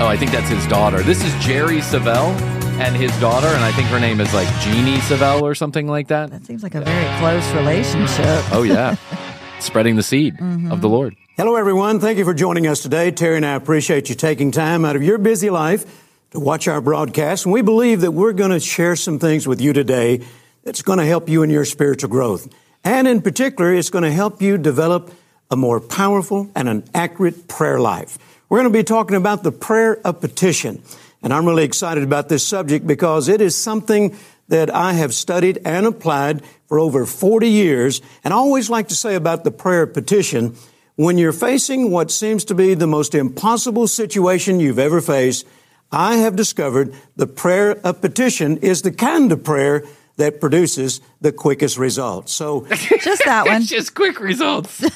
Oh, 0.00 0.06
I 0.06 0.16
think 0.16 0.30
that's 0.30 0.48
his 0.48 0.64
daughter. 0.68 1.02
This 1.02 1.24
is 1.24 1.34
Jerry 1.44 1.78
Savelle 1.78 2.32
and 2.78 2.94
his 2.94 3.10
daughter, 3.20 3.48
and 3.48 3.64
I 3.64 3.72
think 3.72 3.88
her 3.88 3.98
name 3.98 4.20
is 4.20 4.32
like 4.32 4.46
Jeannie 4.60 4.98
Savelle 4.98 5.42
or 5.42 5.56
something 5.56 5.88
like 5.88 6.06
that. 6.06 6.30
That 6.30 6.46
seems 6.46 6.62
like 6.62 6.76
a 6.76 6.82
very 6.82 7.18
close 7.18 7.52
relationship. 7.52 8.44
Oh 8.52 8.62
yeah, 8.62 8.94
spreading 9.58 9.96
the 9.96 10.04
seed 10.04 10.34
of 10.34 10.40
mm-hmm. 10.40 10.80
the 10.80 10.88
Lord. 10.88 11.16
Hello, 11.36 11.56
everyone. 11.56 11.98
Thank 11.98 12.16
you 12.18 12.24
for 12.24 12.32
joining 12.32 12.68
us 12.68 12.80
today. 12.80 13.10
Terri 13.10 13.38
and 13.38 13.44
I 13.44 13.56
appreciate 13.56 14.08
you 14.08 14.14
taking 14.14 14.52
time 14.52 14.84
out 14.84 14.94
of 14.94 15.02
your 15.02 15.18
busy 15.18 15.50
life 15.50 16.07
to 16.30 16.40
watch 16.40 16.68
our 16.68 16.80
broadcast. 16.80 17.46
And 17.46 17.52
we 17.52 17.62
believe 17.62 18.02
that 18.02 18.12
we're 18.12 18.32
going 18.32 18.50
to 18.50 18.60
share 18.60 18.96
some 18.96 19.18
things 19.18 19.46
with 19.46 19.60
you 19.60 19.72
today 19.72 20.20
that's 20.64 20.82
going 20.82 20.98
to 20.98 21.06
help 21.06 21.28
you 21.28 21.42
in 21.42 21.50
your 21.50 21.64
spiritual 21.64 22.10
growth. 22.10 22.48
And 22.84 23.08
in 23.08 23.22
particular, 23.22 23.72
it's 23.74 23.90
going 23.90 24.04
to 24.04 24.10
help 24.10 24.42
you 24.42 24.58
develop 24.58 25.12
a 25.50 25.56
more 25.56 25.80
powerful 25.80 26.50
and 26.54 26.68
an 26.68 26.84
accurate 26.94 27.48
prayer 27.48 27.80
life. 27.80 28.18
We're 28.48 28.58
going 28.58 28.72
to 28.72 28.78
be 28.78 28.84
talking 28.84 29.16
about 29.16 29.42
the 29.42 29.52
prayer 29.52 29.98
of 30.06 30.20
petition. 30.20 30.82
And 31.22 31.32
I'm 31.32 31.46
really 31.46 31.64
excited 31.64 32.04
about 32.04 32.28
this 32.28 32.46
subject 32.46 32.86
because 32.86 33.28
it 33.28 33.40
is 33.40 33.56
something 33.56 34.16
that 34.48 34.74
I 34.74 34.92
have 34.94 35.12
studied 35.14 35.60
and 35.64 35.86
applied 35.86 36.42
for 36.66 36.78
over 36.78 37.06
40 37.06 37.48
years. 37.48 38.00
And 38.24 38.32
I 38.32 38.36
always 38.36 38.70
like 38.70 38.88
to 38.88 38.94
say 38.94 39.14
about 39.14 39.44
the 39.44 39.50
prayer 39.50 39.82
of 39.82 39.94
petition, 39.94 40.56
when 40.96 41.18
you're 41.18 41.32
facing 41.32 41.90
what 41.90 42.10
seems 42.10 42.44
to 42.46 42.54
be 42.54 42.74
the 42.74 42.86
most 42.86 43.14
impossible 43.14 43.86
situation 43.86 44.60
you've 44.60 44.78
ever 44.78 45.00
faced, 45.00 45.46
I 45.90 46.16
have 46.16 46.36
discovered 46.36 46.94
the 47.16 47.26
prayer 47.26 47.78
of 47.84 48.00
petition 48.00 48.58
is 48.58 48.82
the 48.82 48.92
kind 48.92 49.32
of 49.32 49.42
prayer 49.42 49.84
that 50.16 50.40
produces 50.40 51.00
the 51.20 51.32
quickest 51.32 51.78
results. 51.78 52.32
So 52.32 52.66
Just 53.00 53.24
that 53.24 53.46
one. 53.46 53.62
It's 53.62 53.70
just 53.70 53.94
quick 53.94 54.20
results. 54.20 54.84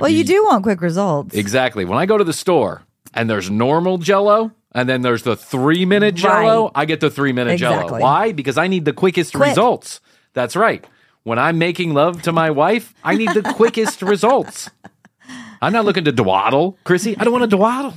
Well, 0.00 0.10
you 0.10 0.24
do 0.24 0.44
want 0.46 0.64
quick 0.64 0.80
results. 0.80 1.34
exactly. 1.36 1.84
When 1.84 1.96
I 1.96 2.06
go 2.06 2.18
to 2.18 2.24
the 2.24 2.32
store 2.32 2.82
and 3.14 3.30
there's 3.30 3.50
normal 3.50 3.98
Jello. 3.98 4.50
And 4.74 4.88
then 4.88 5.02
there's 5.02 5.22
the 5.22 5.36
three 5.36 5.84
minute 5.84 6.14
Jello. 6.14 6.64
Right. 6.64 6.72
I 6.74 6.84
get 6.86 7.00
the 7.00 7.10
three 7.10 7.32
minute 7.32 7.58
Jello. 7.58 8.00
Why? 8.00 8.32
Because 8.32 8.56
I 8.56 8.68
need 8.68 8.86
the 8.86 8.94
quickest 8.94 9.34
Quick. 9.34 9.50
results. 9.50 10.00
That's 10.32 10.56
right. 10.56 10.84
When 11.24 11.38
I'm 11.38 11.58
making 11.58 11.92
love 11.92 12.22
to 12.22 12.32
my 12.32 12.50
wife, 12.50 12.94
I 13.04 13.14
need 13.16 13.28
the 13.34 13.42
quickest 13.42 14.00
results. 14.02 14.70
I'm 15.60 15.74
not 15.74 15.84
looking 15.84 16.04
to 16.06 16.12
dwaddle, 16.12 16.78
Krissy. 16.86 17.14
I 17.18 17.24
don't 17.24 17.32
want 17.32 17.48
to 17.48 17.54
dwaddle. 17.56 17.94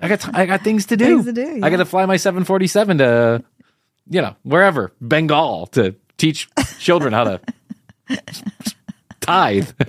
I 0.00 0.08
got 0.08 0.34
I 0.34 0.46
got 0.46 0.62
things 0.62 0.86
to 0.86 0.96
do. 0.96 1.22
Things 1.22 1.26
to 1.26 1.32
do, 1.32 1.60
I 1.62 1.70
got 1.70 1.78
to 1.78 1.84
fly 1.84 2.04
my 2.06 2.16
747 2.16 2.98
to, 2.98 3.44
you 4.08 4.20
know, 4.20 4.36
wherever 4.42 4.92
Bengal 5.00 5.66
to 5.68 5.94
teach 6.18 6.48
children 6.78 7.12
how 7.12 7.24
to 7.24 7.40
tithe. 9.20 9.70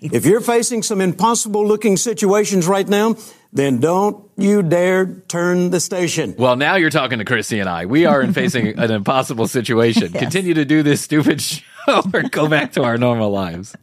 if 0.00 0.24
you're 0.26 0.40
facing 0.40 0.82
some 0.82 1.00
impossible 1.00 1.66
looking 1.66 1.96
situations 1.96 2.66
right 2.66 2.88
now, 2.88 3.16
then 3.52 3.78
don't 3.78 4.28
you 4.36 4.62
dare 4.62 5.06
turn 5.06 5.70
the 5.70 5.80
station. 5.80 6.34
Well, 6.38 6.56
now 6.56 6.76
you're 6.76 6.90
talking 6.90 7.18
to 7.18 7.24
Krissy 7.24 7.60
and 7.60 7.68
I. 7.68 7.86
We 7.86 8.06
are 8.06 8.20
in 8.20 8.32
facing 8.32 8.78
an 8.78 8.90
impossible 8.90 9.46
situation. 9.46 10.12
Continue 10.12 10.54
to 10.54 10.64
do 10.64 10.82
this 10.82 11.00
stupid 11.00 11.40
show 11.40 12.02
or 12.12 12.22
go 12.22 12.48
back 12.48 12.72
to 12.72 12.84
our 12.84 12.98
normal 12.98 13.30
lives. 13.30 13.76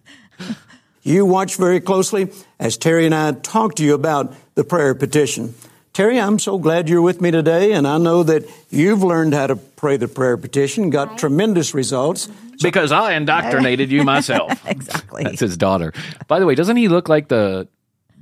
You 1.02 1.26
watch 1.26 1.58
very 1.58 1.82
closely 1.82 2.32
as 2.60 2.78
Terri 2.78 3.06
and 3.06 3.16
I 3.16 3.32
talk 3.34 3.76
to 3.76 3.84
you 3.84 3.94
about 3.94 4.34
the 4.56 4.64
prayer 4.64 4.94
petition. 4.96 5.54
Terri, 5.94 6.20
I'm 6.22 6.40
so 6.40 6.58
glad 6.58 6.90
you're 6.90 7.02
with 7.04 7.22
me 7.22 7.30
today, 7.30 7.74
and 7.74 7.88
I 7.88 8.00
know 8.00 8.24
that 8.24 8.44
you've 8.72 9.04
learned 9.04 9.34
how 9.36 9.46
to 9.48 9.56
pray 9.56 9.96
the 9.98 10.08
prayer 10.08 10.38
petition, 10.38 10.90
got 10.90 11.20
tremendous 11.20 11.74
results. 11.76 12.28
Because 12.64 12.92
I 12.92 13.14
indoctrinated 13.14 13.92
you 13.92 14.04
myself. 14.14 14.52
Exactly. 14.70 15.24
That's 15.24 15.40
his 15.40 15.56
daughter. 15.58 15.94
By 16.28 16.40
the 16.40 16.46
way, 16.48 16.56
doesn't 16.56 16.78
he 16.78 16.88
look 16.88 17.10
like 17.10 17.28
the 17.28 17.68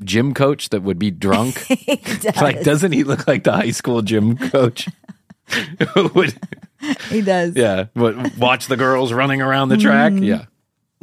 gym 0.04 0.34
coach 0.34 0.70
that 0.70 0.82
would 0.84 1.00
be 1.00 1.12
drunk? 1.12 1.60
He 1.70 1.96
does. 1.96 2.42
like, 2.42 2.64
doesn't 2.64 2.92
he 2.92 3.04
look 3.06 3.26
like 3.28 3.44
the 3.46 3.54
high 3.54 3.72
school 3.72 4.02
gym 4.02 4.38
coach? 4.38 4.90
Would, 5.96 6.34
he 7.10 7.22
does. 7.22 7.56
yeah, 7.56 7.86
would 7.96 8.38
watch 8.38 8.68
the 8.68 8.78
girls 8.78 9.12
running 9.14 9.42
around 9.42 9.70
the 9.70 9.78
track? 9.78 10.12
Mm-hmm. 10.14 10.24
Yeah. 10.24 10.46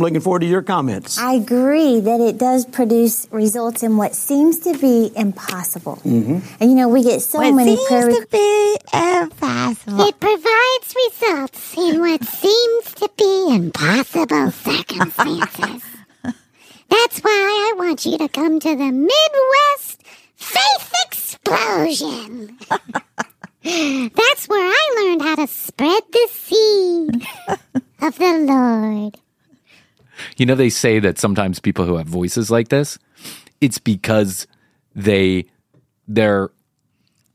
Looking 0.00 0.20
forward 0.20 0.40
to 0.40 0.46
your 0.46 0.62
comments. 0.62 1.18
I 1.18 1.32
agree 1.32 1.98
that 1.98 2.20
it 2.20 2.38
does 2.38 2.64
produce 2.64 3.26
results 3.32 3.82
in 3.82 3.96
what 3.96 4.14
seems 4.14 4.60
to 4.60 4.78
be 4.78 5.10
impossible. 5.16 5.96
Mm-hmm. 6.04 6.38
And 6.60 6.70
you 6.70 6.76
know, 6.76 6.88
we 6.88 7.02
get 7.02 7.20
so 7.20 7.40
What 7.40 7.54
many 7.54 7.74
seems 7.74 7.88
prayer 7.88 8.08
to 8.08 8.26
be 8.30 8.76
impossible. 8.94 10.06
It 10.06 10.20
provides 10.20 10.94
results 10.94 11.76
in 11.76 11.98
what 11.98 12.22
seems 12.28 12.94
to 12.94 13.10
be 13.18 13.56
impossible 13.56 14.52
circumstances. 14.52 15.82
That's 16.22 17.18
why 17.18 17.72
I 17.72 17.74
want 17.76 18.06
you 18.06 18.18
to 18.18 18.28
come 18.28 18.60
to 18.60 18.76
the 18.76 18.92
Midwest 18.92 20.04
Faith 20.36 20.92
Explosion. 21.06 22.56
That's 23.64 24.48
where 24.48 24.64
I 24.64 24.94
learned 25.02 25.22
how 25.22 25.34
to 25.34 25.48
spread 25.48 26.04
the 26.12 26.28
seed 26.30 27.26
of 28.00 28.16
the 28.16 28.38
Lord. 28.46 29.18
You 30.36 30.46
know, 30.46 30.54
they 30.54 30.70
say 30.70 30.98
that 31.00 31.18
sometimes 31.18 31.60
people 31.60 31.84
who 31.84 31.96
have 31.96 32.06
voices 32.06 32.50
like 32.50 32.68
this, 32.68 32.98
it's 33.60 33.78
because 33.78 34.46
they 34.94 35.46
they're 36.06 36.50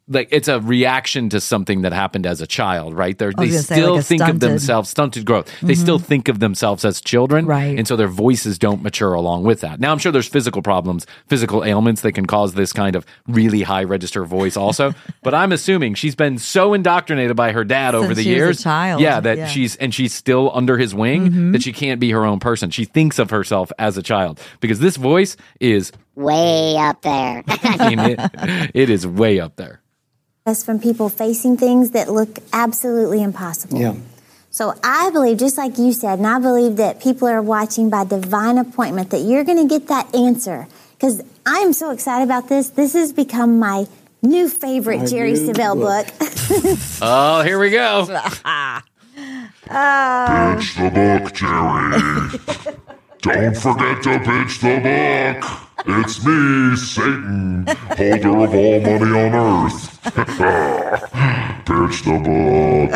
like 0.10 0.28
it's 0.32 0.48
a 0.50 0.60
reaction 0.60 1.30
to 1.30 1.40
something 1.40 1.84
that 1.84 1.94
happened 1.94 2.26
as 2.26 2.42
a 2.42 2.48
child, 2.48 2.94
right? 2.94 3.18
They're, 3.18 3.32
they 3.32 3.48
gonna 3.48 3.60
say, 3.60 3.76
still 3.76 3.96
like 3.96 4.06
think 4.06 4.22
of 4.22 4.40
themselves 4.42 4.90
stunted 4.90 5.26
growth. 5.26 5.50
They 5.62 5.76
still 5.76 5.98
think 6.00 6.28
of 6.28 6.40
themselves 6.40 6.84
as 6.84 7.00
children, 7.00 7.46
Right. 7.46 7.78
And 7.78 7.88
so 7.88 7.96
their 7.96 8.08
voices 8.10 8.60
don't 8.60 8.82
mature 8.84 9.14
along 9.14 9.44
with 9.44 9.62
that. 9.62 9.80
Now, 9.80 9.92
I'm 9.92 9.98
sure 10.00 10.12
there's 10.12 10.28
physical 10.28 10.62
problems, 10.62 11.06
physical 11.28 11.64
ailments 11.64 12.02
that 12.02 12.12
can 12.14 12.26
cause 12.26 12.54
this 12.54 12.74
kind 12.74 12.96
of 12.96 13.06
really 13.28 13.62
high 13.64 13.84
register 13.84 14.26
voice, 14.26 14.58
also. 14.58 14.94
but 15.24 15.34
I'm 15.34 15.52
assuming 15.54 15.94
she's 15.96 16.16
been 16.16 16.38
so 16.38 16.74
indoctrinated 16.74 17.36
by 17.38 17.54
her 17.54 17.64
dad 17.64 17.96
over 17.96 18.14
the 18.14 18.24
she 18.24 18.30
was 18.32 18.36
a 18.36 18.46
years, 18.46 18.64
child. 18.64 19.02
yeah, 19.02 19.20
that 19.22 19.38
Yeah. 19.38 19.46
Mm-hmm. 19.46 19.54
she's 19.54 19.76
and 19.78 19.94
she's 19.94 20.14
still 20.14 20.52
under 20.54 20.78
his 20.78 20.94
wing 20.94 21.54
that 21.54 21.64
she 21.64 21.72
can't 21.72 22.00
be 22.00 22.12
her 22.12 22.26
own 22.26 22.40
person. 22.40 22.70
She 22.72 22.86
thinks 22.86 23.20
of 23.20 23.30
herself 23.30 23.72
as 23.80 23.98
a 23.98 24.04
child 24.04 24.40
because 24.60 24.80
this 24.80 24.98
voice 24.98 25.38
is 25.60 25.92
Way 26.16 26.78
up 26.78 27.02
there. 27.02 27.44
It, 27.86 28.72
it 28.74 28.90
is 28.90 29.06
way 29.06 29.40
up 29.40 29.56
there. 29.56 29.82
That's 30.46 30.64
from 30.64 30.80
people 30.80 31.10
facing 31.10 31.58
things 31.58 31.92
that 31.92 32.10
look 32.12 32.40
absolutely 32.52 33.22
impossible. 33.24 33.80
Yeah. 33.80 33.96
So 34.52 34.74
I 34.84 35.10
believe, 35.12 35.38
just 35.38 35.58
like 35.58 35.78
you 35.78 35.92
said, 35.94 36.20
and 36.20 36.28
I 36.28 36.40
believe 36.40 36.76
that 36.78 37.02
people 37.02 37.28
are 37.28 37.42
watching 37.42 37.90
by 37.90 38.04
divine 38.06 38.58
appointment, 38.58 39.10
that 39.10 39.20
you're 39.22 39.44
going 39.44 39.58
to 39.58 39.68
get 39.68 39.88
that 39.88 40.14
answer. 40.14 40.68
Because 40.92 41.22
I'm 41.46 41.74
so 41.74 41.90
excited 41.92 42.24
about 42.26 42.50
this. 42.50 42.70
This 42.70 42.94
has 42.94 43.12
become 43.14 43.58
my 43.60 43.88
new 44.22 44.48
favorite 44.48 45.00
My 45.00 45.06
Jerry 45.06 45.34
new 45.34 45.52
Savelle 45.52 45.76
book. 45.76 46.08
book. 46.20 46.78
Oh, 47.02 47.42
here 47.42 47.58
we 47.60 47.70
go. 47.72 48.08
Uh, 49.70 50.56
Pitch 50.58 50.76
the 50.76 50.90
book, 50.90 51.34
Jerry. 51.34 52.78
Don't 53.24 53.56
forget 53.56 54.04
to 54.04 54.20
pitch 54.20 54.60
the 54.60 54.80
book. 54.84 55.46
It's 55.86 56.26
me, 56.26 56.76
Satan, 56.76 57.66
holder 57.66 58.44
of 58.44 58.54
all 58.54 58.82
money 58.82 59.12
on 59.18 59.34
earth. 59.34 60.04
pitch 61.64 62.04
the 62.04 62.20
book. 62.20 62.92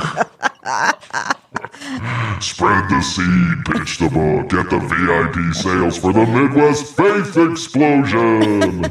Spread 2.42 2.90
the 2.90 3.02
seed, 3.02 3.66
pitch 3.68 4.00
the 4.00 4.10
book. 4.10 4.50
Get 4.50 4.70
the 4.70 4.80
VIP 4.80 5.54
sales 5.56 5.98
for 5.98 6.12
the 6.12 6.26
Midwest 6.26 6.98
Faith 6.98 7.38
Explosion. 7.38 8.82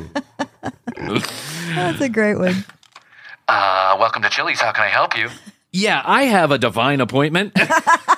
That's 1.74 2.00
a 2.00 2.08
great 2.08 2.38
one. 2.38 2.64
Uh, 3.46 3.94
welcome 4.00 4.22
to 4.22 4.30
Chili's. 4.30 4.62
How 4.62 4.72
can 4.72 4.84
I 4.84 4.88
help 4.88 5.14
you? 5.18 5.28
Yeah, 5.70 6.00
I 6.02 6.22
have 6.22 6.50
a 6.50 6.56
divine 6.56 7.02
appointment. 7.02 7.54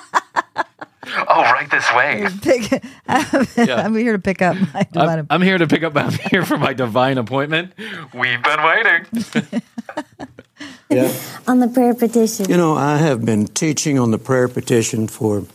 Oh, 1.27 1.41
right 1.41 1.69
this 1.69 1.85
way. 1.93 2.27
Pick, 2.41 2.83
I'm 3.07 3.95
here 3.95 4.13
to 4.13 4.19
pick 4.19 4.41
up 4.41 4.55
my 4.73 4.87
divine 4.91 5.19
I'm, 5.19 5.27
I'm 5.29 5.41
here 5.41 5.57
to 5.57 5.67
pick 5.67 5.83
up. 5.83 5.95
I'm 5.95 6.11
here 6.11 6.45
for 6.45 6.57
my 6.57 6.73
divine 6.73 7.17
appointment. 7.17 7.73
We've 8.13 8.41
been 8.41 8.63
waiting. 8.63 9.61
Yeah. 10.89 11.11
on 11.47 11.59
the 11.59 11.67
prayer 11.67 11.93
petition. 11.93 12.49
You 12.49 12.57
know, 12.57 12.75
I 12.75 12.97
have 12.97 13.23
been 13.23 13.45
teaching 13.47 13.99
on 13.99 14.11
the 14.11 14.17
prayer 14.17 14.47
petition 14.47 15.07
for, 15.07 15.45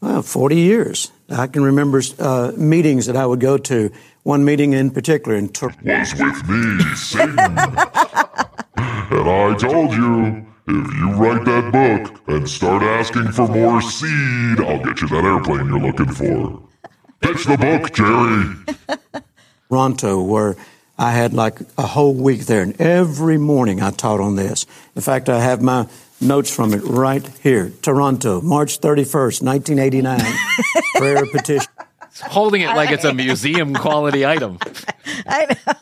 well, 0.00 0.22
40 0.22 0.56
years. 0.56 1.12
I 1.28 1.46
can 1.46 1.62
remember 1.62 2.00
uh, 2.18 2.52
meetings 2.56 3.06
that 3.06 3.16
I 3.16 3.26
would 3.26 3.40
go 3.40 3.56
to. 3.58 3.90
One 4.22 4.44
meeting 4.44 4.72
in 4.72 4.90
particular 4.90 5.36
in 5.36 5.48
Tor- 5.50 5.74
was 5.84 6.14
with 6.14 6.48
me, 6.48 6.82
Satan. 6.94 7.38
and 7.38 9.28
I 9.28 9.54
told 9.58 9.92
you, 9.92 10.46
if 10.66 10.94
you 10.94 11.12
write 11.12 11.44
that 11.44 11.72
book 11.72 12.22
and 12.26 12.48
start 12.48 12.82
asking 12.82 13.32
for 13.32 13.46
more 13.48 13.82
seed, 13.82 14.60
I'll 14.60 14.82
get 14.82 15.00
you 15.00 15.08
that 15.08 15.24
airplane 15.24 15.66
you're 15.68 15.80
looking 15.80 16.12
for. 16.12 16.62
Pitch 17.20 17.44
the 17.44 17.58
book, 17.58 17.92
Jerry. 17.92 19.22
Toronto, 19.68 20.22
where 20.22 20.56
I 20.98 21.12
had 21.12 21.34
like 21.34 21.58
a 21.76 21.86
whole 21.86 22.14
week 22.14 22.46
there, 22.46 22.62
and 22.62 22.80
every 22.80 23.36
morning 23.36 23.82
I 23.82 23.90
taught 23.90 24.20
on 24.20 24.36
this. 24.36 24.66
In 24.94 25.02
fact, 25.02 25.28
I 25.28 25.40
have 25.40 25.60
my 25.60 25.88
notes 26.20 26.54
from 26.54 26.72
it 26.72 26.82
right 26.84 27.26
here. 27.42 27.72
Toronto, 27.82 28.40
March 28.40 28.80
31st, 28.80 29.42
1989. 29.42 30.20
Prayer 30.96 31.26
petition. 31.26 31.73
Holding 32.22 32.62
it 32.62 32.68
like 32.68 32.90
it's 32.90 33.04
a 33.04 33.12
museum 33.24 33.74
quality 33.74 34.24
item. 34.24 34.58
I 35.26 35.46
know. 35.46 35.74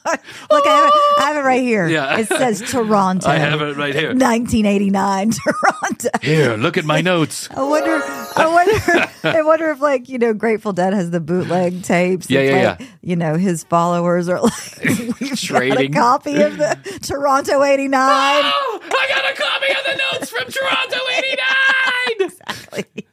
Look, 0.51 0.67
I 0.67 0.71
have, 0.71 0.89
it, 0.89 0.93
I 1.19 1.25
have 1.27 1.37
it 1.37 1.47
right 1.47 1.63
here. 1.63 1.89
Yeah. 1.89 2.19
It 2.19 2.29
says 2.29 2.63
Toronto. 2.71 3.29
I 3.29 3.37
have 3.37 3.61
it 3.61 3.77
right 3.77 3.95
here. 3.95 4.09
1989 4.09 5.33
Toronto. 5.33 6.09
Here, 6.23 6.57
look 6.57 6.77
at 6.77 6.85
my 6.85 7.01
notes. 7.01 7.49
I 7.51 7.63
wonder. 7.63 8.01
I 8.03 8.47
wonder. 8.47 9.11
I 9.25 9.43
wonder 9.43 9.71
if, 9.71 9.81
like, 9.81 10.09
you 10.09 10.19
know, 10.19 10.33
Grateful 10.33 10.73
Dead 10.73 10.93
has 10.95 11.11
the 11.11 11.21
bootleg 11.21 11.83
tapes. 11.83 12.31
Yeah, 12.31 12.41
yeah, 12.41 12.71
like, 12.71 12.81
yeah. 12.81 12.87
You 13.03 13.17
know, 13.17 13.37
his 13.37 13.65
followers 13.65 14.29
are 14.29 14.41
like, 14.41 14.79
we've 15.21 15.49
got 15.49 15.81
a 15.81 15.89
copy 15.89 16.41
of 16.43 16.57
the 16.57 16.99
Toronto 17.03 17.63
'89. 17.63 18.01
Oh, 18.01 18.81
I 18.83 19.09
got 19.09 19.31
a 19.31 19.37
copy 19.37 19.73
of 19.73 19.85
the 19.85 20.03
notes 20.13 20.31
from 20.31 20.51
Toronto 20.51 20.99
89. 21.17 22.31
Exactly. 22.31 23.07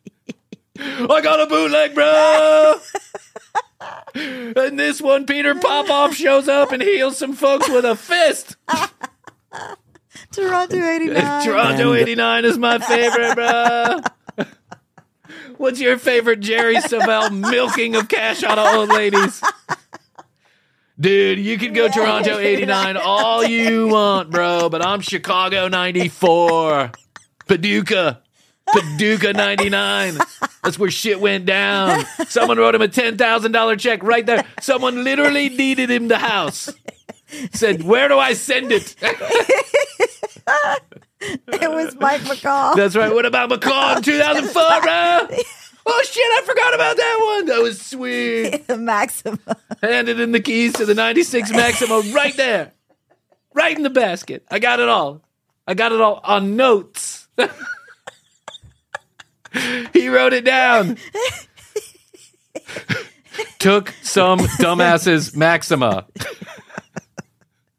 I 0.82 1.22
got 1.22 1.42
a 1.42 1.48
bootleg, 1.48 1.94
bro. 1.94 2.80
and 4.16 4.80
this 4.80 5.02
one, 5.02 5.26
Peter 5.26 5.56
Popoff 5.56 6.14
shows 6.16 6.48
up 6.48 6.72
and 6.72 6.82
heals 6.82 7.18
some 7.18 7.34
folks 7.34 7.70
with 7.70 7.86
a 7.86 7.96
fist. 7.96 8.56
Toronto 10.32 10.78
'89. 10.78 11.46
Toronto 11.46 11.94
89 11.94 12.46
is 12.46 12.58
my 12.58 12.78
favorite, 12.80 13.36
bro. 13.36 14.02
What's 15.58 15.80
your 15.80 15.98
favorite 15.98 16.40
Jerry 16.40 16.78
Savelle 16.78 17.38
milking 17.38 17.96
of 17.96 18.08
cash 18.08 18.44
out 18.44 18.58
of 18.58 18.76
old 18.76 18.90
ladies? 18.90 19.42
Dude, 21.00 21.40
you 21.40 21.58
can 21.58 21.74
go 21.74 21.90
Toronto 21.90 22.38
89 22.38 22.98
all 22.98 23.44
you 23.44 23.88
want, 23.88 24.32
bro, 24.32 24.70
but 24.70 24.86
I'm 24.86 25.02
Chicago 25.02 25.68
94. 25.68 26.92
Paducah. 27.48 28.22
Paducah 28.74 29.34
99. 29.34 30.18
That's 30.64 30.78
where 30.78 30.92
shit 30.92 31.20
went 31.20 31.46
down. 31.46 32.06
Someone 32.28 32.58
wrote 32.58 32.76
him 32.76 32.82
a 32.82 32.88
$10,000 32.88 33.80
check 33.80 34.04
right 34.04 34.26
there. 34.26 34.46
Someone 34.62 35.04
literally 35.04 35.50
deeded 35.50 35.90
him 35.90 36.08
the 36.08 36.18
house. 36.18 36.74
Said, 37.52 37.84
Where 37.84 38.08
do 38.08 38.18
I 38.18 38.34
send 38.34 38.72
it? 38.72 38.96
It 41.22 41.70
was 41.70 41.96
Mike 42.00 42.22
McCall. 42.22 42.76
That's 42.76 42.96
right. 42.96 43.14
What 43.14 43.26
about 43.26 43.50
McCall 43.50 43.98
in 43.98 44.04
2004, 44.04 44.54
bro? 44.82 45.28
Oh 45.86 46.04
shit, 46.04 46.24
I 46.24 46.42
forgot 46.46 46.74
about 46.74 46.98
that 46.98 47.36
one. 47.36 47.46
That 47.48 47.62
was 47.62 47.82
sweet. 47.82 48.68
the 48.68 48.78
Maxima. 48.78 49.38
Handed 49.82 50.20
in 50.20 50.32
the 50.32 50.40
keys 50.40 50.74
to 50.74 50.86
the 50.86 50.94
96 50.94 51.52
Maximo 51.52 52.02
right 52.14 52.36
there. 52.38 52.74
Right 53.54 53.76
in 53.76 53.84
the 53.84 53.90
basket. 53.90 54.46
I 54.52 54.60
got 54.60 54.80
it 54.80 54.88
all. 54.88 55.22
I 55.68 55.74
got 55.74 55.92
it 55.92 56.00
all 56.00 56.22
on 56.24 56.56
notes. 56.56 57.28
he 59.94 60.10
wrote 60.10 60.34
it 60.34 60.46
down. 60.46 60.98
Took 63.60 63.94
some 64.02 64.40
dumbasses 64.40 65.36
Maxima. 65.36 66.06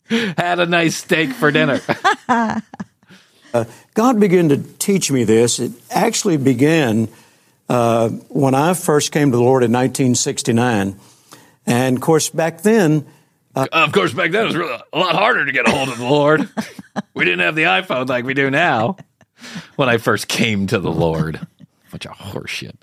Had 0.09 0.59
a 0.59 0.66
nice 0.66 0.97
steak 0.97 1.33
for 1.33 1.51
dinner. 1.51 1.81
Uh, 3.53 3.64
God 3.95 4.21
began 4.21 4.49
to 4.51 4.59
teach 4.59 5.11
me 5.11 5.25
this. 5.25 5.59
It 5.59 5.73
actually 5.91 6.37
began 6.37 7.09
uh, 7.68 8.09
when 8.29 8.55
I 8.55 8.75
first 8.75 9.12
came 9.12 9.31
to 9.31 9.37
the 9.37 9.43
Lord 9.43 9.64
in 9.64 9.73
1969. 9.73 10.99
And 11.66 11.97
of 11.97 12.03
course, 12.03 12.31
back 12.31 12.62
then, 12.62 13.07
uh, 13.55 13.66
uh, 13.73 13.85
of 13.87 13.93
course, 13.93 14.12
back 14.12 14.31
then 14.31 14.43
it 14.43 14.47
was 14.47 14.57
really 14.57 14.81
a 14.93 14.99
lot 14.99 15.14
harder 15.14 15.45
to 15.45 15.53
get 15.53 15.68
a 15.68 15.71
hold 15.71 15.89
of 15.89 15.99
the 15.99 16.05
Lord. 16.05 16.49
we 17.14 17.25
didn't 17.25 17.41
have 17.41 17.55
the 17.55 17.64
iPhone 17.64 18.09
like 18.09 18.25
we 18.25 18.35
do 18.35 18.51
now. 18.51 18.97
When 19.77 19.89
I 19.89 19.97
first 19.97 20.29
came 20.29 20.66
to 20.66 20.79
the 20.79 20.91
Lord, 20.91 21.41
bunch 21.91 22.07
of 22.07 22.12
horseshit. 22.16 22.74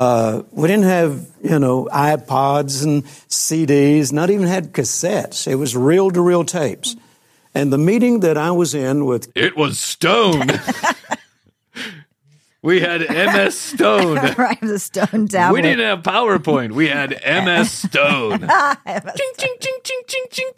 uh, 0.00 0.42
we 0.50 0.68
didn't 0.68 0.84
have, 0.84 1.26
you 1.42 1.58
know, 1.58 1.88
iPods 1.92 2.84
and 2.84 3.04
CDs, 3.28 4.12
not 4.12 4.30
even 4.30 4.46
had 4.46 4.72
cassettes. 4.72 5.46
It 5.46 5.56
was 5.56 5.76
reel 5.76 6.10
to 6.10 6.20
reel 6.20 6.44
tapes. 6.44 6.96
And 7.54 7.72
the 7.72 7.78
meeting 7.78 8.20
that 8.20 8.36
I 8.36 8.50
was 8.50 8.74
in 8.74 9.04
with 9.04 9.30
It 9.36 9.56
was 9.56 9.78
Stone. 9.78 10.48
we 12.62 12.80
had 12.80 13.00
MS 13.08 13.58
Stone. 13.58 14.16
right, 14.38 14.60
the 14.60 14.78
stone 14.78 15.28
tablet. 15.28 15.56
We 15.58 15.62
didn't 15.62 15.84
have 15.84 16.02
PowerPoint. 16.02 16.72
We 16.72 16.88
had 16.88 17.10
MS 17.10 17.70
Stone. 17.88 18.40
ching, 18.40 19.32
ching, 19.38 19.56
ching, 19.60 19.78
ching, 19.84 20.02
ching, 20.08 20.24
ching, 20.30 20.50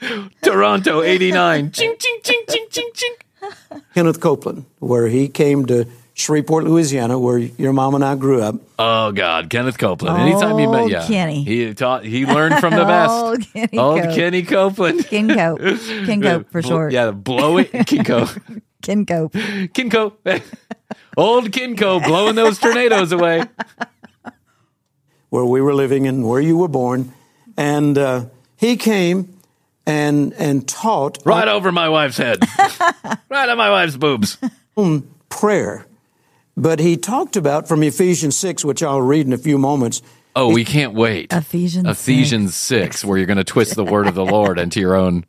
ching. 0.00 0.30
Toronto 0.42 1.02
89. 1.02 1.72
Ching, 1.72 1.94
ching, 1.98 2.18
ching, 2.22 2.42
ching, 2.48 2.66
ching, 2.70 2.90
ching. 2.94 3.14
Kenneth 3.94 4.20
Copeland, 4.20 4.64
where 4.78 5.08
he 5.08 5.28
came 5.28 5.66
to 5.66 5.86
Shreveport, 6.18 6.64
Louisiana, 6.64 7.16
where 7.16 7.38
your 7.38 7.72
mom 7.72 7.94
and 7.94 8.04
I 8.04 8.16
grew 8.16 8.42
up. 8.42 8.56
Oh 8.76 9.12
God, 9.12 9.48
Kenneth 9.50 9.78
Copeland. 9.78 10.18
Anytime 10.18 10.58
you 10.58 10.68
met, 10.68 10.90
yeah, 10.90 11.06
Kenny. 11.06 11.44
he 11.44 11.72
taught. 11.74 12.04
He 12.04 12.26
learned 12.26 12.58
from 12.58 12.74
the 12.74 12.84
best. 12.84 13.10
Old 13.12 13.40
Kenny 13.52 13.78
Old 13.78 14.02
Cope. 14.02 14.14
Kenny 14.16 14.42
Copeland. 14.42 15.06
Ken 15.06 15.28
Cope. 15.28 15.60
Ken 16.06 16.20
Cope 16.20 16.50
for 16.50 16.60
sure. 16.60 16.90
Yeah, 16.90 17.12
blow 17.12 17.58
it, 17.58 17.70
Kinko. 17.70 18.60
Ken 18.82 19.06
Cope. 19.06 19.32
Kinko. 19.32 20.12
Old 21.16 21.52
Kinko 21.52 22.04
blowing 22.04 22.34
those 22.34 22.58
tornadoes 22.58 23.12
away. 23.12 23.44
where 25.30 25.44
we 25.44 25.60
were 25.60 25.74
living 25.74 26.08
and 26.08 26.26
where 26.28 26.40
you 26.40 26.56
were 26.56 26.68
born. 26.68 27.12
And 27.56 27.96
uh, 27.96 28.24
he 28.56 28.76
came 28.76 29.38
and 29.86 30.32
and 30.34 30.66
taught 30.66 31.18
Right 31.24 31.46
over 31.46 31.70
my 31.70 31.88
wife's 31.88 32.16
head. 32.16 32.40
right 33.28 33.48
on 33.48 33.56
my 33.56 33.70
wife's 33.70 33.96
boobs. 33.96 34.36
prayer. 35.28 35.84
But 36.58 36.80
he 36.80 36.96
talked 36.96 37.36
about 37.36 37.68
from 37.68 37.84
Ephesians 37.84 38.36
6, 38.36 38.64
which 38.64 38.82
I'll 38.82 39.00
read 39.00 39.26
in 39.26 39.32
a 39.32 39.38
few 39.38 39.58
moments. 39.58 40.02
Oh, 40.34 40.52
we 40.52 40.64
can't 40.64 40.92
wait. 40.92 41.32
Ephesians. 41.32 41.86
Ephesians 41.86 42.56
6, 42.56 43.04
where 43.04 43.16
you're 43.16 43.28
going 43.28 43.38
to 43.38 43.44
twist 43.44 43.76
the 43.76 43.84
word 43.84 44.08
of 44.08 44.16
the 44.16 44.24
Lord 44.24 44.58
into 44.58 44.80
your 44.80 44.96
own 44.96 45.24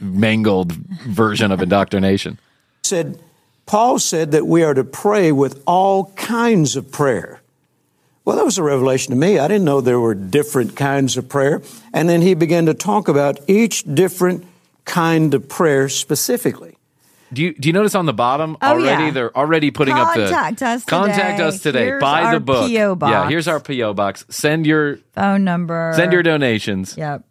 mangled 0.00 0.72
version 0.72 1.50
of 1.50 1.62
indoctrination. 1.62 2.38
Said 2.82 3.18
Paul 3.64 3.98
said 3.98 4.32
that 4.32 4.46
we 4.46 4.62
are 4.62 4.74
to 4.74 4.84
pray 4.84 5.32
with 5.32 5.62
all 5.66 6.12
kinds 6.12 6.76
of 6.76 6.92
prayer. 6.92 7.40
Well, 8.26 8.36
that 8.36 8.44
was 8.44 8.58
a 8.58 8.62
revelation 8.62 9.12
to 9.14 9.18
me. 9.18 9.38
I 9.38 9.48
didn't 9.48 9.64
know 9.64 9.80
there 9.80 9.98
were 9.98 10.14
different 10.14 10.76
kinds 10.76 11.16
of 11.16 11.28
prayer. 11.28 11.62
And 11.94 12.06
then 12.06 12.20
he 12.20 12.34
began 12.34 12.66
to 12.66 12.74
talk 12.74 13.08
about 13.08 13.40
each 13.48 13.82
different 13.82 14.44
kind 14.84 15.32
of 15.32 15.48
prayer 15.48 15.88
specifically. 15.88 16.76
Do 17.32 17.42
you 17.42 17.54
do 17.54 17.68
you 17.68 17.72
notice 17.72 17.94
on 17.94 18.06
the 18.06 18.12
bottom 18.12 18.56
Oh, 18.60 18.68
already 18.70 19.04
yeah. 19.04 19.10
they're 19.10 19.36
already 19.36 19.70
putting 19.70 19.94
up 19.94 20.14
the 20.14 20.22
Contact 20.30 20.62
us 20.62 20.84
contact 20.84 21.36
today. 21.38 21.42
us 21.48 21.62
today. 21.62 21.84
Here's 21.84 22.00
Buy 22.02 22.22
our 22.22 22.34
the 22.34 22.40
book. 22.40 22.70
PO 22.70 22.98
Yeah, 23.08 23.28
here's 23.28 23.46
our 23.48 23.60
PO 23.60 23.94
box. 23.94 24.24
Send 24.30 24.66
your 24.66 24.98
Phone 25.14 25.44
number. 25.44 25.92
send 25.94 26.12
your 26.12 26.22
donations. 26.22 26.96
Yep. 26.96 27.24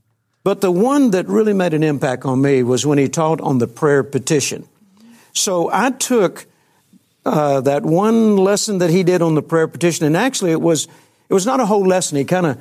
But 0.44 0.62
the 0.62 0.72
one 0.72 1.12
that 1.12 1.28
really 1.28 1.54
made 1.54 1.74
an 1.74 1.84
impact 1.84 2.24
on 2.26 2.42
me 2.42 2.64
was 2.64 2.86
when 2.86 2.98
he 2.98 3.10
taught 3.10 3.42
on 3.42 3.58
the 3.58 3.68
prayer 3.68 4.04
petition. 4.04 4.68
So 5.34 5.70
I 5.72 5.92
took 5.92 6.46
uh, 7.26 7.60
that 7.62 7.84
one 7.84 8.38
lesson 8.38 8.78
that 8.80 8.90
he 8.90 9.04
did 9.04 9.22
on 9.22 9.36
the 9.36 9.42
prayer 9.42 9.68
petition, 9.68 10.06
and 10.06 10.16
actually 10.16 10.52
it 10.52 10.62
was 10.62 10.88
it 11.28 11.34
was 11.34 11.46
not 11.46 11.60
a 11.60 11.66
whole 11.66 11.86
lesson. 11.86 12.18
He 12.18 12.24
kind 12.26 12.46
of 12.46 12.58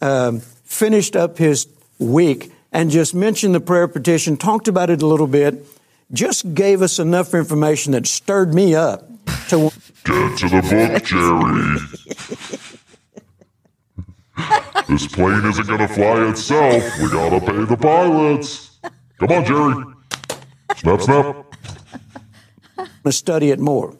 um, 0.00 0.40
finished 0.64 1.14
up 1.16 1.36
his 1.38 1.66
week 1.98 2.50
and 2.72 2.90
just 2.90 3.14
mentioned 3.14 3.54
the 3.54 3.60
prayer 3.60 3.86
petition, 3.88 4.36
talked 4.36 4.66
about 4.68 4.90
it 4.90 5.02
a 5.02 5.06
little 5.06 5.26
bit, 5.26 5.64
just 6.12 6.54
gave 6.54 6.82
us 6.82 6.98
enough 6.98 7.34
information 7.34 7.92
that 7.92 8.06
stirred 8.06 8.54
me 8.54 8.74
up 8.74 9.08
to. 9.48 9.70
Get 10.04 10.38
to 10.38 10.48
the 10.48 10.62
book, 10.62 11.04
Jerry. 11.04 11.78
this 14.88 15.06
plane 15.08 15.44
isn't 15.46 15.66
gonna 15.66 15.88
fly 15.88 16.28
itself. 16.30 16.82
We 17.00 17.10
gotta 17.10 17.40
pay 17.40 17.64
the 17.64 17.76
pilots. 17.76 18.78
Come 19.18 19.32
on, 19.32 19.44
Jerry. 19.44 19.84
Snap, 20.76 21.00
snap. 21.00 21.36
to 23.04 23.12
study 23.12 23.50
it 23.50 23.58
more. 23.58 23.96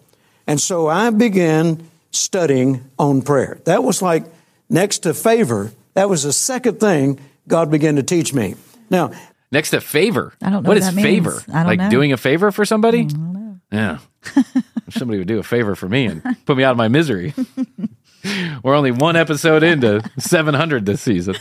And 0.46 0.60
so 0.60 0.86
I 0.86 1.10
began 1.10 1.88
studying 2.10 2.84
on 2.98 3.22
prayer. 3.22 3.58
That 3.64 3.84
was 3.84 4.00
like 4.00 4.24
next 4.68 5.00
to 5.00 5.14
favor, 5.14 5.72
that 5.94 6.08
was 6.08 6.22
the 6.22 6.32
second 6.32 6.80
thing 6.80 7.18
God 7.46 7.70
began 7.70 7.96
to 7.96 8.02
teach 8.02 8.32
me. 8.32 8.54
Now, 8.90 9.12
Next 9.50 9.70
to 9.70 9.80
favor. 9.80 10.34
I 10.42 10.46
don't 10.46 10.52
know 10.52 10.58
what 10.58 10.68
what 10.68 10.76
is 10.78 10.84
that 10.86 10.94
means. 10.94 11.06
favor? 11.06 11.42
I 11.52 11.58
don't 11.58 11.66
like 11.66 11.78
know. 11.78 11.90
doing 11.90 12.12
a 12.12 12.16
favor 12.16 12.50
for 12.52 12.64
somebody? 12.64 13.06
Mm, 13.06 13.60
yeah. 13.72 13.98
if 14.86 14.94
somebody 14.94 15.18
would 15.18 15.28
do 15.28 15.38
a 15.38 15.42
favor 15.42 15.74
for 15.74 15.88
me 15.88 16.06
and 16.06 16.22
put 16.46 16.56
me 16.56 16.64
out 16.64 16.72
of 16.72 16.76
my 16.76 16.88
misery. 16.88 17.34
We're 18.62 18.74
only 18.74 18.90
one 18.90 19.16
episode 19.16 19.62
into 19.62 20.02
700 20.18 20.84
this 20.84 21.00
season. 21.00 21.36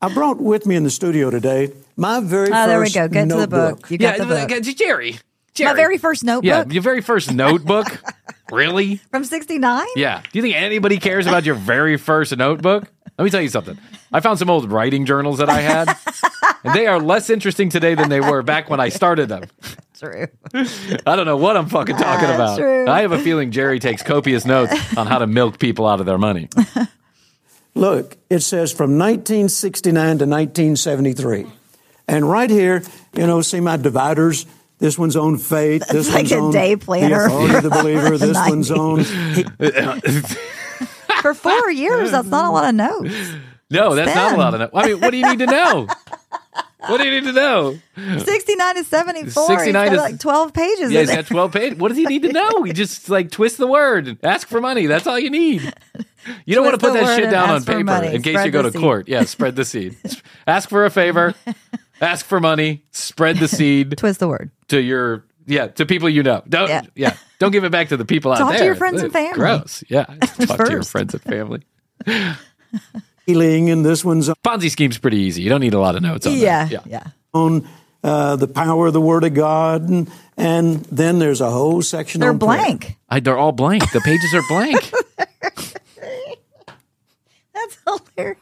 I 0.00 0.12
brought 0.12 0.38
with 0.40 0.66
me 0.66 0.76
in 0.76 0.84
the 0.84 0.90
studio 0.90 1.30
today 1.30 1.72
my 1.96 2.20
very 2.20 2.48
Oh, 2.48 2.52
first 2.52 2.68
there 2.68 2.80
we 2.80 2.90
go. 2.90 3.08
Get 3.12 3.22
to 3.22 3.28
the 3.28 3.36
notebook. 3.40 3.80
book. 3.80 3.90
You 3.90 3.98
got 3.98 4.18
the 4.18 4.26
book. 4.26 4.76
Jerry. 4.76 5.18
My 5.58 5.74
very 5.74 5.98
first 5.98 6.22
notebook 6.22 6.44
Yeah, 6.48 6.64
your 6.72 6.82
very 6.82 7.00
first 7.00 7.32
notebook. 7.32 7.86
really? 8.52 8.96
from 9.10 9.24
'69. 9.24 9.86
Yeah. 9.96 10.22
Do 10.32 10.38
you 10.38 10.42
think 10.42 10.54
anybody 10.54 10.98
cares 10.98 11.26
about 11.26 11.44
your 11.44 11.56
very 11.56 11.96
first 11.96 12.36
notebook? 12.36 12.84
Let 13.18 13.24
me 13.24 13.30
tell 13.30 13.40
you 13.40 13.48
something. 13.48 13.76
I 14.12 14.20
found 14.20 14.38
some 14.38 14.48
old 14.48 14.70
writing 14.70 15.04
journals 15.04 15.38
that 15.38 15.48
I 15.50 15.60
had, 15.60 15.86
and 16.64 16.74
they 16.74 16.86
are 16.86 16.98
less 17.00 17.30
interesting 17.30 17.68
today 17.70 17.94
than 17.94 18.08
they 18.08 18.20
were 18.20 18.42
back 18.42 18.68
when 18.70 18.80
I 18.80 18.88
started 18.88 19.28
them. 19.28 19.44
True. 19.98 20.26
I 20.54 21.16
don't 21.16 21.26
know 21.26 21.36
what 21.36 21.56
I'm 21.56 21.68
fucking 21.68 21.96
talking 21.96 22.30
about. 22.30 22.56
true. 22.56 22.86
I 22.88 23.00
have 23.00 23.10
a 23.10 23.18
feeling 23.18 23.50
Jerry 23.50 23.80
takes 23.80 24.00
copious 24.00 24.44
notes 24.44 24.72
on 24.96 25.08
how 25.08 25.18
to 25.18 25.26
milk 25.26 25.58
people 25.58 25.88
out 25.88 25.98
of 25.98 26.06
their 26.06 26.18
money. 26.18 26.48
Look, 27.74 28.16
it 28.30 28.40
says 28.40 28.70
from 28.70 28.92
1969 28.96 29.92
to 29.92 30.24
1973. 30.26 31.46
And 32.06 32.30
right 32.30 32.48
here, 32.48 32.84
you 33.12 33.26
know, 33.26 33.40
see 33.40 33.58
my 33.58 33.76
dividers. 33.76 34.46
This 34.78 34.96
one's 34.96 35.16
on 35.16 35.36
faith. 35.36 35.84
This 35.88 36.06
like 36.08 36.16
one's 36.18 36.32
a 36.32 36.38
on 36.38 36.52
day 36.52 36.76
planner 36.76 37.28
The 37.28 37.34
authority 37.34 37.68
the 37.68 37.70
believer. 37.70 38.06
for 38.10 38.18
the 38.18 38.26
This 38.28 38.36
one's 38.48 38.70
on. 38.70 39.04
For 41.22 41.34
four 41.34 41.70
years, 41.72 42.12
that's 42.12 42.28
not 42.28 42.44
a 42.44 42.50
lot 42.50 42.68
of 42.68 42.74
notes. 42.76 43.32
No, 43.70 43.94
that's 43.96 44.14
not 44.14 44.34
a 44.34 44.36
lot 44.36 44.54
of 44.54 44.60
notes. 44.60 44.72
I 44.74 44.86
mean, 44.86 45.00
what 45.00 45.10
do 45.10 45.16
you 45.16 45.28
need 45.28 45.40
to 45.40 45.46
know? 45.46 45.88
What 46.86 46.98
do 46.98 47.04
you 47.08 47.10
need 47.10 47.24
to 47.24 47.32
know? 47.32 47.78
69 47.96 48.74
to 48.76 48.84
74. 48.84 49.46
69 49.48 49.66
he's 49.66 49.72
got 49.74 49.92
is- 49.92 49.98
like 50.12 50.20
12 50.20 50.52
pages. 50.52 50.92
Yeah, 50.92 51.00
he's 51.00 51.10
got 51.10 51.26
12 51.26 51.52
pages. 51.52 51.78
What 51.78 51.88
does 51.88 51.96
he 51.98 52.04
need 52.04 52.22
to 52.22 52.32
know? 52.32 52.62
He 52.62 52.72
just 52.72 53.08
like 53.08 53.30
twist 53.32 53.58
the 53.58 53.66
word 53.66 54.06
and 54.06 54.18
ask 54.22 54.46
for 54.46 54.60
money. 54.60 54.86
That's 54.86 55.06
all 55.06 55.18
you 55.18 55.30
need. 55.30 55.72
You 56.46 56.54
don't 56.54 56.64
want 56.64 56.78
to 56.78 56.86
put 56.86 56.92
that 56.94 57.16
shit 57.18 57.30
down 57.30 57.50
on 57.50 57.64
paper 57.64 57.82
money. 57.84 58.14
in 58.14 58.22
case 58.22 58.34
Spread 58.34 58.46
you 58.46 58.52
go 58.52 58.62
to 58.62 58.70
seed. 58.70 58.80
court. 58.80 59.08
Yeah, 59.08 59.24
spread 59.24 59.56
the 59.56 59.64
seed. 59.64 59.96
ask 60.46 60.68
for 60.68 60.84
a 60.84 60.90
favor. 60.90 61.34
Ask 62.00 62.24
for 62.26 62.38
money. 62.38 62.84
Spread 62.92 63.38
the 63.38 63.48
seed 63.48 63.96
Twist 63.98 64.20
the 64.20 64.28
word. 64.28 64.50
to 64.68 64.80
your 64.80 65.24
yeah 65.46 65.66
to 65.68 65.84
people 65.86 66.08
you 66.08 66.22
know. 66.22 66.42
Don't 66.48 66.68
yeah. 66.68 66.82
Yeah. 66.94 67.16
Don't 67.40 67.50
give 67.50 67.64
it 67.64 67.72
back 67.72 67.88
to 67.88 67.96
the 67.96 68.04
people 68.04 68.30
out 68.32 68.38
Talk 68.38 68.50
there. 68.50 68.58
to 68.60 68.64
your 68.66 68.74
friends 68.76 69.02
and 69.02 69.12
family. 69.12 69.34
Gross. 69.34 69.82
Yeah. 69.88 70.04
Talk 70.20 70.64
to 70.64 70.70
your 70.70 70.82
friends 70.84 71.14
and 71.14 71.22
family. 71.24 71.62
Healing, 73.32 73.68
and 73.68 73.84
this 73.84 74.02
one's 74.06 74.30
Ponzi 74.42 74.70
scheme's 74.70 74.96
pretty 74.96 75.18
easy. 75.18 75.42
You 75.42 75.50
don't 75.50 75.60
need 75.60 75.74
a 75.74 75.78
lot 75.78 75.96
of 75.96 76.02
notes 76.02 76.26
on 76.26 76.32
Yeah, 76.32 76.64
that. 76.64 76.70
yeah. 76.72 76.80
yeah. 76.86 77.04
on 77.34 77.68
uh, 78.02 78.36
the 78.36 78.48
power 78.48 78.86
of 78.86 78.94
the 78.94 79.02
Word 79.02 79.22
of 79.22 79.34
God. 79.34 79.86
And, 79.86 80.10
and 80.38 80.76
then 80.86 81.18
there's 81.18 81.42
a 81.42 81.50
whole 81.50 81.82
section 81.82 82.22
They're 82.22 82.30
on 82.30 82.38
blank. 82.38 82.96
I, 83.10 83.20
they're 83.20 83.36
all 83.36 83.52
blank. 83.52 83.82
The 83.92 84.00
pages 84.00 84.32
are 84.32 84.40
blank. 84.48 84.80
That's 87.54 87.76
hilarious. 87.86 88.38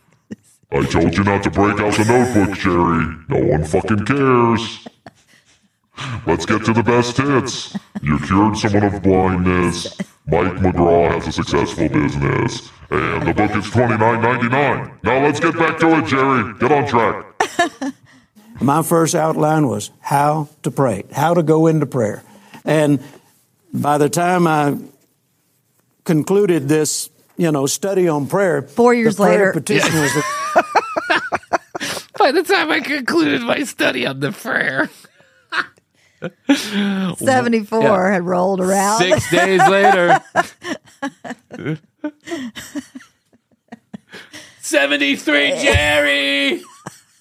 I 0.71 0.85
told 0.85 1.17
you 1.17 1.25
not 1.25 1.43
to 1.43 1.51
break 1.51 1.81
out 1.81 1.95
the 1.97 2.05
notebook, 2.05 2.57
Jerry. 2.59 3.17
No 3.29 3.51
one 3.53 3.65
fucking 3.65 4.05
cares. 4.05 4.87
Let's 6.27 6.47
get 6.47 6.65
to 6.67 6.73
the 6.73 6.83
best 6.85 7.17
hits. 7.17 7.77
You 8.03 8.21
cured 8.21 8.57
someone 8.57 8.85
of 8.85 9.03
blindness. 9.03 9.97
Mike 10.29 10.55
McGraw 10.55 11.13
has 11.13 11.29
a 11.29 11.33
successful 11.33 11.89
business. 11.89 12.71
And 12.91 13.27
the 13.27 13.35
book 13.35 13.51
is 13.57 13.69
twenty 13.71 13.97
nine 13.97 14.21
ninety 14.23 14.49
nine. 14.49 14.93
Now 15.03 15.23
let's 15.25 15.41
get 15.41 15.55
back 15.57 15.79
to 15.81 15.99
it, 15.99 16.07
Jerry. 16.07 16.55
Get 16.59 16.73
on 16.73 16.87
track. 16.87 17.93
My 18.61 18.83
first 18.83 19.15
outline 19.15 19.67
was 19.69 19.91
how 20.01 20.49
to 20.63 20.71
pray, 20.71 21.05
how 21.13 21.35
to 21.35 21.43
go 21.43 21.67
into 21.67 21.85
prayer. 21.87 22.23
And 22.65 23.01
by 23.73 23.99
the 23.99 24.09
time 24.09 24.47
I 24.47 24.79
concluded 26.05 26.69
this, 26.69 27.11
you 27.37 27.53
know, 27.53 27.67
study 27.67 28.09
on 28.09 28.27
prayer, 28.29 28.63
Four 28.63 28.95
years 28.95 29.17
the 29.17 29.23
later. 29.25 29.53
petition 29.53 29.93
was 30.01 30.13
the 30.15 31.23
By 32.19 32.33
the 32.33 32.43
time 32.43 32.71
I 32.71 32.81
concluded 32.81 33.43
my 33.43 33.63
study 33.65 34.07
on 34.07 34.21
the 34.21 34.33
prayer. 34.33 34.89
74 37.17 37.83
Yeah. 37.83 38.13
had 38.13 38.25
rolled 38.25 38.61
around. 38.61 38.99
Six 38.99 39.31
days 39.31 39.61
later. 39.69 40.21
73 44.61 45.51
Jerry! 45.51 46.63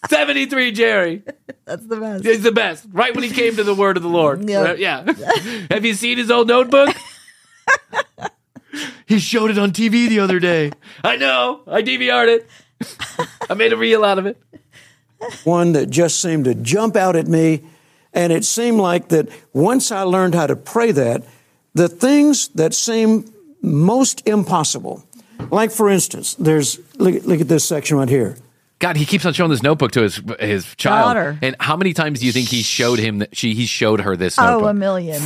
73 0.10 0.72
Jerry! 0.72 1.24
That's 1.66 1.86
the 1.86 1.98
best. 1.98 2.24
He's 2.26 2.44
the 2.44 2.52
best. 2.52 2.86
Right 2.92 3.14
when 3.14 3.24
he 3.24 3.30
came 3.30 3.56
to 3.56 3.64
the 3.64 3.74
word 3.76 3.98
of 3.98 4.04
the 4.04 4.10
Lord. 4.10 4.48
Yeah. 4.48 4.62
Right, 4.64 4.80
yeah. 4.80 5.04
Have 5.72 5.86
you 5.86 5.94
seen 5.94 6.18
his 6.18 6.30
old 6.32 6.48
notebook? 6.48 6.90
he 9.06 9.20
showed 9.20 9.52
it 9.52 9.58
on 9.58 9.72
TV 9.72 10.08
the 10.10 10.20
other 10.20 10.40
day. 10.40 10.72
I 11.04 11.18
know. 11.18 11.62
I 11.68 11.82
DVR'd 11.82 12.30
it. 12.30 12.48
I 13.50 13.54
made 13.54 13.74
a 13.74 13.78
reel 13.78 14.04
out 14.04 14.20
of 14.20 14.26
it. 14.26 14.42
one 15.44 15.72
that 15.74 15.90
just 15.90 16.22
seemed 16.22 16.46
to 16.46 16.54
jump 16.56 16.96
out 16.96 17.16
at 17.16 17.28
me. 17.28 17.64
And 18.16 18.32
it 18.32 18.46
seemed 18.46 18.80
like 18.80 19.10
that 19.10 19.30
once 19.54 19.92
I 19.92 20.04
learned 20.04 20.34
how 20.34 20.48
to 20.48 20.56
pray 20.56 20.92
that, 20.94 21.24
the 21.74 21.90
things 21.90 22.48
that 22.50 22.74
seem 22.74 23.32
most 23.62 24.26
impossible, 24.26 25.04
like 25.52 25.70
for 25.70 25.90
instance, 25.90 26.34
there's, 26.36 26.80
look, 26.98 27.24
look 27.26 27.42
at 27.42 27.50
this 27.50 27.66
section 27.66 27.98
right 27.98 28.10
here. 28.10 28.38
God, 28.80 28.98
he 28.98 29.06
keeps 29.06 29.26
on 29.26 29.34
showing 29.34 29.52
this 29.52 29.64
notebook 29.64 29.92
to 29.94 30.02
his 30.02 30.22
his 30.40 30.76
child. 30.76 31.08
Daughter. 31.08 31.40
And 31.42 31.56
how 31.60 31.78
many 31.78 31.94
times 31.94 32.20
do 32.20 32.26
you 32.26 32.34
think 32.34 32.50
he 32.50 32.62
showed 32.62 33.00
him 33.00 33.20
that 33.20 33.36
she 33.36 33.54
he 33.54 33.66
showed 33.66 34.02
her 34.02 34.18
this 34.18 34.38
Oh, 34.38 34.66
a 34.66 34.74
million. 34.74 35.22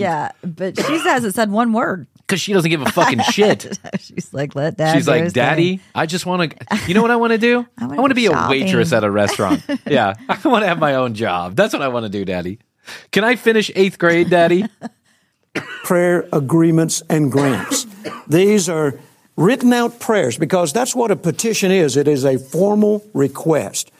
Yeah. 0.00 0.32
But 0.42 0.76
she 0.76 0.98
hasn't 0.98 1.34
said 1.34 1.50
one 1.50 1.72
word. 1.72 2.06
Because 2.30 2.40
she 2.40 2.52
doesn't 2.52 2.70
give 2.70 2.80
a 2.80 2.92
fucking 2.92 3.22
shit. 3.22 3.76
She's 3.98 4.32
like, 4.32 4.54
let 4.54 4.76
dad 4.76 4.94
She's 4.94 5.08
like, 5.08 5.32
Daddy, 5.32 5.78
thing." 5.78 5.86
I 5.96 6.06
just 6.06 6.26
want 6.26 6.52
to. 6.52 6.78
You 6.86 6.94
know 6.94 7.02
what 7.02 7.10
I 7.10 7.16
want 7.16 7.32
to 7.32 7.38
do? 7.38 7.66
I 7.78 7.86
wanna 7.86 8.02
want 8.02 8.10
to 8.12 8.14
go 8.14 8.14
be 8.14 8.26
a 8.26 8.48
waitress 8.48 8.92
at 8.92 9.02
a 9.02 9.10
restaurant. 9.10 9.64
yeah, 9.86 10.14
I 10.28 10.38
want 10.46 10.62
to 10.62 10.68
have 10.68 10.78
my 10.78 10.94
own 10.94 11.14
job. 11.14 11.56
That's 11.56 11.72
what 11.72 11.82
I 11.82 11.88
want 11.88 12.04
to 12.04 12.08
do, 12.08 12.24
Daddy. 12.24 12.60
Can 13.10 13.24
I 13.24 13.34
finish 13.34 13.72
eighth 13.74 13.98
grade, 13.98 14.30
Daddy? 14.30 14.64
prayer 15.82 16.28
agreements 16.32 17.02
and 17.10 17.32
grants. 17.32 17.84
These 18.28 18.68
are 18.68 19.00
written 19.36 19.72
out 19.72 19.98
prayers 19.98 20.38
because 20.38 20.72
that's 20.72 20.94
what 20.94 21.10
a 21.10 21.16
petition 21.16 21.72
is. 21.72 21.96
It 21.96 22.06
is 22.06 22.24
a 22.24 22.38
formal 22.38 23.04
request. 23.12 23.90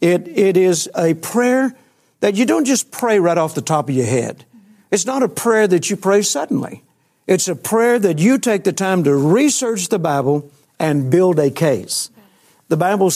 It, 0.00 0.26
it 0.28 0.56
is 0.56 0.88
a 0.96 1.12
prayer 1.12 1.76
that 2.20 2.34
you 2.36 2.46
don't 2.46 2.64
just 2.64 2.90
pray 2.90 3.18
right 3.20 3.36
off 3.36 3.54
the 3.54 3.60
top 3.60 3.90
of 3.90 3.94
your 3.94 4.06
head. 4.06 4.46
It's 4.90 5.04
not 5.04 5.22
a 5.22 5.28
prayer 5.28 5.66
that 5.66 5.90
you 5.90 5.98
pray 5.98 6.22
suddenly. 6.22 6.83
It's 7.26 7.48
a 7.48 7.56
prayer 7.56 7.98
that 7.98 8.18
you 8.18 8.38
take 8.38 8.64
the 8.64 8.72
time 8.72 9.04
to 9.04 9.14
research 9.14 9.88
the 9.88 9.98
Bible 9.98 10.50
and 10.78 11.10
build 11.10 11.38
a 11.38 11.50
case. 11.50 12.10
The 12.68 12.76
Bible 12.76 13.10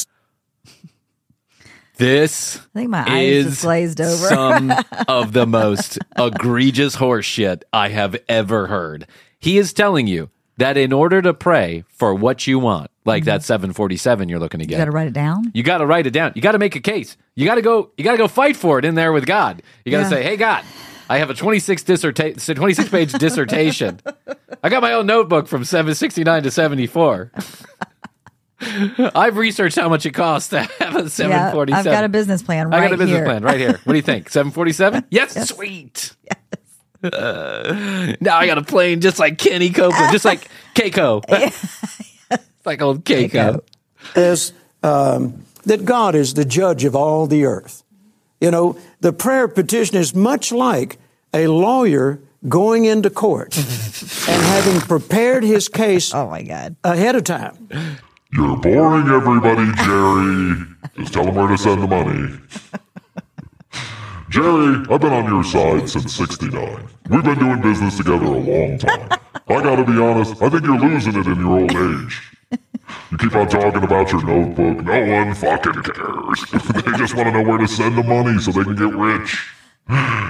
This 1.97 2.57
I 2.59 2.79
think 2.79 2.91
my 2.91 3.05
eyes 3.11 3.29
is 3.33 3.45
just 3.47 3.63
glazed 3.63 4.01
over. 4.01 4.29
some 4.29 4.73
of 5.09 5.33
the 5.33 5.47
most 5.47 5.99
egregious 6.17 6.97
horseshit 6.97 7.63
I 7.73 7.89
have 7.89 8.17
ever 8.29 8.69
heard. 8.69 9.07
He 9.41 9.59
is 9.59 9.73
telling 9.73 10.07
you 10.07 10.31
that 10.59 10.77
in 10.77 10.93
order 10.93 11.21
to 11.23 11.35
pray 11.35 11.85
for 11.89 12.15
what 12.15 12.47
you 12.47 12.59
want, 12.59 12.91
like 13.05 13.25
that 13.25 13.43
747 13.43 14.29
you're 14.29 14.39
looking 14.39 14.61
to 14.61 14.65
Mm-hmm. 14.67 14.73
you 14.73 14.79
got 14.79 14.85
to 14.85 14.91
write 14.91 15.09
it 15.09 15.13
down. 15.15 15.51
You 15.55 15.63
got 15.63 15.79
to 15.79 15.87
write 15.87 16.07
it 16.07 16.11
down. 16.13 16.33
You 16.35 16.43
got 16.43 16.53
to 16.53 16.59
make 16.59 16.77
a 16.77 16.81
case. 16.81 17.17
You 17.35 17.47
got 17.47 17.57
to 17.57 17.63
go. 17.63 17.91
You 17.97 18.05
got 18.05 18.13
to 18.13 18.19
go 18.19 18.29
fight 18.29 18.57
for 18.57 18.79
it 18.79 18.85
in 18.85 18.95
there 18.95 19.13
with 19.13 19.27
God. 19.27 19.63
You 19.85 19.91
got 19.93 19.99
to 19.99 20.03
Yeah. 20.05 20.09
say, 20.09 20.23
"Hey, 20.23 20.37
God, 20.37 20.65
I 21.09 21.19
have 21.19 21.31
a 21.31 21.35
26 21.35 21.83
disserta- 21.85 22.55
26 22.55 22.89
page 22.91 23.13
dissertation. 23.13 24.01
I 24.63 24.69
got 24.69 24.83
my 24.83 24.93
own 24.93 25.07
notebook 25.07 25.47
from 25.49 25.65
769 25.65 26.43
to 26.45 26.51
74. 26.51 27.33
I've 29.15 29.37
researched 29.37 29.77
how 29.77 29.89
much 29.89 30.05
it 30.05 30.11
costs 30.13 30.51
to 30.51 30.61
have 30.63 30.97
a 30.97 31.09
747. 31.09 31.69
Yeah, 31.71 31.79
I've 31.79 31.85
got 31.85 32.05
a 32.05 32.09
business 32.09 32.43
plan 32.43 32.69
right 32.71 32.79
I 32.83 32.85
got 32.87 32.93
a 32.93 32.97
business 32.97 33.17
here. 33.19 33.25
plan 33.25 33.43
right 33.43 33.59
here. 33.59 33.81
What 33.85 33.93
do 33.93 33.97
you 33.97 34.03
think? 34.03 34.29
747? 34.31 35.05
Yes, 35.11 35.49
sweet. 35.49 36.15
Uh, 37.03 38.15
now 38.21 38.37
I 38.39 38.47
got 38.47 38.59
a 38.59 38.63
plane 38.63 39.01
just 39.01 39.21
like 39.21 39.39
Kenny 39.39 39.71
Copeland, 39.71 40.11
just 40.13 40.25
like 40.25 40.49
Keiko. 40.75 41.23
Like 42.65 42.83
old 42.83 43.05
Keiko. 43.05 43.61
is 44.15 44.53
um, 44.83 45.43
that 45.65 45.87
God 45.87 46.15
is 46.15 46.35
the 46.35 46.45
judge 46.45 46.85
of 46.85 46.95
all 46.95 47.27
the 47.27 47.47
earth. 47.47 47.83
You 48.41 48.51
know, 48.51 48.79
the 49.01 49.13
prayer 49.13 49.49
petition 49.49 49.97
is 49.97 50.15
much 50.15 50.53
like 50.53 50.99
a 51.35 51.49
lawyer 51.49 52.21
going 52.49 52.85
into 52.85 53.11
court 53.11 53.57
and 54.29 54.43
having 54.43 54.81
prepared 54.81 55.43
his 55.43 55.69
case 55.69 56.15
oh 56.15 56.29
my 56.29 56.43
God. 56.43 56.77
ahead 56.85 57.17
of 57.17 57.25
time. 57.25 57.69
You're 58.33 58.57
boring 58.57 59.09
everybody, 59.09 59.73
Jerry. 59.85 60.67
Just 60.97 61.15
tell 61.15 61.25
them 61.25 61.35
where 61.35 61.49
to 61.49 61.59
send 61.59 61.83
the 61.83 61.87
money. 61.87 62.39
Jerry, 64.29 64.85
I've 64.91 65.01
been 65.01 65.13
on 65.13 65.25
your 65.25 65.43
side 65.43 65.89
since 65.89 66.15
69. 66.15 66.87
We've 67.09 67.25
been 67.25 67.39
doing 67.39 67.63
business 67.63 67.97
together 67.97 68.27
a 68.27 68.39
long 68.39 68.79
time. 68.79 69.09
I 69.49 69.63
gotta 69.63 69.85
be 69.85 69.99
honest, 69.99 70.41
I 70.43 70.51
think 70.51 70.65
you're 70.65 70.79
losing 70.79 71.17
it 71.17 71.27
in 71.27 71.41
your 71.41 71.61
old 71.61 71.73
age. 71.73 72.38
You 73.11 73.19
keep 73.19 73.35
on 73.35 73.49
talking 73.49 73.83
about 73.83 74.13
your 74.13 74.25
notebook. 74.25 74.85
No 74.85 75.07
one 75.07 75.35
fucking 75.35 75.83
cares. 75.83 76.45
they 76.85 76.93
just 76.99 77.15
want 77.15 77.29
to 77.29 77.33
know 77.33 77.49
where 77.49 77.59
to 77.59 77.69
send 77.69 77.97
the 77.97 78.03
money 78.03 78.39
so 78.39 78.53
they 78.53 78.65
can 78.65 78.77
get 78.77 78.95
rich. 78.95 79.47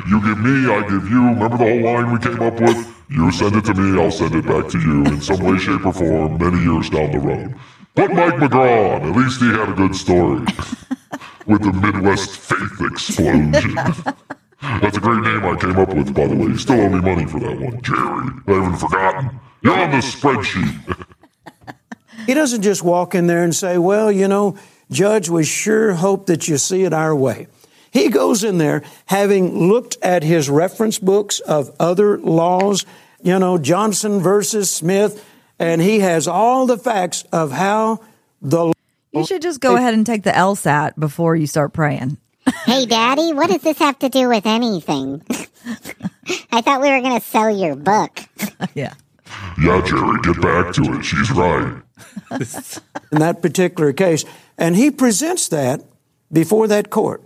You 0.08 0.22
give 0.22 0.38
me, 0.38 0.72
I 0.72 0.82
give 0.88 1.10
you. 1.10 1.22
Remember 1.28 1.56
the 1.56 1.64
whole 1.64 1.82
line 1.82 2.12
we 2.12 2.18
came 2.18 2.40
up 2.40 2.60
with? 2.60 2.94
You 3.10 3.30
send 3.32 3.56
it 3.56 3.64
to 3.64 3.74
me, 3.74 4.00
I'll 4.00 4.10
send 4.10 4.34
it 4.34 4.46
back 4.46 4.68
to 4.68 4.78
you 4.78 5.04
in 5.06 5.20
some 5.20 5.40
way, 5.40 5.58
shape, 5.58 5.84
or 5.84 5.92
form 5.92 6.38
many 6.38 6.62
years 6.62 6.90
down 6.90 7.10
the 7.10 7.18
road. 7.18 7.54
Put 7.96 8.12
Mike 8.12 8.34
McGraw. 8.34 9.00
At 9.00 9.16
least 9.16 9.40
he 9.40 9.48
had 9.48 9.70
a 9.70 9.72
good 9.72 9.94
story. 9.96 10.46
with 11.48 11.62
the 11.62 11.72
Midwest 11.72 12.30
Faith 12.36 12.80
Explosion. 12.80 13.74
That's 14.60 14.96
a 14.96 15.00
great 15.00 15.22
name 15.22 15.44
I 15.44 15.56
came 15.56 15.78
up 15.78 15.94
with, 15.94 16.14
by 16.14 16.26
the 16.26 16.36
way. 16.36 16.54
Still 16.56 16.80
owe 16.80 16.88
me 16.90 17.00
money 17.00 17.24
for 17.24 17.40
that 17.40 17.58
one, 17.58 17.80
Jerry. 17.80 18.28
I 18.46 18.52
haven't 18.52 18.76
forgotten. 18.76 19.40
You're 19.62 19.78
on 19.78 19.90
the 19.90 19.96
spreadsheet. 19.98 20.87
He 22.28 22.34
doesn't 22.34 22.60
just 22.60 22.84
walk 22.84 23.14
in 23.14 23.26
there 23.26 23.42
and 23.42 23.56
say, 23.56 23.78
Well, 23.78 24.12
you 24.12 24.28
know, 24.28 24.58
Judge, 24.90 25.30
we 25.30 25.44
sure 25.44 25.94
hope 25.94 26.26
that 26.26 26.46
you 26.46 26.58
see 26.58 26.82
it 26.82 26.92
our 26.92 27.16
way. 27.16 27.46
He 27.90 28.10
goes 28.10 28.44
in 28.44 28.58
there 28.58 28.82
having 29.06 29.68
looked 29.68 29.96
at 30.02 30.24
his 30.24 30.50
reference 30.50 30.98
books 30.98 31.40
of 31.40 31.74
other 31.80 32.18
laws, 32.18 32.84
you 33.22 33.38
know, 33.38 33.56
Johnson 33.56 34.20
versus 34.20 34.70
Smith, 34.70 35.24
and 35.58 35.80
he 35.80 36.00
has 36.00 36.28
all 36.28 36.66
the 36.66 36.76
facts 36.76 37.24
of 37.32 37.50
how 37.50 38.00
the 38.42 38.74
You 39.12 39.24
should 39.24 39.40
just 39.40 39.62
go 39.62 39.76
ahead 39.76 39.94
and 39.94 40.04
take 40.04 40.24
the 40.24 40.32
LSAT 40.32 40.98
before 40.98 41.34
you 41.34 41.46
start 41.46 41.72
praying. 41.72 42.18
Hey, 42.66 42.84
Daddy, 42.84 43.32
what 43.32 43.48
does 43.48 43.62
this 43.62 43.78
have 43.78 43.98
to 44.00 44.10
do 44.10 44.28
with 44.28 44.44
anything? 44.44 45.22
I 46.52 46.60
thought 46.60 46.82
we 46.82 46.90
were 46.90 47.00
going 47.00 47.18
to 47.18 47.26
sell 47.26 47.48
your 47.48 47.74
book. 47.74 48.20
yeah. 48.74 48.92
Yeah, 49.62 49.80
Jerry, 49.86 50.18
get 50.22 50.42
back 50.42 50.74
to 50.74 50.82
it. 50.92 51.02
She's 51.02 51.30
right. 51.30 51.82
in 53.12 53.18
that 53.18 53.40
particular 53.42 53.92
case. 53.92 54.24
And 54.56 54.76
he 54.76 54.90
presents 54.90 55.48
that 55.48 55.82
before 56.32 56.68
that 56.68 56.90
court. 56.90 57.22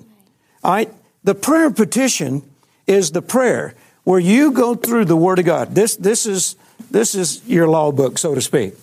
Right? 0.62 0.92
The 1.24 1.34
prayer 1.34 1.70
petition 1.70 2.42
is 2.86 3.12
the 3.12 3.22
prayer 3.22 3.74
where 4.04 4.20
you 4.20 4.52
go 4.52 4.74
through 4.74 5.04
the 5.04 5.16
Word 5.16 5.38
of 5.38 5.44
God. 5.44 5.74
This, 5.74 5.96
this, 5.96 6.26
is, 6.26 6.56
this 6.90 7.14
is 7.14 7.42
your 7.46 7.68
law 7.68 7.92
book, 7.92 8.18
so 8.18 8.34
to 8.34 8.40
speak. 8.40 8.74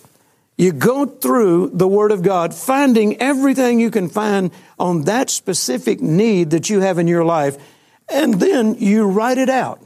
You 0.58 0.74
go 0.74 1.06
through 1.06 1.72
the 1.74 1.88
Word 1.88 2.12
of 2.12 2.22
God, 2.22 2.54
finding 2.54 3.22
everything 3.22 3.80
you 3.80 3.92
can 3.92 4.10
find 4.10 4.52
on 4.78 5.04
that 5.04 5.30
specific 5.30 6.02
need 6.02 6.52
that 6.52 6.70
you 6.70 6.82
have 6.82 7.00
in 7.00 7.08
your 7.08 7.24
life, 7.24 7.58
and 8.10 8.36
then 8.36 8.76
you 8.76 9.06
write 9.06 9.38
it 9.38 9.50
out. 9.50 9.82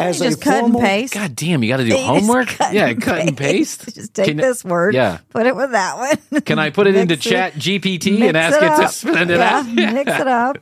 As 0.00 0.18
You 0.18 0.26
a 0.26 0.28
just 0.30 0.40
cut 0.42 0.64
and 0.64 0.78
paste. 0.78 1.12
God 1.12 1.36
damn, 1.36 1.62
you 1.62 1.68
got 1.68 1.76
to 1.76 1.84
do 1.84 1.94
homework? 1.96 2.48
cut 2.48 2.72
Yeah, 2.72 2.86
and 2.86 3.02
cut 3.02 3.18
and 3.20 3.36
paste. 3.36 3.84
Just 3.94 4.14
take 4.14 4.28
Can- 4.28 4.36
this 4.38 4.64
word, 4.64 4.94
Yeah. 4.94 5.18
put 5.28 5.46
it 5.46 5.54
with 5.54 5.72
that 5.72 5.98
one. 5.98 6.42
Can 6.46 6.58
I 6.58 6.70
put 6.70 6.86
it 6.86 6.96
into 6.96 7.14
Mix 7.14 7.24
Chat 7.24 7.54
GPT 7.54 8.22
and 8.26 8.36
ask 8.36 8.56
it, 8.56 8.60
to 8.60 8.84
up. 8.84 8.90
spend 8.90 9.30
it 9.30 9.38
yeah, 9.38 9.58
out? 9.58 9.66
Mix 9.68 10.10
it 10.10 10.26
up. 10.26 10.56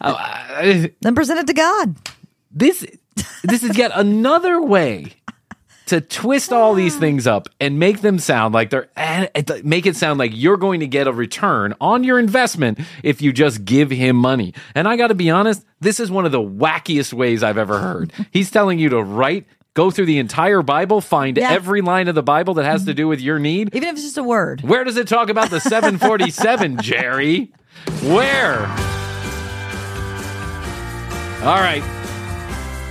Oh, 0.00 0.86
then 1.00 1.14
present 1.14 1.40
it 1.40 1.46
to 1.46 1.54
God. 1.54 1.96
This 2.52 2.84
this 3.44 3.62
is 3.62 3.78
yet 3.78 3.92
another 3.94 4.60
way 4.60 5.14
to 5.90 6.00
twist 6.00 6.52
all 6.52 6.74
these 6.74 6.96
things 6.96 7.26
up 7.26 7.48
and 7.60 7.80
make 7.80 8.00
them 8.00 8.20
sound 8.20 8.54
like 8.54 8.70
they're 8.70 8.88
and 8.94 9.28
make 9.64 9.86
it 9.86 9.96
sound 9.96 10.20
like 10.20 10.30
you're 10.32 10.56
going 10.56 10.78
to 10.80 10.86
get 10.86 11.08
a 11.08 11.12
return 11.12 11.74
on 11.80 12.04
your 12.04 12.20
investment 12.20 12.78
if 13.02 13.20
you 13.20 13.32
just 13.32 13.64
give 13.64 13.90
him 13.90 14.14
money. 14.14 14.54
And 14.76 14.86
I 14.86 14.96
got 14.96 15.08
to 15.08 15.16
be 15.16 15.30
honest, 15.30 15.64
this 15.80 15.98
is 15.98 16.08
one 16.08 16.26
of 16.26 16.30
the 16.30 16.40
wackiest 16.40 17.12
ways 17.12 17.42
I've 17.42 17.58
ever 17.58 17.80
heard. 17.80 18.12
He's 18.30 18.52
telling 18.52 18.78
you 18.78 18.88
to 18.90 19.02
write 19.02 19.46
Go 19.74 19.90
through 19.90 20.06
the 20.06 20.18
entire 20.18 20.62
Bible, 20.62 21.00
find 21.00 21.36
Yeah. 21.36 21.50
every 21.52 21.80
line 21.80 22.08
of 22.08 22.16
the 22.16 22.24
Bible 22.24 22.54
that 22.54 22.64
has 22.64 22.84
to 22.84 22.90
mm-hmm. 22.90 22.96
do 22.96 23.08
with 23.08 23.20
your 23.20 23.38
need. 23.38 23.74
Even 23.74 23.88
if 23.88 23.94
it's 23.94 24.02
just 24.02 24.18
a 24.18 24.22
word. 24.22 24.62
Where 24.62 24.82
does 24.82 24.96
it 24.96 25.06
talk 25.06 25.28
about 25.28 25.50
the 25.50 25.60
747, 25.60 26.78
Jerry? 26.82 27.52
Where? 28.02 28.66
All 31.42 31.60
right. 31.60 31.99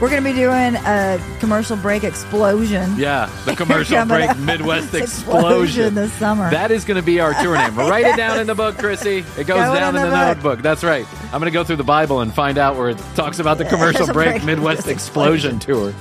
We're 0.01 0.09
going 0.09 0.23
to 0.23 0.29
be 0.29 0.35
doing 0.35 0.75
a 0.75 1.19
commercial 1.39 1.75
break 1.75 2.03
explosion. 2.05 2.95
Yeah, 2.97 3.29
the 3.45 3.53
commercial 3.57 4.05
break. 4.05 4.37
Midwest 4.37 4.93
Explosion 4.93 5.39
explosion 5.39 5.95
this 5.95 6.13
summer. 6.13 6.49
That 6.51 6.71
is 6.71 6.85
going 6.85 6.95
to 6.95 7.03
be 7.03 7.19
our 7.19 7.33
tour 7.41 7.57
name. 7.57 7.75
Write 7.75 8.05
it 8.05 8.15
down 8.15 8.39
in 8.39 8.47
the 8.47 8.55
book, 8.55 8.75
Krissy. 8.77 9.19
It 9.37 9.45
goes 9.45 9.57
Go 9.57 9.75
down 9.75 9.95
in 9.95 10.01
the 10.01 10.07
the 10.07 10.15
book. 10.15 10.37
notebook. 10.37 10.61
That's 10.61 10.83
right. 10.85 11.05
I'm 11.25 11.39
going 11.41 11.45
to 11.45 11.51
go 11.51 11.63
through 11.65 11.75
the 11.75 11.83
Bible 11.83 12.21
and 12.21 12.33
find 12.33 12.57
out 12.57 12.77
where 12.77 12.89
it 12.89 12.97
talks 13.15 13.39
about 13.39 13.57
the 13.57 13.65
commercial 13.69 14.05
break 14.07 14.29
break 14.35 14.43
Midwest 14.45 14.85
Midwest 14.85 14.87
explosion 14.87 15.59
tour. 15.59 15.93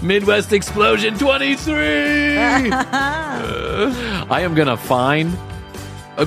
Midwest 0.00 0.52
explosion 0.52 1.18
23. 1.18 2.36
Uh, 2.36 4.26
I 4.30 4.40
am 4.42 4.54
going 4.54 4.68
to 4.68 4.76
find. 4.76 5.36
Uh, 6.16 6.26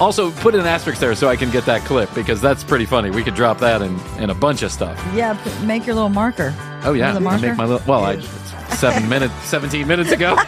also, 0.00 0.30
put 0.30 0.54
an 0.54 0.66
asterisk 0.66 1.00
there 1.00 1.14
so 1.14 1.28
I 1.28 1.36
can 1.36 1.50
get 1.50 1.64
that 1.66 1.82
clip 1.82 2.12
because 2.14 2.40
that's 2.40 2.62
pretty 2.64 2.84
funny. 2.86 3.10
We 3.10 3.22
could 3.24 3.34
drop 3.34 3.58
that 3.60 3.82
in, 3.82 3.98
in 4.18 4.30
a 4.30 4.34
bunch 4.34 4.62
of 4.62 4.70
stuff. 4.72 5.02
Yeah, 5.14 5.34
p- 5.42 5.66
make 5.66 5.86
your 5.86 5.94
little 5.94 6.10
marker. 6.10 6.54
Oh 6.84 6.92
yeah, 6.92 7.12
the 7.12 7.18
I 7.18 7.20
marker? 7.20 7.46
make 7.48 7.56
my 7.56 7.64
little. 7.64 7.86
Well, 7.86 8.04
I 8.04 8.20
seven 8.76 9.08
minutes, 9.08 9.34
seventeen 9.44 9.86
minutes 9.88 10.10
ago. 10.10 10.36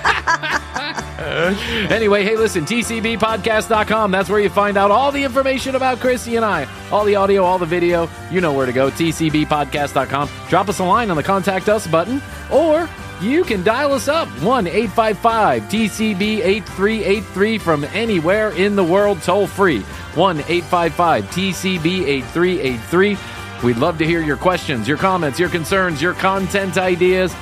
anyway, 1.90 2.24
hey, 2.24 2.36
listen, 2.36 2.64
tcbpodcast.com. 2.64 4.10
That's 4.10 4.28
where 4.28 4.40
you 4.40 4.48
find 4.48 4.76
out 4.76 4.90
all 4.90 5.10
the 5.12 5.22
information 5.22 5.74
about 5.74 5.98
Krissy 5.98 6.36
and 6.36 6.44
I, 6.44 6.66
all 6.90 7.04
the 7.04 7.16
audio, 7.16 7.44
all 7.44 7.58
the 7.58 7.66
video. 7.66 8.08
You 8.30 8.40
know 8.40 8.52
where 8.52 8.66
to 8.66 8.72
go. 8.72 8.90
tcbpodcast.com. 8.90 10.28
Drop 10.48 10.68
us 10.68 10.78
a 10.78 10.84
line 10.84 11.10
on 11.10 11.16
the 11.16 11.22
contact 11.22 11.68
us 11.68 11.86
button, 11.86 12.22
or 12.52 12.88
you 13.20 13.44
can 13.44 13.62
dial 13.62 13.92
us 13.92 14.08
up 14.08 14.28
1 14.42 14.66
855 14.66 15.62
TCB 15.64 16.22
8383 16.44 17.58
from 17.58 17.84
anywhere 17.84 18.50
in 18.50 18.76
the 18.76 18.84
world, 18.84 19.20
toll 19.22 19.46
free. 19.46 19.80
1 20.14 20.38
855 20.38 21.24
TCB 21.24 22.06
8383. 22.06 23.18
We'd 23.64 23.76
love 23.76 23.98
to 23.98 24.06
hear 24.06 24.22
your 24.22 24.36
questions, 24.36 24.86
your 24.86 24.98
comments, 24.98 25.38
your 25.38 25.48
concerns, 25.48 26.00
your 26.00 26.14
content 26.14 26.78
ideas. 26.78 27.34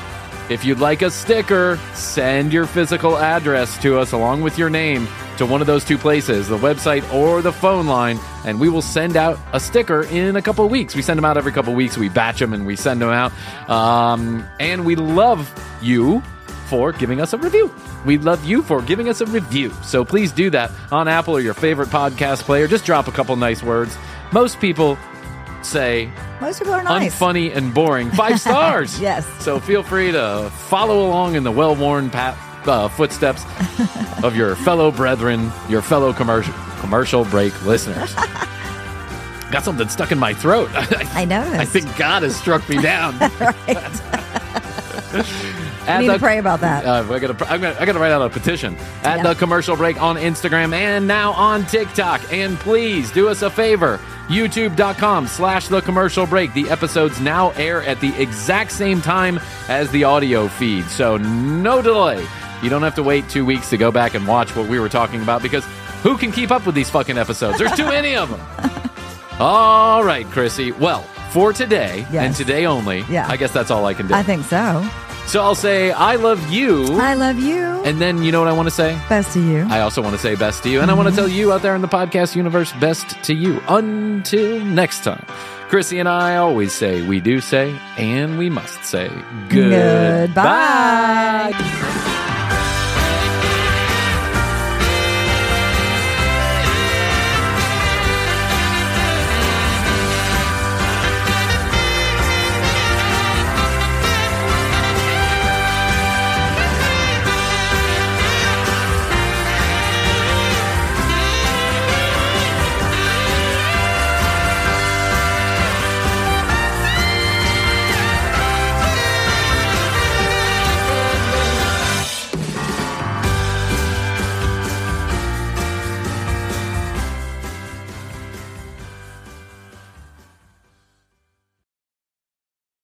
If 0.49 0.64
you'd 0.64 0.79
like 0.79 1.03
a 1.03 1.11
sticker, 1.11 1.79
send 1.93 2.53
your 2.53 2.66
physical 2.66 3.18
address 3.18 3.81
to 3.83 3.99
us 3.99 4.12
along 4.12 4.43
with 4.43 4.57
your 4.59 4.70
name 4.70 5.07
to 5.39 5.47
one 5.47 5.61
of 5.61 5.66
those 5.66 5.84
two 5.84 5.99
places, 5.99 6.49
the 6.49 6.59
website 6.59 7.11
or 7.12 7.43
the 7.43 7.53
phone 7.53 7.87
line, 7.87 8.18
and 8.45 8.59
we 8.59 8.68
will 8.68 8.82
send 8.82 9.16
out 9.16 9.39
a 9.53 9.61
sticker 9.61 10.03
in 10.05 10.37
a 10.37 10.43
couple 10.43 10.64
of 10.64 10.70
weeks. 10.70 10.95
We 10.95 11.03
send 11.03 11.18
them 11.18 11.24
out 11.24 11.37
every 11.37 11.53
couple 11.53 11.72
of 11.72 11.76
weeks. 11.76 11.99
We 11.99 12.09
batch 12.09 12.39
them 12.39 12.53
and 12.53 12.66
we 12.66 12.76
send 12.76 13.01
them 13.03 13.11
out. 13.11 13.32
Um, 13.70 14.45
and 14.61 14.84
we 14.87 14.97
love 14.97 15.53
you 15.82 16.22
for 16.68 16.93
giving 16.93 17.20
us 17.20 17.32
a 17.32 17.39
review. 17.39 17.72
We 18.05 18.18
love 18.18 18.45
you 18.45 18.62
for 18.62 18.82
giving 18.82 19.09
us 19.09 19.20
a 19.20 19.26
review. 19.26 19.72
So 19.82 20.05
please 20.05 20.32
do 20.32 20.51
that 20.51 20.70
on 20.91 21.07
Apple 21.09 21.37
or 21.37 21.41
your 21.41 21.55
favorite 21.55 21.89
podcast 21.89 22.43
player. 22.43 22.66
Just 22.66 22.84
drop 22.84 23.07
a 23.09 23.12
couple 23.12 23.37
nice 23.37 23.62
words. 23.62 23.97
Most 24.32 24.59
people 24.61 24.99
say 25.62 26.11
Most 26.41 26.59
people 26.61 26.74
are 26.74 26.82
nice. 26.82 27.14
unfunny 27.18 27.55
and 27.55 27.72
boring. 27.74 28.11
Five 28.11 28.41
stars. 28.41 29.01
Yes. 29.01 29.26
So 29.43 29.59
feel 29.61 29.82
free 29.82 30.12
to 30.12 30.51
follow 30.68 31.07
along 31.09 31.34
in 31.34 31.43
the 31.45 31.51
well-worn 31.53 32.11
pat, 32.11 32.37
uh, 32.69 32.89
footsteps 32.89 33.45
of 34.23 34.35
your 34.37 34.55
fellow 34.57 34.91
brethren, 34.91 35.51
your 35.69 35.83
fellow 35.83 36.12
commercial 36.12 36.55
commercial 36.81 37.25
break 37.25 37.64
listeners. 37.64 38.14
Got 39.51 39.62
something 39.64 39.89
stuck 39.89 40.11
in 40.12 40.19
my 40.19 40.35
throat. 40.35 40.69
I 40.75 41.25
noticed. 41.25 41.55
I 41.61 41.64
think 41.64 41.97
God 41.97 42.23
has 42.25 42.37
struck 42.37 42.69
me 42.69 42.81
down. 42.83 43.14
I 45.89 46.01
need 46.01 46.09
to 46.09 46.19
pray 46.19 46.39
about 46.39 46.61
that. 46.61 46.85
Uh, 46.85 47.05
I 47.12 47.19
gotta, 47.21 47.49
I'm 47.51 47.61
gonna, 47.61 47.77
I 47.79 47.85
gotta 47.87 47.99
write 48.01 48.11
out 48.11 48.23
a 48.23 48.29
petition 48.29 48.77
at 49.05 49.19
Yeah. 49.19 49.23
the 49.23 49.35
commercial 49.37 49.77
break 49.77 50.03
on 50.03 50.17
Instagram 50.17 50.75
and 50.75 51.07
now 51.07 51.31
on 51.33 51.64
TikTok. 51.67 52.33
And 52.33 52.59
please 52.59 53.12
do 53.12 53.29
us 53.29 53.43
a 53.43 53.51
favor. 53.51 54.01
YouTube.com 54.27 55.29
slash 55.29 55.69
the 55.69 55.81
commercial 55.81 56.27
break. 56.27 56.53
The 56.53 56.69
episodes 56.69 57.21
now 57.21 57.51
air 57.51 57.83
at 57.83 58.01
the 58.01 58.12
exact 58.21 58.73
same 58.73 59.01
time 59.01 59.39
as 59.69 59.89
the 59.93 60.03
audio 60.03 60.49
feed. 60.49 60.87
So 60.87 61.17
no 61.19 61.81
delay. 61.81 62.27
You 62.63 62.71
don't 62.71 62.83
have 62.83 62.95
to 62.97 63.03
wait 63.03 63.29
two 63.29 63.45
weeks 63.45 63.71
to 63.71 63.77
go 63.77 63.91
back 63.91 64.15
and 64.15 64.27
watch 64.27 64.55
what 64.57 64.69
we 64.69 64.79
were 64.79 64.89
talking 64.89 65.23
about 65.23 65.43
because 65.43 65.65
who 66.03 66.17
can 66.17 66.33
keep 66.33 66.51
up 66.51 66.67
with 66.67 66.75
these 66.75 66.91
fucking 66.91 67.19
episodes? 67.19 67.59
There's 67.59 67.73
too 67.73 67.87
many 67.87 68.17
of 68.17 68.31
them. 68.31 68.41
All 69.41 70.05
right, 70.05 70.27
Krissy. 70.27 70.77
Well, 70.79 71.03
for 71.33 71.53
today 71.53 72.07
and 72.13 72.35
today 72.35 72.67
only, 72.67 73.05
Yeah. 73.11 73.29
I 73.29 73.37
guess 73.37 73.53
that's 73.53 73.71
all 73.71 73.85
I 73.85 73.93
can 73.93 74.07
do. 74.07 74.15
I 74.15 74.23
think 74.23 74.45
so. 74.45 74.89
So 75.27 75.43
I'll 75.43 75.57
say, 75.57 75.91
I 75.93 76.17
love 76.17 76.51
you. 76.51 76.85
I 76.99 77.15
love 77.15 77.39
you. 77.39 77.83
And 77.85 78.01
then 78.01 78.23
you 78.23 78.33
know 78.33 78.39
what 78.39 78.49
I 78.49 78.53
want 78.53 78.69
to 78.69 78.75
say? 78.75 78.99
Best 79.09 79.33
to 79.35 79.41
you. 79.41 79.67
I 79.69 79.81
also 79.81 80.01
want 80.01 80.15
to 80.15 80.23
say 80.23 80.37
best 80.37 80.63
to 80.63 80.71
you. 80.71 80.81
And 80.81 80.91
I 80.91 80.95
want 80.95 81.09
to 81.09 81.11
mm-hmm. 81.11 81.19
tell 81.19 81.29
you 81.29 81.53
out 81.53 81.63
there 81.63 81.75
in 81.75 81.83
the 81.83 81.89
podcast 81.89 82.37
universe, 82.37 82.73
best 82.75 83.23
to 83.25 83.35
you. 83.35 83.61
Until 83.69 84.65
next 84.65 85.03
time. 85.03 85.27
Krissy 85.69 85.99
and 85.99 86.09
I 86.09 86.37
always 86.37 86.73
say, 86.73 87.07
we 87.07 87.21
do 87.21 87.41
say, 87.41 87.77
and 87.99 88.39
we 88.39 88.49
must 88.49 88.85
say, 88.85 89.09
goodbye. 89.49 90.29
Goodbye. 91.53 92.13